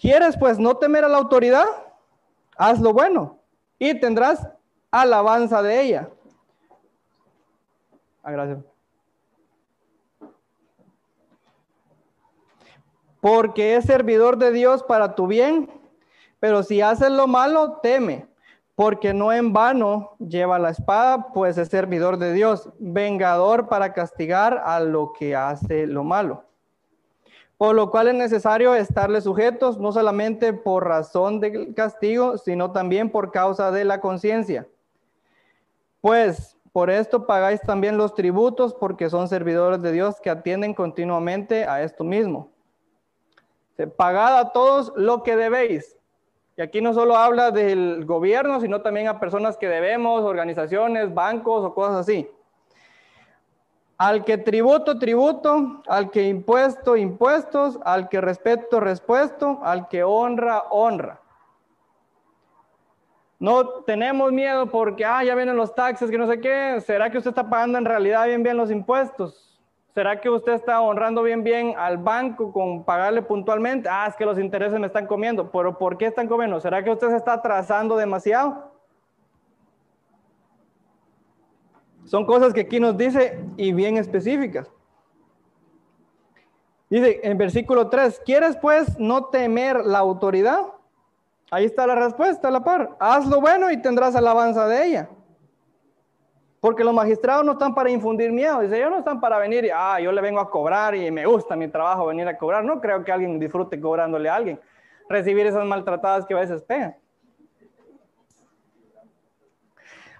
¿Quieres 0.00 0.36
pues 0.36 0.58
no 0.58 0.76
temer 0.76 1.04
a 1.04 1.08
la 1.08 1.18
autoridad? 1.18 1.66
Haz 2.56 2.80
lo 2.80 2.92
bueno 2.92 3.38
y 3.78 3.98
tendrás 3.98 4.46
alabanza 4.90 5.62
de 5.62 5.80
ella. 5.80 6.10
Ah, 8.22 8.30
gracias. 8.30 8.58
Porque 13.20 13.76
es 13.76 13.84
servidor 13.84 14.38
de 14.38 14.50
Dios 14.50 14.82
para 14.82 15.14
tu 15.14 15.26
bien 15.26 15.80
pero 16.40 16.62
si 16.62 16.80
haces 16.80 17.10
lo 17.10 17.26
malo, 17.26 17.80
teme, 17.82 18.26
porque 18.74 19.12
no 19.12 19.30
en 19.30 19.52
vano 19.52 20.16
lleva 20.18 20.58
la 20.58 20.70
espada, 20.70 21.28
pues 21.34 21.58
es 21.58 21.68
servidor 21.68 22.16
de 22.16 22.32
Dios, 22.32 22.70
vengador 22.78 23.68
para 23.68 23.92
castigar 23.92 24.62
a 24.64 24.80
lo 24.80 25.12
que 25.12 25.36
hace 25.36 25.86
lo 25.86 26.02
malo. 26.02 26.44
Por 27.60 27.74
lo 27.74 27.90
cual 27.90 28.08
es 28.08 28.14
necesario 28.14 28.74
estarle 28.74 29.20
sujetos, 29.20 29.76
no 29.76 29.92
solamente 29.92 30.54
por 30.54 30.88
razón 30.88 31.40
del 31.40 31.74
castigo, 31.74 32.38
sino 32.38 32.72
también 32.72 33.10
por 33.10 33.32
causa 33.32 33.70
de 33.70 33.84
la 33.84 34.00
conciencia. 34.00 34.66
Pues 36.00 36.56
por 36.72 36.88
esto 36.88 37.26
pagáis 37.26 37.60
también 37.60 37.98
los 37.98 38.14
tributos, 38.14 38.72
porque 38.72 39.10
son 39.10 39.28
servidores 39.28 39.82
de 39.82 39.92
Dios 39.92 40.22
que 40.22 40.30
atienden 40.30 40.72
continuamente 40.72 41.66
a 41.66 41.82
esto 41.82 42.02
mismo. 42.02 42.48
Pagad 43.94 44.38
a 44.38 44.52
todos 44.52 44.94
lo 44.96 45.22
que 45.22 45.36
debéis, 45.36 45.98
y 46.56 46.62
aquí 46.62 46.80
no 46.80 46.94
solo 46.94 47.14
habla 47.14 47.50
del 47.50 48.06
gobierno, 48.06 48.58
sino 48.62 48.80
también 48.80 49.06
a 49.06 49.20
personas 49.20 49.58
que 49.58 49.68
debemos, 49.68 50.22
organizaciones, 50.22 51.12
bancos 51.12 51.62
o 51.62 51.74
cosas 51.74 51.96
así. 51.96 52.26
Al 54.00 54.24
que 54.24 54.38
tributo, 54.38 54.98
tributo, 54.98 55.82
al 55.86 56.10
que 56.10 56.26
impuesto, 56.26 56.96
impuestos, 56.96 57.78
al 57.84 58.08
que 58.08 58.22
respeto, 58.22 58.80
respuesto, 58.80 59.60
al 59.62 59.88
que 59.88 60.02
honra, 60.02 60.62
honra. 60.70 61.20
No 63.38 63.68
tenemos 63.84 64.32
miedo 64.32 64.64
porque, 64.70 65.04
ah, 65.04 65.22
ya 65.22 65.34
vienen 65.34 65.54
los 65.54 65.74
taxes, 65.74 66.10
que 66.10 66.16
no 66.16 66.26
sé 66.26 66.40
qué. 66.40 66.80
¿Será 66.80 67.10
que 67.10 67.18
usted 67.18 67.28
está 67.28 67.50
pagando 67.50 67.76
en 67.76 67.84
realidad 67.84 68.26
bien, 68.26 68.42
bien 68.42 68.56
los 68.56 68.70
impuestos? 68.70 69.60
¿Será 69.94 70.18
que 70.18 70.30
usted 70.30 70.54
está 70.54 70.80
honrando 70.80 71.22
bien 71.22 71.44
bien 71.44 71.74
al 71.76 71.98
banco 71.98 72.54
con 72.54 72.82
pagarle 72.82 73.20
puntualmente? 73.20 73.86
Ah, 73.92 74.06
es 74.08 74.16
que 74.16 74.24
los 74.24 74.38
intereses 74.38 74.80
me 74.80 74.86
están 74.86 75.06
comiendo. 75.06 75.50
¿Pero 75.50 75.76
por 75.76 75.98
qué 75.98 76.06
están 76.06 76.26
comiendo? 76.26 76.58
¿Será 76.58 76.82
que 76.82 76.90
usted 76.90 77.10
se 77.10 77.16
está 77.16 77.34
atrasando 77.34 77.96
demasiado? 77.96 78.69
Son 82.04 82.26
cosas 82.26 82.52
que 82.52 82.62
aquí 82.62 82.80
nos 82.80 82.96
dice 82.96 83.38
y 83.56 83.72
bien 83.72 83.96
específicas. 83.96 84.70
Dice 86.88 87.20
en 87.22 87.38
versículo 87.38 87.88
3, 87.88 88.20
¿quieres 88.24 88.56
pues 88.56 88.98
no 88.98 89.26
temer 89.26 89.84
la 89.86 90.00
autoridad? 90.00 90.60
Ahí 91.52 91.64
está 91.64 91.86
la 91.86 91.94
respuesta 91.94 92.48
a 92.48 92.50
la 92.50 92.64
par. 92.64 92.96
Haz 92.98 93.26
lo 93.26 93.40
bueno 93.40 93.70
y 93.70 93.80
tendrás 93.80 94.16
alabanza 94.16 94.66
de 94.66 94.86
ella. 94.86 95.08
Porque 96.60 96.84
los 96.84 96.92
magistrados 96.92 97.44
no 97.44 97.52
están 97.52 97.74
para 97.74 97.90
infundir 97.90 98.30
miedo. 98.32 98.60
Dice, 98.60 98.76
ellos 98.76 98.90
no 98.90 98.98
están 98.98 99.20
para 99.20 99.38
venir 99.38 99.64
y, 99.64 99.70
ah, 99.72 99.98
yo 100.00 100.12
le 100.12 100.20
vengo 100.20 100.40
a 100.40 100.50
cobrar 100.50 100.94
y 100.94 101.10
me 101.10 101.24
gusta 101.26 101.56
mi 101.56 101.68
trabajo 101.68 102.06
venir 102.06 102.28
a 102.28 102.36
cobrar. 102.36 102.64
No 102.64 102.80
creo 102.80 103.02
que 103.02 103.10
alguien 103.10 103.38
disfrute 103.38 103.80
cobrándole 103.80 104.28
a 104.28 104.34
alguien. 104.34 104.60
Recibir 105.08 105.46
esas 105.46 105.64
maltratadas 105.64 106.26
que 106.26 106.34
a 106.34 106.38
veces 106.38 106.62
pegan. 106.62 106.96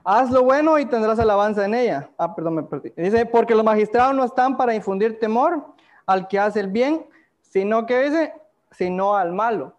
Haz 0.05 0.31
lo 0.31 0.43
bueno 0.43 0.79
y 0.79 0.87
tendrás 0.87 1.19
alabanza 1.19 1.65
en 1.65 1.75
ella. 1.75 2.11
Ah, 2.19 2.35
perdón, 2.35 2.57
me 2.57 2.63
perdí. 2.63 2.93
Dice, 2.97 3.27
porque 3.27 3.55
los 3.55 3.65
magistrados 3.65 4.15
no 4.15 4.25
están 4.25 4.57
para 4.57 4.75
infundir 4.75 5.19
temor 5.19 5.65
al 6.07 6.29
que 6.29 6.39
hace 6.39 6.61
el 6.61 6.69
bien, 6.69 7.07
sino 7.41 7.87
que 7.87 8.01
dice, 8.01 8.35
sino 8.71 9.17
al 9.17 9.33
malo 9.33 9.75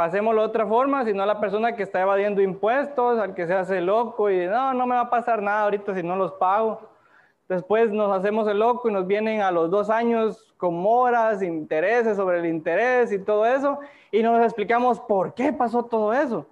pasémoslo 0.00 0.40
de 0.40 0.46
otra 0.46 0.66
forma, 0.66 1.04
sino 1.04 1.22
a 1.22 1.26
la 1.26 1.38
persona 1.38 1.76
que 1.76 1.82
está 1.82 2.00
evadiendo 2.00 2.40
impuestos, 2.40 3.18
al 3.18 3.34
que 3.34 3.46
se 3.46 3.52
hace 3.52 3.82
loco 3.82 4.30
y 4.30 4.46
no, 4.46 4.72
no 4.72 4.86
me 4.86 4.94
va 4.94 5.02
a 5.02 5.10
pasar 5.10 5.42
nada 5.42 5.64
ahorita 5.64 5.94
si 5.94 6.02
no 6.02 6.16
los 6.16 6.32
pago. 6.32 6.80
Después 7.50 7.90
nos 7.90 8.10
hacemos 8.10 8.48
el 8.48 8.60
loco 8.60 8.88
y 8.88 8.94
nos 8.94 9.06
vienen 9.06 9.42
a 9.42 9.50
los 9.50 9.70
dos 9.70 9.90
años 9.90 10.54
con 10.56 10.74
moras, 10.74 11.42
intereses 11.42 12.16
sobre 12.16 12.38
el 12.38 12.46
interés 12.46 13.12
y 13.12 13.18
todo 13.18 13.44
eso, 13.44 13.78
y 14.10 14.22
nos 14.22 14.42
explicamos 14.42 14.98
por 15.00 15.34
qué 15.34 15.52
pasó 15.52 15.82
todo 15.82 16.14
eso. 16.14 16.46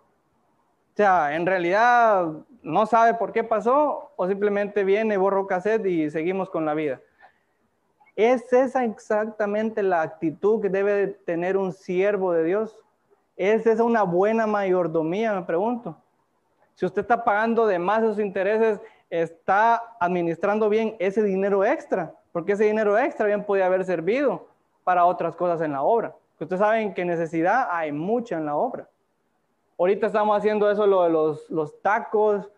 Sea, 0.99 1.37
en 1.37 1.47
realidad 1.47 2.27
no 2.61 2.85
sabe 2.85 3.15
por 3.15 3.31
qué 3.31 3.45
pasó 3.45 4.11
o 4.17 4.27
simplemente 4.27 4.83
viene, 4.83 5.17
borro 5.17 5.47
cassette 5.47 5.87
y 5.87 6.11
seguimos 6.11 6.51
con 6.51 6.67
la 6.67 6.75
vida. 6.75 7.01
¿Es 8.17 8.53
esa 8.53 8.85
exactamente 8.85 9.81
la 9.85 10.03
actitud 10.03 10.61
que 10.61 10.69
debe 10.69 11.07
tener 11.07 11.57
un 11.57 11.73
siervo 11.73 12.33
de 12.33 12.43
Dios? 12.43 12.85
¿Es 13.37 13.65
esa 13.65 13.85
una 13.85 14.03
buena 14.03 14.49
mayordomía, 14.49 15.35
me 15.35 15.43
pregunto? 15.43 15.97
Si 16.75 16.85
usted 16.85 17.03
está 17.03 17.23
pagando 17.23 17.69
de 17.69 17.79
más 17.79 18.03
esos 18.03 18.19
intereses, 18.19 18.81
está 19.09 19.81
administrando 20.01 20.69
bien 20.69 20.97
ese 20.99 21.23
dinero 21.23 21.65
extra, 21.65 22.13
porque 22.33 22.55
ese 22.55 22.65
dinero 22.65 22.99
extra 22.99 23.25
bien 23.27 23.45
podía 23.45 23.67
haber 23.67 23.85
servido 23.85 24.49
para 24.83 25.05
otras 25.05 25.37
cosas 25.37 25.61
en 25.61 25.71
la 25.71 25.83
obra. 25.83 26.13
Ustedes 26.41 26.59
saben 26.59 26.93
que 26.93 27.05
necesidad 27.05 27.69
hay 27.71 27.93
mucha 27.93 28.37
en 28.37 28.47
la 28.47 28.57
obra. 28.57 28.89
Ahorita 29.79 30.09
estamos 30.09 30.37
haciendo 30.37 30.69
eso, 30.69 30.87
lo 30.87 31.05
de 31.05 31.11
los, 31.51 31.83
tacos 31.83 32.51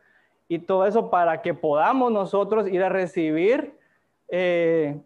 y 0.48 0.58
todo 0.58 0.86
eso 0.86 1.10
para 1.10 1.42
que 1.42 1.52
podamos 1.52 2.10
nosotros 2.10 2.66
ir 2.66 2.82
a 2.82 2.88
recibir 2.88 3.76
eh, 4.28 4.98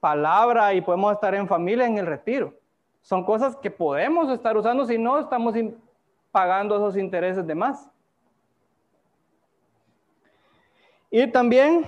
palabra 0.00 0.74
y 0.74 0.80
podemos 0.80 1.12
estar 1.12 1.34
en 1.34 1.46
familia 1.46 1.86
en 1.86 1.96
el 1.96 2.06
retiro. 2.06 2.54
Son 3.02 3.24
cosas 3.24 3.56
que 3.56 3.70
podemos 3.70 4.28
estar 4.30 4.56
usando 4.56 4.84
si 4.84 4.98
no 4.98 5.20
estamos 5.20 5.54
pagando 6.32 6.76
esos 6.76 6.96
intereses 6.96 7.46
de 7.46 7.54
más. 7.54 7.88
Y 11.08 11.26
también 11.28 11.86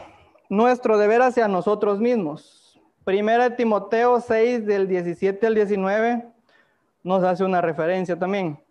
nuestro 0.48 0.96
deber 0.96 1.22
hacia 1.22 1.48
nosotros 1.48 1.98
mismos. 1.98 2.80
Primera 3.04 3.48
de 3.48 3.56
Timoteo 3.56 4.20
6 4.20 4.64
del 4.64 4.86
17 4.86 5.44
al 5.44 5.54
19 5.56 6.24
nos 7.02 7.24
hace 7.24 7.42
una 7.42 7.60
referencia 7.60 8.16
también. 8.16 8.62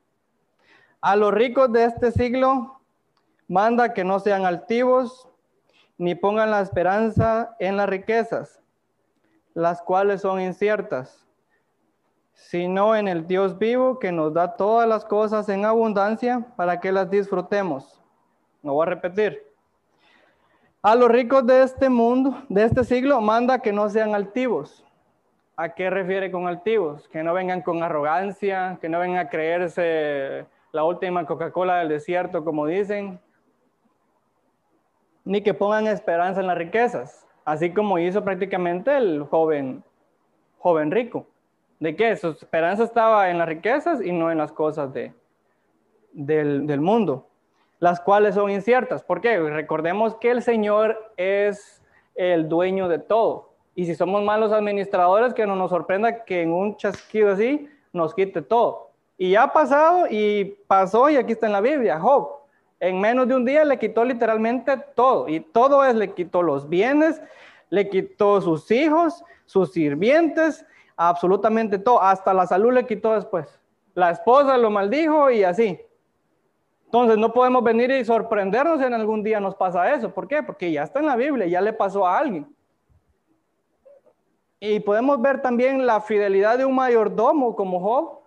A 1.02 1.16
los 1.16 1.34
ricos 1.34 1.74
de 1.74 1.86
este 1.86 2.12
siglo 2.12 2.80
manda 3.48 3.92
que 3.92 4.04
no 4.04 4.20
sean 4.20 4.46
altivos 4.46 5.28
ni 5.98 6.14
pongan 6.14 6.52
la 6.52 6.62
esperanza 6.62 7.56
en 7.58 7.76
las 7.76 7.90
riquezas, 7.90 8.62
las 9.56 9.82
cuales 9.82 10.22
son 10.22 10.40
inciertas, 10.40 11.28
sino 12.34 12.96
en 12.96 13.08
el 13.08 13.26
Dios 13.26 13.58
vivo 13.58 13.98
que 13.98 14.12
nos 14.12 14.32
da 14.36 14.56
todas 14.56 14.88
las 14.88 15.04
cosas 15.04 15.50
en 15.50 15.66
abundancia 15.66 16.46
para 16.56 16.80
que 16.80 16.92
las 16.92 17.10
disfrutemos. 17.10 18.00
No 18.62 18.74
voy 18.74 18.84
a 18.84 18.92
repetir. 18.92 19.44
A 20.84 20.94
los 20.94 21.10
ricos 21.10 21.48
de 21.48 21.64
este 21.64 21.90
mundo, 21.90 22.44
de 22.48 22.64
este 22.64 22.84
siglo, 22.84 23.22
manda 23.22 23.58
que 23.58 23.74
no 23.74 23.90
sean 23.90 24.14
altivos. 24.14 24.86
¿A 25.56 25.70
qué 25.70 25.90
refiere 25.90 26.32
con 26.32 26.48
altivos? 26.48 27.08
Que 27.08 27.24
no 27.24 27.34
vengan 27.34 27.64
con 27.64 27.82
arrogancia, 27.82 28.78
que 28.80 28.88
no 28.88 29.00
vengan 29.00 29.26
a 29.26 29.30
creerse 29.30 30.46
la 30.72 30.84
última 30.84 31.26
Coca-Cola 31.26 31.80
del 31.80 31.90
desierto, 31.90 32.44
como 32.44 32.66
dicen, 32.66 33.20
ni 35.24 35.42
que 35.42 35.54
pongan 35.54 35.88
esperanza 35.88 36.42
en 36.42 36.48
las 36.48 36.58
riquezas, 36.58 37.28
así 37.46 37.74
como 37.74 38.00
hizo 38.00 38.24
prácticamente 38.24 38.96
el 38.96 39.24
joven, 39.24 39.84
joven 40.60 40.92
rico. 40.92 41.28
¿De 41.80 41.96
qué? 41.96 42.16
Su 42.16 42.30
esperanza 42.30 42.84
estaba 42.84 43.30
en 43.30 43.38
las 43.38 43.48
riquezas 43.48 44.02
y 44.02 44.12
no 44.12 44.32
en 44.32 44.38
las 44.38 44.52
cosas 44.52 44.94
de, 44.94 45.14
del, 46.14 46.68
del 46.68 46.80
mundo, 46.80 47.28
las 47.80 48.00
cuales 48.00 48.36
son 48.36 48.52
inciertas. 48.52 49.04
¿Por 49.04 49.20
qué? 49.20 49.40
Recordemos 49.40 50.16
que 50.16 50.32
el 50.32 50.42
Señor 50.42 51.14
es 51.18 51.82
el 52.16 52.48
dueño 52.48 52.88
de 52.88 53.00
todo. 53.00 53.54
Y 53.74 53.86
si 53.86 53.96
somos 53.96 54.24
malos 54.24 54.52
administradores, 54.52 55.34
que 55.34 55.48
no 55.48 55.56
nos 55.56 55.72
sorprenda 55.72 56.24
que 56.24 56.42
en 56.42 56.52
un 56.52 56.78
chasquido 56.78 57.32
así 57.32 57.68
nos 57.94 58.14
quite 58.14 58.42
todo. 58.42 58.91
Y 59.22 59.36
ha 59.36 59.54
pasado 59.54 60.08
y 60.10 60.46
pasó 60.66 61.08
y 61.08 61.16
aquí 61.16 61.34
está 61.34 61.46
en 61.46 61.52
la 61.52 61.62
Biblia, 61.62 62.00
Job. 62.00 62.40
En 62.80 63.00
menos 63.00 63.28
de 63.28 63.36
un 63.36 63.46
día 63.46 63.64
le 63.64 63.78
quitó 63.78 64.04
literalmente 64.04 64.76
todo. 64.96 65.30
Y 65.30 65.42
todo 65.42 65.86
es, 65.86 65.94
le 65.94 66.12
quitó 66.12 66.42
los 66.42 66.68
bienes, 66.68 67.22
le 67.70 67.88
quitó 67.88 68.42
sus 68.42 68.72
hijos, 68.72 69.24
sus 69.46 69.74
sirvientes, 69.74 70.66
absolutamente 70.96 71.78
todo. 71.78 72.02
Hasta 72.02 72.34
la 72.34 72.48
salud 72.48 72.74
le 72.74 72.88
quitó 72.88 73.14
después. 73.14 73.60
La 73.94 74.10
esposa 74.10 74.58
lo 74.58 74.72
maldijo 74.72 75.30
y 75.30 75.44
así. 75.44 75.80
Entonces 76.86 77.20
no 77.20 77.32
podemos 77.32 77.64
venir 77.64 77.92
y 77.92 78.04
sorprendernos 78.04 78.82
en 78.82 78.96
algún 78.96 79.22
día 79.22 79.40
nos 79.40 79.54
pasa 79.54 79.94
eso. 79.94 80.12
¿Por 80.12 80.28
qué? 80.28 80.42
Porque 80.42 80.72
ya 80.72 80.82
está 80.82 81.00
en 81.00 81.06
la 81.06 81.16
Biblia, 81.16 81.46
ya 81.46 81.62
le 81.62 81.74
pasó 81.74 82.08
a 82.08 82.18
alguien. 82.18 82.52
Y 84.60 84.80
podemos 84.80 85.22
ver 85.22 85.44
también 85.44 85.86
la 85.86 86.02
fidelidad 86.02 86.58
de 86.58 86.66
un 86.66 86.74
mayordomo 86.74 87.56
como 87.56 87.80
Job, 87.80 88.21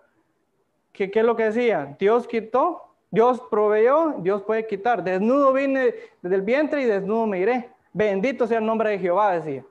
¿Qué, 0.95 1.11
es 1.13 1.25
lo 1.25 1.35
que 1.35 1.43
decía? 1.43 1.95
Dios 1.99 2.27
quitó, 2.27 2.83
Dios 3.11 3.41
proveyó, 3.49 4.15
Dios 4.19 4.41
puede 4.43 4.65
quitar. 4.65 5.03
Desnudo 5.03 5.51
vine 5.51 5.93
desde 6.21 6.35
el 6.35 6.41
vientre 6.41 6.81
y 6.81 6.85
desnudo 6.85 7.27
me 7.27 7.39
iré. 7.39 7.69
Bendito 7.91 8.47
sea 8.47 8.59
el 8.59 8.65
nombre 8.65 8.91
de 8.91 8.99
Jehová, 8.99 9.33
decía. 9.33 9.65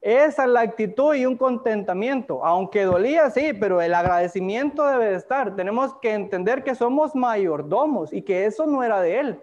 Esa 0.00 0.44
es 0.44 0.50
la 0.50 0.60
actitud 0.60 1.14
y 1.14 1.26
un 1.26 1.36
contentamiento. 1.36 2.44
Aunque 2.44 2.84
dolía, 2.84 3.28
sí, 3.30 3.52
pero 3.52 3.82
el 3.82 3.92
agradecimiento 3.92 4.86
debe 4.86 5.06
de 5.06 5.16
estar. 5.16 5.54
Tenemos 5.56 5.94
que 5.96 6.14
entender 6.14 6.62
que 6.64 6.74
somos 6.74 7.14
mayordomos 7.14 8.12
y 8.12 8.22
que 8.22 8.46
eso 8.46 8.66
no 8.66 8.82
era 8.82 9.00
de 9.00 9.18
Él. 9.18 9.40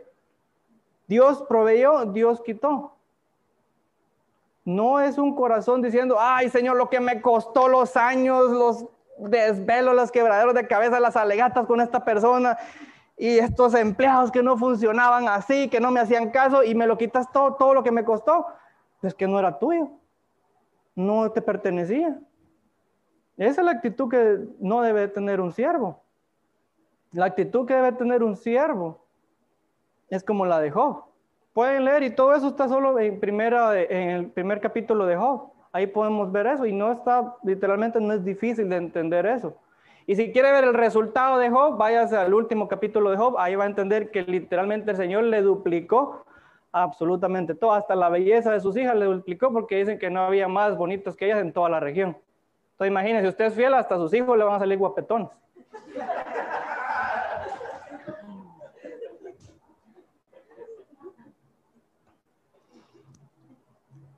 Dios 1.05 1.43
proveyó, 1.47 2.05
Dios 2.05 2.41
quitó. 2.41 2.93
No 4.65 4.99
es 4.99 5.17
un 5.17 5.35
corazón 5.35 5.81
diciendo, 5.81 6.17
ay 6.19 6.49
Señor, 6.49 6.75
lo 6.75 6.89
que 6.89 6.99
me 6.99 7.21
costó 7.21 7.67
los 7.67 7.95
años, 7.95 8.49
los 8.51 8.85
desvelo, 9.18 9.93
los 9.93 10.11
quebraderos 10.11 10.53
de 10.53 10.68
cabeza, 10.68 10.99
las 10.99 11.15
alegatas 11.15 11.65
con 11.65 11.82
esta 11.82 12.03
persona 12.03 12.57
y 13.18 13.39
estos 13.39 13.74
empleados 13.74 14.32
que 14.32 14.43
no 14.43 14.57
funcionaban 14.57 15.28
así, 15.28 15.70
que 15.70 15.80
no 15.80 15.91
me 15.91 15.99
hacían 15.99 16.30
caso 16.30 16.63
y 16.63 16.76
me 16.76 16.86
lo 16.86 16.97
quitas 16.97 17.32
todo, 17.32 17.55
todo 17.55 17.74
lo 17.74 17.84
que 17.84 17.91
me 17.91 18.05
costó, 18.05 18.45
pues 19.01 19.13
que 19.13 19.28
no 19.28 19.39
era 19.39 19.57
tuyo, 19.57 19.89
no 20.95 21.32
te 21.32 21.41
pertenecía. 21.41 22.20
Esa 23.38 23.61
es 23.61 23.65
la 23.65 23.72
actitud 23.72 24.09
que 24.09 24.39
no 24.59 24.82
debe 24.82 25.07
tener 25.07 25.41
un 25.41 25.51
siervo. 25.51 26.01
La 27.11 27.26
actitud 27.26 27.68
que 27.68 27.74
debe 27.74 27.91
tener 27.93 28.24
un 28.24 28.36
siervo 28.36 29.05
es 30.09 30.24
como 30.24 30.45
la 30.45 30.59
de 30.59 30.72
Job. 30.72 31.03
Pueden 31.53 31.86
leer 31.86 32.03
y 32.03 32.09
todo 32.11 32.36
eso 32.36 32.49
está 32.49 32.68
solo 32.68 32.99
en, 32.99 33.20
primera, 33.20 33.80
en 33.80 34.09
el 34.09 34.32
primer 34.32 34.59
capítulo 34.59 35.05
de 35.05 35.15
Job. 35.15 35.51
Ahí 35.78 35.86
podemos 35.86 36.32
ver 36.32 36.47
eso 36.47 36.65
y 36.65 36.73
no 36.73 36.91
está, 36.91 37.36
literalmente 37.43 38.01
no 38.01 38.11
es 38.11 38.25
difícil 38.25 38.67
de 38.67 38.78
entender 38.78 39.28
eso. 39.28 39.53
Y 40.07 40.15
si 40.15 40.32
quiere 40.32 40.51
ver 40.51 40.63
el 40.63 40.73
resultado 40.73 41.38
de 41.38 41.51
Job, 41.51 41.78
váyase 41.78 42.17
al 42.17 42.34
último 42.34 42.67
capítulo 42.67 43.11
de 43.11 43.17
Job, 43.17 43.36
ahí 43.38 43.55
va 43.55 43.65
a 43.65 43.67
entender 43.67 44.09
que 44.09 44.23
literalmente 44.23 44.89
el 44.89 44.97
Señor 44.97 45.25
le 45.25 45.43
duplicó 45.43 46.25
absolutamente 46.71 47.53
todo, 47.53 47.73
hasta 47.73 47.93
la 47.93 48.09
belleza 48.09 48.51
de 48.53 48.59
sus 48.59 48.75
hijas 48.75 48.95
le 48.95 49.05
duplicó 49.05 49.53
porque 49.53 49.75
dicen 49.75 49.99
que 49.99 50.09
no 50.09 50.21
había 50.21 50.47
más 50.47 50.75
bonitos 50.75 51.15
que 51.15 51.25
ellas 51.25 51.41
en 51.41 51.53
toda 51.53 51.69
la 51.69 51.80
región. 51.80 52.17
Entonces 52.71 52.89
imagínense, 52.89 53.28
usted 53.28 53.45
es 53.45 53.53
fiel, 53.53 53.75
hasta 53.75 53.97
sus 53.97 54.11
hijos 54.15 54.36
le 54.36 54.45
van 54.45 54.55
a 54.55 54.59
salir 54.59 54.80
guapetones. 54.80 55.30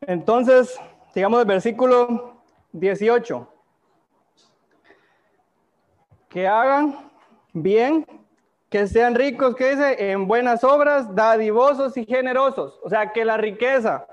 Entonces, 0.07 0.80
Sigamos 1.20 1.41
el 1.41 1.47
versículo 1.47 2.43
18. 2.72 3.45
Que 6.30 6.47
hagan 6.47 7.11
bien, 7.51 8.07
que 8.70 8.88
sean 8.88 9.15
ricos, 9.15 9.53
que 9.53 9.72
dice, 9.72 10.11
en 10.11 10.30
buenas 10.30 10.63
obras, 10.63 11.13
dadivosos 11.13 11.97
y 11.97 12.05
generosos. 12.05 12.80
O 12.84 12.89
sea, 12.89 13.11
que 13.11 13.26
la 13.26 13.36
riqueza 13.36 14.07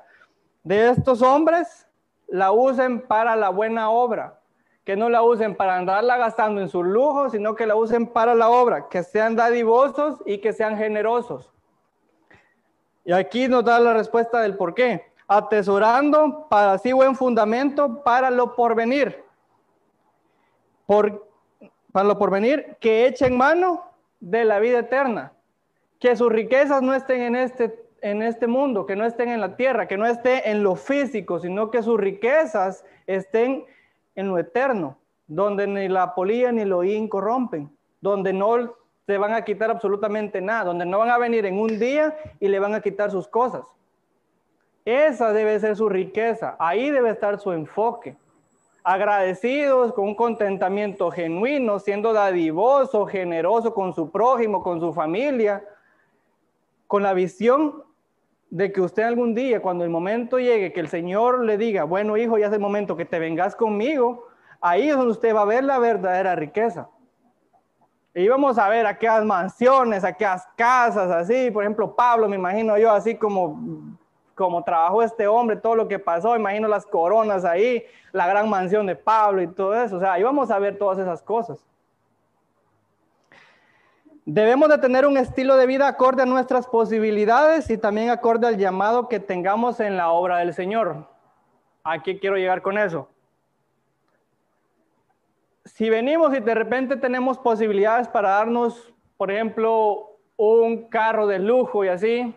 de 0.64 0.90
estos 0.90 1.22
hombres 1.22 1.86
la 2.26 2.50
usen 2.50 3.00
para 3.02 3.36
la 3.36 3.50
buena 3.50 3.88
obra. 3.88 4.40
Que 4.84 4.96
no 4.96 5.08
la 5.08 5.22
usen 5.22 5.54
para 5.54 5.76
andarla 5.76 6.16
gastando 6.16 6.60
en 6.60 6.68
sus 6.68 6.84
lujos, 6.84 7.30
sino 7.30 7.54
que 7.54 7.66
la 7.66 7.76
usen 7.76 8.08
para 8.08 8.34
la 8.34 8.50
obra. 8.50 8.88
Que 8.88 9.04
sean 9.04 9.36
dadivosos 9.36 10.20
y 10.26 10.38
que 10.38 10.52
sean 10.52 10.76
generosos. 10.76 11.52
Y 13.04 13.12
aquí 13.12 13.46
nos 13.46 13.64
da 13.64 13.78
la 13.78 13.92
respuesta 13.94 14.40
del 14.40 14.56
por 14.56 14.74
qué 14.74 15.14
atesorando 15.28 16.46
para 16.48 16.78
sí 16.78 16.92
buen 16.92 17.14
fundamento 17.14 18.02
para 18.02 18.30
lo 18.30 18.54
porvenir. 18.54 19.24
Por, 20.86 21.28
para 21.92 22.06
lo 22.06 22.18
porvenir, 22.18 22.76
que 22.80 23.06
echen 23.06 23.36
mano 23.36 23.84
de 24.20 24.44
la 24.44 24.58
vida 24.58 24.80
eterna. 24.80 25.32
Que 25.98 26.14
sus 26.14 26.30
riquezas 26.30 26.82
no 26.82 26.94
estén 26.94 27.22
en 27.22 27.36
este, 27.36 27.86
en 28.02 28.22
este 28.22 28.46
mundo, 28.46 28.86
que 28.86 28.94
no 28.94 29.04
estén 29.04 29.30
en 29.30 29.40
la 29.40 29.56
tierra, 29.56 29.88
que 29.88 29.96
no 29.96 30.06
estén 30.06 30.42
en 30.44 30.62
lo 30.62 30.76
físico, 30.76 31.40
sino 31.40 31.70
que 31.70 31.82
sus 31.82 31.98
riquezas 31.98 32.84
estén 33.06 33.64
en 34.14 34.28
lo 34.28 34.38
eterno, 34.38 34.98
donde 35.26 35.66
ni 35.66 35.88
la 35.88 36.14
polilla 36.14 36.52
ni 36.52 36.64
lo 36.64 36.78
oín 36.78 37.08
corrompen, 37.08 37.70
donde 38.00 38.32
no 38.32 38.74
se 39.06 39.18
van 39.18 39.32
a 39.32 39.44
quitar 39.44 39.70
absolutamente 39.70 40.40
nada, 40.40 40.64
donde 40.64 40.86
no 40.86 40.98
van 40.98 41.10
a 41.10 41.18
venir 41.18 41.46
en 41.46 41.58
un 41.58 41.78
día 41.78 42.16
y 42.40 42.48
le 42.48 42.58
van 42.58 42.74
a 42.74 42.80
quitar 42.80 43.10
sus 43.10 43.26
cosas. 43.28 43.62
Esa 44.86 45.32
debe 45.32 45.58
ser 45.58 45.74
su 45.74 45.88
riqueza. 45.88 46.54
Ahí 46.60 46.90
debe 46.90 47.10
estar 47.10 47.38
su 47.40 47.52
enfoque. 47.52 48.16
agradecidos, 48.84 49.92
con 49.92 50.04
un 50.04 50.14
contentamiento 50.14 51.10
genuino, 51.10 51.80
siendo 51.80 52.12
dadivoso, 52.12 53.04
generoso 53.04 53.74
con 53.74 53.92
su 53.92 54.12
prójimo, 54.12 54.62
con 54.62 54.78
su 54.78 54.92
familia, 54.92 55.64
con 56.86 57.02
la 57.02 57.12
visión 57.12 57.82
de 58.48 58.70
que 58.70 58.80
usted 58.80 59.02
algún 59.02 59.34
día, 59.34 59.60
cuando 59.60 59.82
el 59.82 59.90
momento 59.90 60.38
llegue, 60.38 60.72
que 60.72 60.78
el 60.78 60.86
Señor 60.86 61.44
le 61.44 61.58
diga, 61.58 61.82
bueno 61.82 62.16
hijo, 62.16 62.38
ya 62.38 62.46
es 62.46 62.52
el 62.52 62.60
momento 62.60 62.96
que 62.96 63.04
te 63.04 63.18
vengas 63.18 63.56
conmigo, 63.56 64.28
ahí 64.60 64.88
es 64.88 64.96
donde 64.96 65.10
usted 65.10 65.34
va 65.34 65.42
a 65.42 65.46
ver 65.46 65.64
la 65.64 65.80
verdadera 65.80 66.36
riqueza. 66.36 66.88
Y 68.14 68.28
vamos 68.28 68.56
a 68.56 68.68
ver 68.68 68.86
aquellas 68.86 69.24
mansiones, 69.24 70.04
aquellas 70.04 70.46
casas, 70.56 71.10
así, 71.10 71.50
por 71.50 71.64
ejemplo, 71.64 71.96
Pablo, 71.96 72.28
me 72.28 72.36
imagino 72.36 72.78
yo, 72.78 72.92
así 72.92 73.16
como, 73.16 73.60
como 74.36 74.62
trabajó 74.62 75.02
este 75.02 75.26
hombre, 75.26 75.56
todo 75.56 75.74
lo 75.74 75.88
que 75.88 75.98
pasó, 75.98 76.36
imagino 76.36 76.68
las 76.68 76.84
coronas 76.84 77.44
ahí, 77.44 77.82
la 78.12 78.26
gran 78.26 78.48
mansión 78.48 78.86
de 78.86 78.94
Pablo 78.94 79.40
y 79.40 79.48
todo 79.48 79.74
eso, 79.74 79.96
o 79.96 79.98
sea, 79.98 80.12
ahí 80.12 80.22
vamos 80.22 80.50
a 80.50 80.58
ver 80.58 80.78
todas 80.78 80.98
esas 80.98 81.22
cosas. 81.22 81.58
Debemos 84.26 84.68
de 84.68 84.78
tener 84.78 85.06
un 85.06 85.16
estilo 85.16 85.56
de 85.56 85.66
vida 85.66 85.88
acorde 85.88 86.22
a 86.22 86.26
nuestras 86.26 86.66
posibilidades 86.66 87.70
y 87.70 87.78
también 87.78 88.10
acorde 88.10 88.46
al 88.46 88.58
llamado 88.58 89.08
que 89.08 89.20
tengamos 89.20 89.80
en 89.80 89.96
la 89.96 90.10
obra 90.10 90.38
del 90.38 90.52
Señor. 90.52 91.08
Aquí 91.82 92.18
quiero 92.18 92.36
llegar 92.36 92.60
con 92.60 92.76
eso. 92.76 93.08
Si 95.64 95.88
venimos 95.88 96.36
y 96.36 96.40
de 96.40 96.54
repente 96.54 96.96
tenemos 96.96 97.38
posibilidades 97.38 98.08
para 98.08 98.30
darnos, 98.30 98.92
por 99.16 99.30
ejemplo, 99.30 100.18
un 100.36 100.88
carro 100.88 101.26
de 101.26 101.38
lujo 101.38 101.84
y 101.84 101.88
así, 101.88 102.34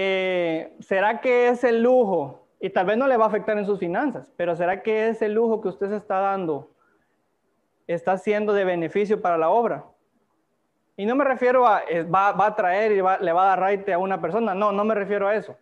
eh, 0.00 0.76
¿será 0.78 1.20
que 1.20 1.48
ese 1.48 1.72
lujo, 1.72 2.46
y 2.60 2.70
tal 2.70 2.86
vez 2.86 2.96
no 2.96 3.08
le 3.08 3.16
va 3.16 3.24
a 3.24 3.28
afectar 3.28 3.58
en 3.58 3.66
sus 3.66 3.78
finanzas, 3.78 4.32
pero 4.36 4.54
¿será 4.54 4.82
que 4.82 5.08
ese 5.08 5.28
lujo 5.28 5.60
que 5.60 5.68
usted 5.68 5.88
se 5.88 5.96
está 5.96 6.20
dando 6.20 6.70
está 7.88 8.18
siendo 8.18 8.52
de 8.52 8.64
beneficio 8.64 9.20
para 9.20 9.38
la 9.38 9.48
obra. 9.48 9.84
Y 10.96 11.06
no 11.06 11.16
me 11.16 11.24
refiero 11.24 11.66
a, 11.66 11.82
va, 12.14 12.46
a 12.46 12.54
traer 12.54 12.92
y 12.92 12.96
le 12.96 13.02
va 13.32 13.42
a 13.42 13.46
dar 13.46 13.60
raite 13.60 13.92
a 13.92 13.98
una 13.98 14.20
persona, 14.20 14.54
no, 14.54 14.72
no 14.72 14.84
me 14.84 14.94
refiero 14.94 15.26
a 15.26 15.34
eso. 15.34 15.56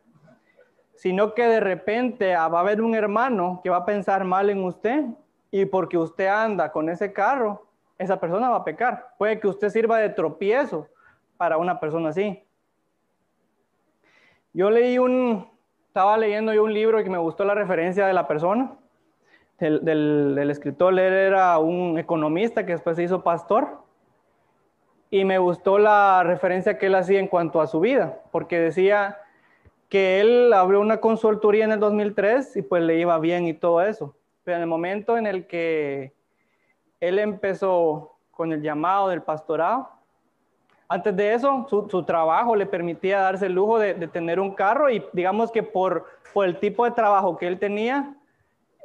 Sino 0.97 1.34
que 1.34 1.47
de 1.47 1.61
repente 1.61 2.34
va 2.34 2.45
a 2.45 2.61
haber 2.61 2.82
un 2.82 2.95
hermano 2.95 3.61
que 3.62 3.70
va 3.70 3.78
a 3.78 3.87
pensar 3.87 4.24
mal 4.24 4.51
en 4.51 4.64
usted 4.64 5.05
y 5.51 5.66
porque 5.66 5.97
usted 5.97 6.26
anda 6.26 6.72
con 6.72 6.89
ese 6.89 7.12
carro, 7.12 7.66
esa 7.99 8.18
persona 8.18 8.51
va 8.51 8.57
a 8.57 8.64
pecar. 8.64 9.14
Puede 9.18 9.39
que 9.39 9.47
usted 9.47 9.68
sirva 9.68 9.99
de 9.99 10.09
tropiezo 10.09 10.89
para 11.37 11.59
una 11.59 11.78
persona 11.78 12.09
así. 12.09 12.45
Yo 14.57 14.70
leí 14.70 14.96
un, 14.96 15.46
estaba 15.86 16.16
leyendo 16.16 16.54
yo 16.54 16.64
un 16.64 16.72
libro 16.72 17.04
que 17.04 17.11
me 17.11 17.18
gustó 17.18 17.44
la 17.44 17.54
referencia 17.54 18.07
de 18.07 18.14
la 18.14 18.26
persona 18.26 18.72
del, 19.59 20.48
escritor, 20.50 20.94
él 20.94 21.12
era 21.12 21.59
un 21.59 21.98
economista 21.98 22.64
que 22.64 22.72
después 22.72 22.96
se 22.96 23.02
hizo 23.02 23.22
pastor. 23.22 23.82
Y 25.11 25.26
me 25.26 25.36
gustó 25.36 25.78
la 25.78 26.22
referencia 26.24 26.78
que 26.78 26.86
él 26.86 26.94
hacía 26.94 27.20
en 27.20 27.28
cuanto 27.28 27.61
a 27.61 27.66
su 27.66 27.80
vida, 27.80 28.22
porque 28.32 28.59
decía 28.59 29.18
que 29.90 30.20
él 30.20 30.50
abrió 30.54 30.80
una 30.80 31.00
consultoría 31.00 31.66
en 31.66 31.72
el 31.72 31.80
2003 31.80 32.57
y 32.57 32.62
pues 32.62 32.82
le 32.82 32.98
iba 32.98 33.18
bien 33.18 33.46
y 33.46 33.52
todo 33.52 33.82
eso. 33.82 34.16
Pero 34.42 34.57
en 34.57 34.62
el 34.62 34.68
momento 34.68 35.18
en 35.18 35.26
el 35.26 35.46
que 35.46 36.14
él 37.00 37.18
empezó 37.18 38.16
con 38.30 38.54
el 38.54 38.62
llamado 38.62 39.09
del 39.09 39.20
pastorado, 39.20 39.95
antes 40.89 41.16
de 41.16 41.34
eso, 41.34 41.66
su, 41.68 42.03
trabajo 42.05 42.55
le 42.55 42.66
permitía 42.66 43.20
darse 43.20 43.47
el 43.47 43.53
lujo 43.53 43.78
de, 43.78 43.95
tener 44.09 44.39
un 44.39 44.55
carro 44.55 44.91
y 44.91 45.05
digamos 45.12 45.51
que 45.51 45.62
por, 45.62 46.07
por 46.32 46.47
el 46.47 46.59
tipo 46.59 46.84
de 46.84 46.93
trabajo 46.93 47.37
que 47.37 47.47
él 47.47 47.59
tenía, 47.59 48.14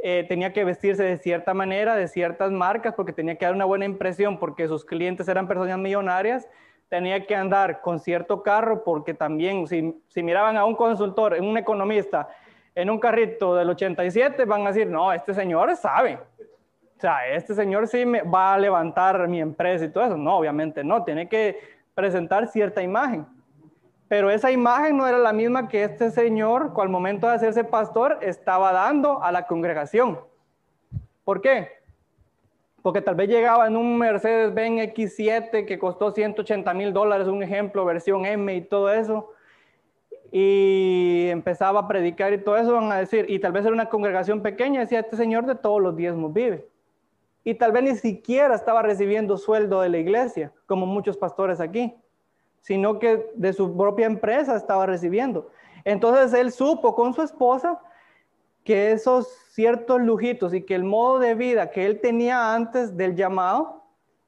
eh, 0.04 0.26
tenía 0.28 0.52
que 0.52 0.64
vestirse 0.64 1.04
de 1.04 1.18
cierta 1.18 1.54
manera, 1.54 1.95
de 1.95 2.08
ciertas 2.08 2.52
marcas, 2.52 2.95
porque 2.95 3.14
tenía 3.14 3.36
que 3.36 3.45
dar 3.45 3.54
una 3.54 3.66
buena 3.66 3.86
impresión, 3.86 4.39
porque 4.39 4.68
sus 4.68 4.84
clientes 4.84 5.28
eran 5.28 5.47
personas 5.47 5.78
millonarias, 5.78 6.47
tenía 6.89 7.26
que 7.26 7.36
andar 7.36 7.82
con 7.82 7.99
cierto 7.99 8.41
carro, 8.41 8.84
porque 8.84 9.14
también 9.14 9.68
si, 9.68 10.02
si 10.08 10.24
miraban 10.24 10.58
a 10.58 10.66
un 10.66 10.76
consultor, 10.76 11.38
un 11.39 11.58
economista, 11.58 12.28
en 12.74 12.89
un 12.89 12.99
carrito 12.99 13.56
del 13.56 13.70
87, 13.70 14.45
van 14.45 14.66
a 14.66 14.70
decir, 14.72 14.88
no, 14.88 15.12
este 15.14 15.34
señor 15.34 15.76
sabe. 15.76 16.18
O 16.97 17.02
sea, 17.02 17.28
este 17.28 17.54
señor 17.54 17.88
sí 17.88 18.06
me 18.06 18.22
va 18.22 18.54
a 18.54 18.60
levantar 18.60 19.28
mi 19.28 19.41
empresa 19.41 19.86
y 19.86 19.89
todo 19.89 20.06
eso. 20.06 20.18
No, 20.18 20.38
obviamente 20.38 20.84
no, 20.84 21.04
tiene 21.04 21.28
que 21.28 21.60
presentar 21.93 22.47
cierta 22.47 22.81
imagen. 22.81 23.25
Pero 24.07 24.29
esa 24.29 24.51
imagen 24.51 24.97
no 24.97 25.07
era 25.07 25.17
la 25.17 25.31
misma 25.31 25.69
que 25.69 25.83
este 25.83 26.11
señor, 26.11 26.73
al 26.75 26.89
momento 26.89 27.27
de 27.27 27.35
hacerse 27.35 27.63
pastor, 27.63 28.19
estaba 28.21 28.73
dando 28.73 29.23
a 29.23 29.31
la 29.31 29.47
congregación. 29.47 30.19
¿Por 31.23 31.39
qué? 31.39 31.69
Porque 32.81 33.01
tal 33.01 33.15
vez 33.15 33.29
llegaba 33.29 33.67
en 33.67 33.77
un 33.77 33.97
Mercedes-Benz 33.97 34.93
X7 34.93 35.65
que 35.65 35.79
costó 35.79 36.11
180 36.11 36.73
mil 36.73 36.91
dólares, 36.91 37.27
un 37.27 37.43
ejemplo, 37.43 37.85
versión 37.85 38.25
M 38.25 38.53
y 38.53 38.61
todo 38.61 38.91
eso, 38.91 39.31
y 40.31 41.27
empezaba 41.29 41.81
a 41.81 41.87
predicar 41.87 42.33
y 42.33 42.37
todo 42.37 42.57
eso, 42.57 42.73
van 42.73 42.91
a 42.91 42.97
decir, 42.97 43.25
y 43.29 43.39
tal 43.39 43.51
vez 43.51 43.65
era 43.65 43.73
una 43.73 43.89
congregación 43.89 44.41
pequeña, 44.41 44.79
decía, 44.79 45.01
este 45.01 45.15
señor 45.15 45.45
de 45.45 45.55
todos 45.55 45.81
los 45.81 45.95
diezmos 45.95 46.33
vive. 46.33 46.67
Y 47.43 47.55
tal 47.55 47.71
vez 47.71 47.83
ni 47.83 47.95
siquiera 47.95 48.55
estaba 48.55 48.81
recibiendo 48.81 49.37
sueldo 49.37 49.81
de 49.81 49.89
la 49.89 49.97
iglesia, 49.97 50.51
como 50.65 50.85
muchos 50.85 51.17
pastores 51.17 51.59
aquí 51.59 51.95
sino 52.61 52.99
que 52.99 53.31
de 53.35 53.53
su 53.53 53.75
propia 53.75 54.05
empresa 54.05 54.55
estaba 54.55 54.85
recibiendo. 54.85 55.49
Entonces 55.83 56.33
él 56.33 56.51
supo 56.51 56.95
con 56.95 57.13
su 57.13 57.23
esposa 57.23 57.79
que 58.63 58.91
esos 58.91 59.27
ciertos 59.49 59.99
lujitos 59.99 60.53
y 60.53 60.61
que 60.61 60.75
el 60.75 60.83
modo 60.83 61.19
de 61.19 61.33
vida 61.33 61.71
que 61.71 61.85
él 61.85 61.99
tenía 61.99 62.53
antes 62.53 62.95
del 62.95 63.15
llamado 63.15 63.83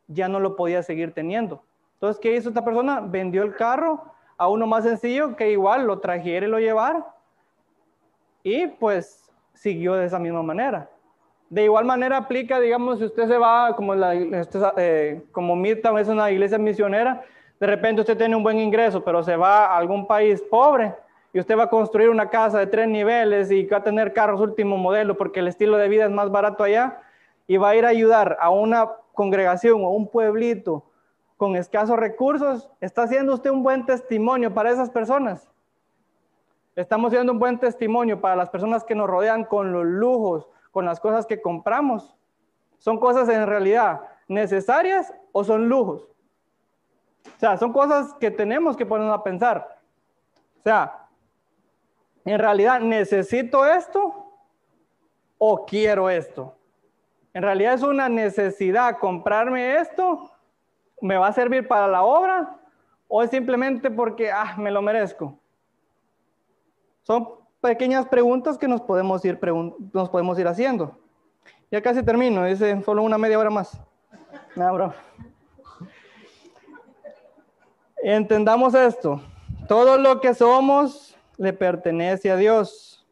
ya 0.07 0.28
no 0.28 0.39
lo 0.39 0.55
podía 0.55 0.82
seguir 0.82 1.14
teniendo. 1.14 1.64
Entonces, 1.93 2.20
¿qué 2.20 2.36
hizo 2.36 2.49
esta 2.49 2.66
persona? 2.66 2.99
Vendió 2.99 3.43
el 3.43 3.55
carro 3.55 4.03
a 4.38 4.49
uno 4.49 4.68
más 4.68 4.84
sencillo 4.84 5.36
que 5.36 5.51
igual 5.51 5.86
lo 5.86 5.99
trajera 5.99 6.45
y 6.45 6.49
lo 6.49 6.59
llevara. 6.59 7.05
Y 8.41 8.68
pues 8.68 9.32
siguió 9.53 9.93
de 9.93 10.05
esa 10.05 10.20
misma 10.20 10.41
manera. 10.41 10.89
De 11.54 11.66
igual 11.66 11.86
manera 11.86 12.18
aplica, 12.18 12.60
digamos, 12.60 12.97
si 12.97 13.06
usted 13.06 13.28
se 13.28 13.38
va, 13.38 13.76
como, 13.76 13.93
la, 13.93 14.16
eh, 14.16 15.22
es 15.32 16.08
una 16.08 16.32
iglesia 16.32 16.58
misionera, 16.58 17.24
de 17.60 17.68
repente 17.68 18.01
usted 18.01 18.18
tiene 18.18 18.36
un 18.36 18.41
buen 18.41 18.58
ingreso, 18.58 19.04
pero 19.04 19.22
se 19.22 19.36
va 19.36 19.68
a 19.68 19.78
algún 19.78 20.08
país 20.08 20.41
pobre 20.41 20.95
y 21.32 21.39
usted 21.39 21.56
va 21.56 21.66
a 21.66 21.70
construir 21.70 22.10
una 22.10 22.32
casa 22.32 22.58
de 22.58 22.66
tres 22.66 22.88
niveles 22.88 23.51
y 23.51 23.66
va 23.68 23.78
a 23.78 23.84
tener 23.84 24.14
carros 24.14 24.41
último 24.41 24.78
modelo 24.78 25.16
porque 25.16 25.41
el 25.41 25.47
estilo 25.47 25.78
de 25.78 25.89
vida 25.89 26.06
es 26.06 26.10
más 26.10 26.32
barato 26.32 26.64
allá 26.64 27.01
y 27.45 27.58
va 27.58 27.70
a 27.70 27.76
ir 27.76 27.86
a 27.86 27.89
ayudar 27.89 28.36
a 28.41 28.49
una 28.49 28.89
congregación 29.14 29.84
o 29.84 29.89
un 29.89 30.08
pueblito 30.08 30.84
con 31.38 31.56
escasos 31.56 31.97
recursos, 31.97 32.68
está 32.82 33.04
haciendo 33.04 33.32
usted 33.32 33.51
un 33.51 33.62
buen 33.62 33.86
testimonio 33.86 34.51
para 34.56 34.72
esas 34.72 34.89
personas. 34.89 35.51
Estamos 36.76 37.12
siendo 37.12 37.32
un 37.32 37.38
buen 37.38 37.60
testimonio 37.60 38.20
para 38.20 38.36
las 38.36 38.49
personas 38.49 38.84
que 38.84 38.95
nos 38.95 39.08
rodean 39.08 39.43
con 39.43 39.72
los 39.72 39.86
lujos, 39.86 40.49
con 40.74 40.86
las 40.86 41.00
cosas 41.00 41.26
que 41.26 41.40
compramos. 41.40 42.18
¿Son 42.80 43.00
cosas 43.00 43.30
en 43.30 43.46
realidad 43.48 44.02
necesarias 44.28 45.14
o 45.32 45.44
son 45.44 45.70
lujos? 45.70 46.10
O 47.28 47.40
sea, 47.40 47.58
son 47.58 47.72
cosas 47.72 48.14
que 48.16 48.32
tenemos 48.32 48.76
que 48.76 48.86
ponernos 48.86 49.18
a 49.18 49.24
pensar. 49.24 49.80
O 50.60 50.64
sea, 50.64 51.08
en 52.26 52.40
realidad, 52.40 52.82
¿necesito 52.82 53.66
esto 53.66 54.34
o 55.38 55.64
quiero 55.66 56.10
esto? 56.10 56.58
En 57.34 57.44
realidad 57.44 57.76
es 57.76 57.84
una 57.84 58.10
necesidad 58.10 58.98
comprarme 58.98 59.78
esto, 59.78 60.32
¿me 61.02 61.18
va 61.18 61.28
a 61.28 61.34
servir 61.34 61.68
para 61.68 61.88
la 61.88 62.04
obra 62.04 62.60
o 63.08 63.22
es 63.22 63.30
simplemente 63.30 63.92
porque, 63.92 64.32
ah, 64.32 64.56
me 64.58 64.72
lo 64.72 64.82
merezco? 64.82 65.38
Son 67.04 67.43
pequeñas 67.64 68.05
preguntas 68.09 68.57
que 68.57 68.68
nos 68.68 68.82
podemos 68.82 69.24
ir, 69.24 69.39
nos 69.93 70.09
podemos 70.09 70.38
ir 70.38 70.47
haciendo. 70.49 70.99
Ya 71.72 71.82
casi 71.82 72.03
termino, 72.03 72.43
dice 72.43 72.82
solo 72.84 73.03
una 73.03 73.18
media 73.18 73.39
hora 73.39 73.49
más. 73.49 73.80
No, 74.57 74.74
bro. 74.74 74.93
Entendamos 78.03 78.74
esto. 78.74 79.22
Todo 79.70 79.97
lo 79.97 80.20
que 80.20 80.34
somos 80.34 81.16
le 81.38 81.53
pertenece 81.53 82.30
a 82.30 82.36
Dios. 82.36 83.07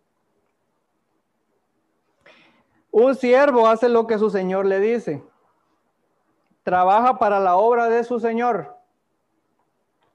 Un 2.91 3.15
siervo 3.15 3.67
hace 3.67 3.87
lo 3.87 4.05
que 4.05 4.19
su 4.19 4.29
Señor 4.29 4.65
le 4.65 4.81
dice. 4.81 5.23
Trabaja 6.63 7.17
para 7.17 7.39
la 7.39 7.55
obra 7.55 7.87
de 7.87 8.03
su 8.03 8.19
Señor. 8.19 8.77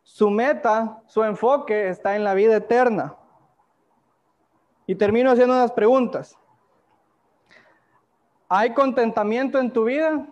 Su 0.03 0.29
meta, 0.29 1.01
su 1.07 1.25
enfoque 1.25 1.89
está 1.89 2.17
en 2.17 2.23
la 2.23 2.35
vida 2.35 2.57
eterna. 2.57 3.17
Y 4.87 4.95
termino 4.95 5.31
haciendo 5.31 5.55
unas 5.55 5.73
preguntas. 5.73 6.39
¿Hay 8.49 8.73
contentamiento 8.75 9.59
en 9.59 9.73
tu 9.73 9.85
vida? 9.85 10.27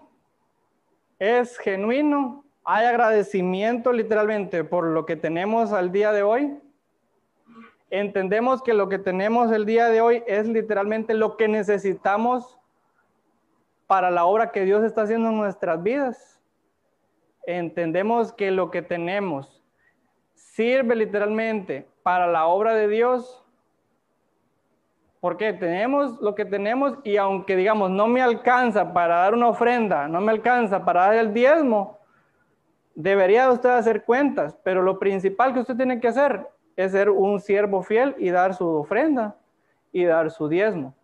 ¿Es 1.18 1.58
genuino? 1.58 2.44
Hay 2.64 2.86
agradecimiento 2.86 3.92
literalmente 3.92 4.62
por 4.64 4.86
lo 4.86 5.04
que 5.04 5.16
tenemos 5.16 5.72
al 5.72 5.90
día 5.90 6.12
de 6.12 6.22
hoy. 6.22 6.60
entendemos 7.90 8.62
que 8.62 8.74
lo 8.74 8.88
que 8.88 8.98
tenemos 8.98 9.52
el 9.52 9.66
día 9.66 9.88
de 9.88 10.00
hoy 10.00 10.24
es 10.26 10.48
literalmente 10.48 11.14
lo 11.14 11.36
que 11.36 11.46
necesitamos 11.46 12.58
para 13.86 14.10
la 14.10 14.24
obra 14.24 14.50
que 14.50 14.64
Dios 14.64 14.82
está 14.82 15.02
haciendo 15.02 15.28
en 15.28 15.36
nuestras 15.36 15.82
vidas. 15.82 16.40
Entendemos 17.46 18.32
que 18.32 18.50
lo 18.50 18.70
que 18.70 18.82
tenemos 18.82 19.62
sirve 20.34 20.96
literalmente 20.96 21.86
para 22.02 22.26
la 22.26 22.46
obra 22.46 22.74
de 22.74 22.88
Dios. 22.88 23.43
Porque 25.24 25.54
tenemos 25.54 26.20
lo 26.20 26.34
que 26.34 26.44
tenemos 26.44 26.98
y 27.02 27.16
aunque 27.16 27.56
digamos 27.56 27.90
no 27.90 28.06
me 28.06 28.20
alcanza 28.20 28.92
para 28.92 29.20
dar 29.20 29.32
una 29.32 29.48
ofrenda, 29.48 30.06
no 30.06 30.20
me 30.20 30.30
alcanza 30.30 30.84
para 30.84 31.06
dar 31.06 31.14
el 31.14 31.32
diezmo, 31.32 31.98
debería 32.94 33.50
usted 33.50 33.70
hacer 33.70 34.04
cuentas, 34.04 34.54
pero 34.62 34.82
lo 34.82 34.98
principal 34.98 35.54
que 35.54 35.60
usted 35.60 35.78
tiene 35.78 35.98
que 35.98 36.08
hacer 36.08 36.46
es 36.76 36.92
ser 36.92 37.08
un 37.08 37.40
siervo 37.40 37.82
fiel 37.82 38.14
y 38.18 38.28
dar 38.28 38.52
su 38.52 38.68
ofrenda 38.68 39.34
y 39.92 40.04
dar 40.04 40.30
su 40.30 40.46
diezmo. 40.46 40.94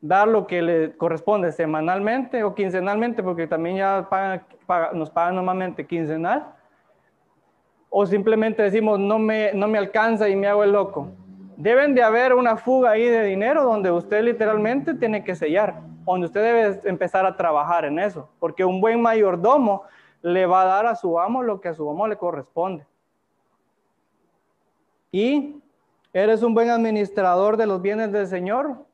Dar 0.00 0.26
lo 0.26 0.46
que 0.46 0.62
le 0.62 0.96
corresponde 0.96 1.52
semanalmente 1.52 2.44
o 2.44 2.54
quincenalmente, 2.54 3.22
porque 3.22 3.46
también 3.46 3.76
ya 3.76 4.08
nos 4.94 5.10
pagan 5.10 5.34
normalmente 5.34 5.86
quincenal. 5.86 6.46
O 7.90 8.06
simplemente 8.06 8.62
decimos, 8.62 8.98
no 8.98 9.18
me, 9.18 9.52
no 9.52 9.68
me 9.68 9.76
alcanza 9.76 10.30
y 10.30 10.34
me 10.34 10.46
hago 10.46 10.64
el 10.64 10.72
loco. 10.72 11.10
Deben 11.56 11.94
de 11.94 12.02
haber 12.02 12.34
una 12.34 12.56
fuga 12.56 12.90
ahí 12.90 13.08
de 13.08 13.24
dinero 13.24 13.62
donde 13.62 13.90
usted 13.90 14.22
literalmente 14.22 14.94
tiene 14.94 15.22
que 15.22 15.34
sellar, 15.34 15.80
donde 16.04 16.26
usted 16.26 16.42
debe 16.42 16.88
empezar 16.88 17.24
a 17.26 17.36
trabajar 17.36 17.84
en 17.84 17.98
eso, 17.98 18.28
porque 18.40 18.64
un 18.64 18.80
buen 18.80 19.00
mayordomo 19.00 19.84
le 20.22 20.46
va 20.46 20.62
a 20.62 20.66
dar 20.66 20.86
a 20.86 20.96
su 20.96 21.18
amo 21.20 21.42
lo 21.42 21.60
que 21.60 21.68
a 21.68 21.74
su 21.74 21.88
amo 21.88 22.08
le 22.08 22.16
corresponde. 22.16 22.86
Y 25.12 25.62
eres 26.12 26.42
un 26.42 26.54
buen 26.54 26.70
administrador 26.70 27.56
de 27.56 27.66
los 27.66 27.80
bienes 27.80 28.10
del 28.10 28.26
Señor, 28.26 28.84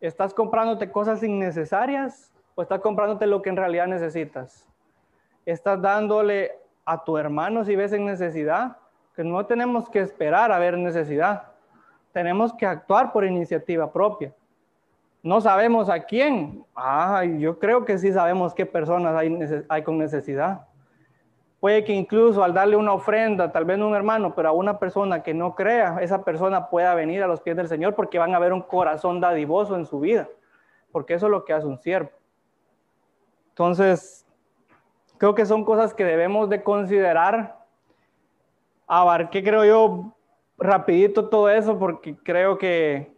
estás 0.00 0.34
comprándote 0.34 0.90
cosas 0.90 1.22
innecesarias 1.22 2.32
o 2.54 2.62
estás 2.62 2.80
comprándote 2.80 3.26
lo 3.26 3.42
que 3.42 3.50
en 3.50 3.56
realidad 3.56 3.86
necesitas. 3.86 4.66
Estás 5.44 5.80
dándole 5.80 6.52
a 6.84 7.04
tu 7.04 7.16
hermano 7.18 7.64
si 7.64 7.76
ves 7.76 7.92
en 7.92 8.06
necesidad, 8.06 8.78
que 9.14 9.24
no 9.24 9.46
tenemos 9.46 9.88
que 9.88 10.00
esperar 10.00 10.52
a 10.52 10.58
ver 10.58 10.76
necesidad, 10.78 11.55
tenemos 12.16 12.54
que 12.54 12.64
actuar 12.64 13.12
por 13.12 13.26
iniciativa 13.26 13.92
propia. 13.92 14.34
No 15.22 15.38
sabemos 15.38 15.90
a 15.90 16.00
quién. 16.00 16.64
Ah, 16.74 17.22
yo 17.26 17.58
creo 17.58 17.84
que 17.84 17.98
sí 17.98 18.10
sabemos 18.10 18.54
qué 18.54 18.64
personas 18.64 19.14
hay, 19.14 19.38
hay 19.68 19.82
con 19.82 19.98
necesidad. 19.98 20.66
Puede 21.60 21.84
que 21.84 21.92
incluso 21.92 22.42
al 22.42 22.54
darle 22.54 22.74
una 22.74 22.94
ofrenda, 22.94 23.52
tal 23.52 23.66
vez 23.66 23.78
un 23.78 23.94
hermano, 23.94 24.34
pero 24.34 24.48
a 24.48 24.52
una 24.52 24.78
persona 24.78 25.22
que 25.22 25.34
no 25.34 25.54
crea, 25.54 25.98
esa 26.00 26.24
persona 26.24 26.70
pueda 26.70 26.94
venir 26.94 27.22
a 27.22 27.26
los 27.26 27.42
pies 27.42 27.54
del 27.54 27.68
Señor 27.68 27.94
porque 27.94 28.18
van 28.18 28.34
a 28.34 28.38
ver 28.38 28.54
un 28.54 28.62
corazón 28.62 29.20
dadivoso 29.20 29.76
en 29.76 29.84
su 29.84 30.00
vida, 30.00 30.26
porque 30.92 31.12
eso 31.12 31.26
es 31.26 31.32
lo 31.32 31.44
que 31.44 31.52
hace 31.52 31.66
un 31.66 31.76
siervo. 31.76 32.08
Entonces, 33.50 34.24
creo 35.18 35.34
que 35.34 35.44
son 35.44 35.66
cosas 35.66 35.92
que 35.92 36.06
debemos 36.06 36.48
de 36.48 36.62
considerar. 36.62 37.58
Abarqué, 38.86 39.44
creo 39.44 39.66
yo, 39.66 40.15
rapidito 40.58 41.28
todo 41.28 41.50
eso 41.50 41.78
porque 41.78 42.16
creo 42.16 42.58
que 42.58 43.14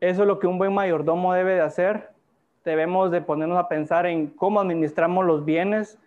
eso 0.00 0.22
es 0.22 0.28
lo 0.28 0.38
que 0.38 0.46
un 0.46 0.58
buen 0.58 0.74
mayordomo 0.74 1.32
debe 1.32 1.54
de 1.54 1.60
hacer. 1.60 2.10
Debemos 2.64 3.10
de 3.10 3.20
ponernos 3.20 3.58
a 3.58 3.68
pensar 3.68 4.06
en 4.06 4.28
cómo 4.28 4.60
administramos 4.60 5.24
los 5.24 5.44
bienes, 5.44 5.98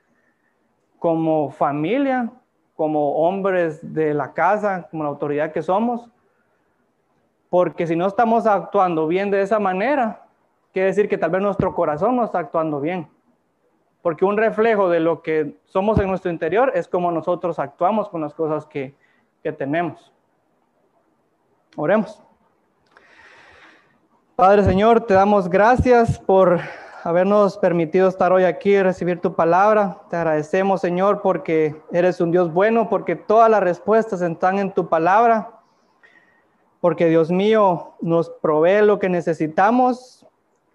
como 1.00 1.50
familia, 1.50 2.32
como 2.76 3.16
hombres 3.16 3.94
de 3.94 4.14
la 4.14 4.34
casa, 4.34 4.88
como 4.90 5.04
la 5.04 5.10
autoridad 5.10 5.52
que 5.52 5.62
somos. 5.62 6.10
Porque 7.50 7.88
si 7.88 7.96
no 7.96 8.06
estamos 8.08 8.48
actuando 8.48 9.08
bien 9.08 9.32
de 9.32 9.42
esa 9.42 9.60
manera, 9.60 10.26
quiere 10.74 10.88
decir 10.88 11.08
que 11.08 11.18
tal 11.18 11.32
vez 11.32 11.42
nuestro 11.42 11.74
corazón 11.74 12.16
no 12.16 12.26
está 12.26 12.40
actuando 12.40 12.82
bien. 12.82 13.08
Porque 14.02 14.26
un 14.26 14.38
reflejo 14.38 14.90
de 14.90 15.00
lo 15.00 15.22
que 15.22 15.58
somos 15.66 16.00
en 16.00 16.10
nuestro 16.10 16.32
interior 16.32 16.72
es 16.76 16.88
como 16.88 17.12
nosotros 17.12 17.60
actuamos 17.60 18.10
con 18.10 18.22
las 18.22 18.34
cosas 18.34 18.66
que, 18.66 18.94
que 19.46 19.52
tenemos. 19.52 20.12
Oremos. 21.76 22.20
Padre 24.36 24.64
Señor, 24.64 25.02
te 25.02 25.14
damos 25.14 25.50
gracias 25.50 26.18
por 26.18 26.60
habernos 27.04 27.60
permitido 27.60 28.08
estar 28.08 28.34
hoy 28.34 28.44
aquí 28.44 28.72
y 28.72 28.82
recibir 28.82 29.22
tu 29.22 29.36
palabra. 29.36 30.02
Te 30.10 30.16
agradecemos, 30.16 30.82
Señor, 30.82 31.22
porque 31.22 31.80
eres 31.92 32.20
un 32.22 32.32
Dios 32.32 32.52
bueno, 32.52 32.90
porque 32.90 33.16
todas 33.16 33.48
las 33.48 33.62
respuestas 33.62 34.24
están 34.24 34.58
en 34.58 34.74
tu 34.74 34.90
palabra, 34.90 35.52
porque 36.82 37.08
Dios 37.08 37.30
mío 37.30 37.94
nos 38.02 38.32
provee 38.32 38.84
lo 38.84 38.98
que 38.98 39.10
necesitamos, 39.10 40.26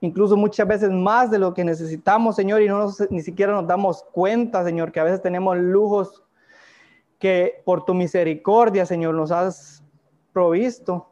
incluso 0.01 0.37
muchas 0.37 0.69
veces 0.69 0.91
más 0.93 1.29
de 1.33 1.41
lo 1.41 1.55
que 1.55 1.65
necesitamos, 1.65 2.37
Señor, 2.37 2.63
y 2.63 2.69
no 2.69 2.89
ni 3.11 3.23
siquiera 3.23 3.51
nos 3.51 3.67
damos 3.67 4.05
cuenta, 4.13 4.63
Señor, 4.63 4.93
que 4.93 5.01
a 5.01 5.05
veces 5.05 5.21
tenemos 5.21 5.59
lujos 5.59 6.23
que 7.21 7.63
por 7.65 7.85
tu 7.85 7.95
misericordia, 7.95 8.85
Señor, 8.87 9.15
nos 9.15 9.31
has 9.31 9.85
provisto. 10.33 11.07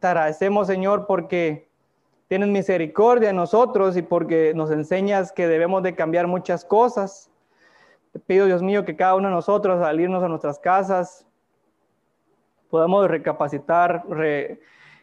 Te 0.00 0.06
agradecemos, 0.06 0.68
Señor, 0.68 1.06
porque 1.06 1.68
tienes 2.28 2.48
misericordia 2.48 3.30
en 3.30 3.36
nosotros 3.36 3.96
y 3.96 4.02
porque 4.02 4.54
nos 4.54 4.70
enseñas 4.70 5.32
que 5.32 5.48
debemos 5.48 5.82
de 5.82 5.94
cambiar 5.94 6.28
muchas 6.28 6.64
cosas. 6.64 7.30
Te 8.12 8.20
pido, 8.20 8.46
Dios 8.46 8.62
mío, 8.62 8.84
que 8.84 8.96
cada 8.96 9.16
uno 9.16 9.28
de 9.28 9.34
nosotros 9.34 9.82
al 9.82 10.00
irnos 10.00 10.22
a 10.22 10.28
nuestras 10.28 10.58
casas 10.58 11.26
podamos 12.70 13.08
recapacitar, 13.08 14.04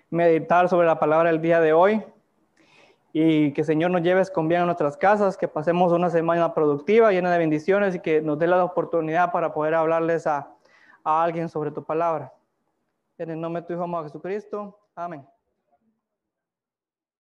meditar 0.09 0.69
sobre 0.69 0.87
la 0.87 0.99
palabra 0.99 1.31
del 1.31 1.41
día 1.41 1.59
de 1.59 1.73
hoy 1.73 2.03
y 3.17 3.53
que 3.53 3.63
Señor 3.63 3.91
nos 3.91 4.01
lleves 4.01 4.29
con 4.29 4.49
bien 4.49 4.63
a 4.63 4.65
nuestras 4.65 4.97
casas, 4.97 5.37
que 5.37 5.47
pasemos 5.47 5.93
una 5.93 6.09
semana 6.09 6.53
productiva, 6.53 7.13
llena 7.13 7.31
de 7.31 7.37
bendiciones 7.37 7.95
y 7.95 8.01
que 8.01 8.21
nos 8.21 8.37
dé 8.37 8.45
la 8.45 8.61
oportunidad 8.61 9.31
para 9.31 9.53
poder 9.53 9.73
hablarles 9.75 10.27
a, 10.27 10.51
a 11.01 11.23
alguien 11.23 11.47
sobre 11.47 11.71
tu 11.71 11.81
palabra. 11.81 12.33
En 13.17 13.29
el 13.29 13.39
nombre 13.39 13.61
de 13.61 13.67
tu 13.67 13.73
Hijo, 13.73 14.03
Jesucristo. 14.03 14.77
Amén. 14.93 15.25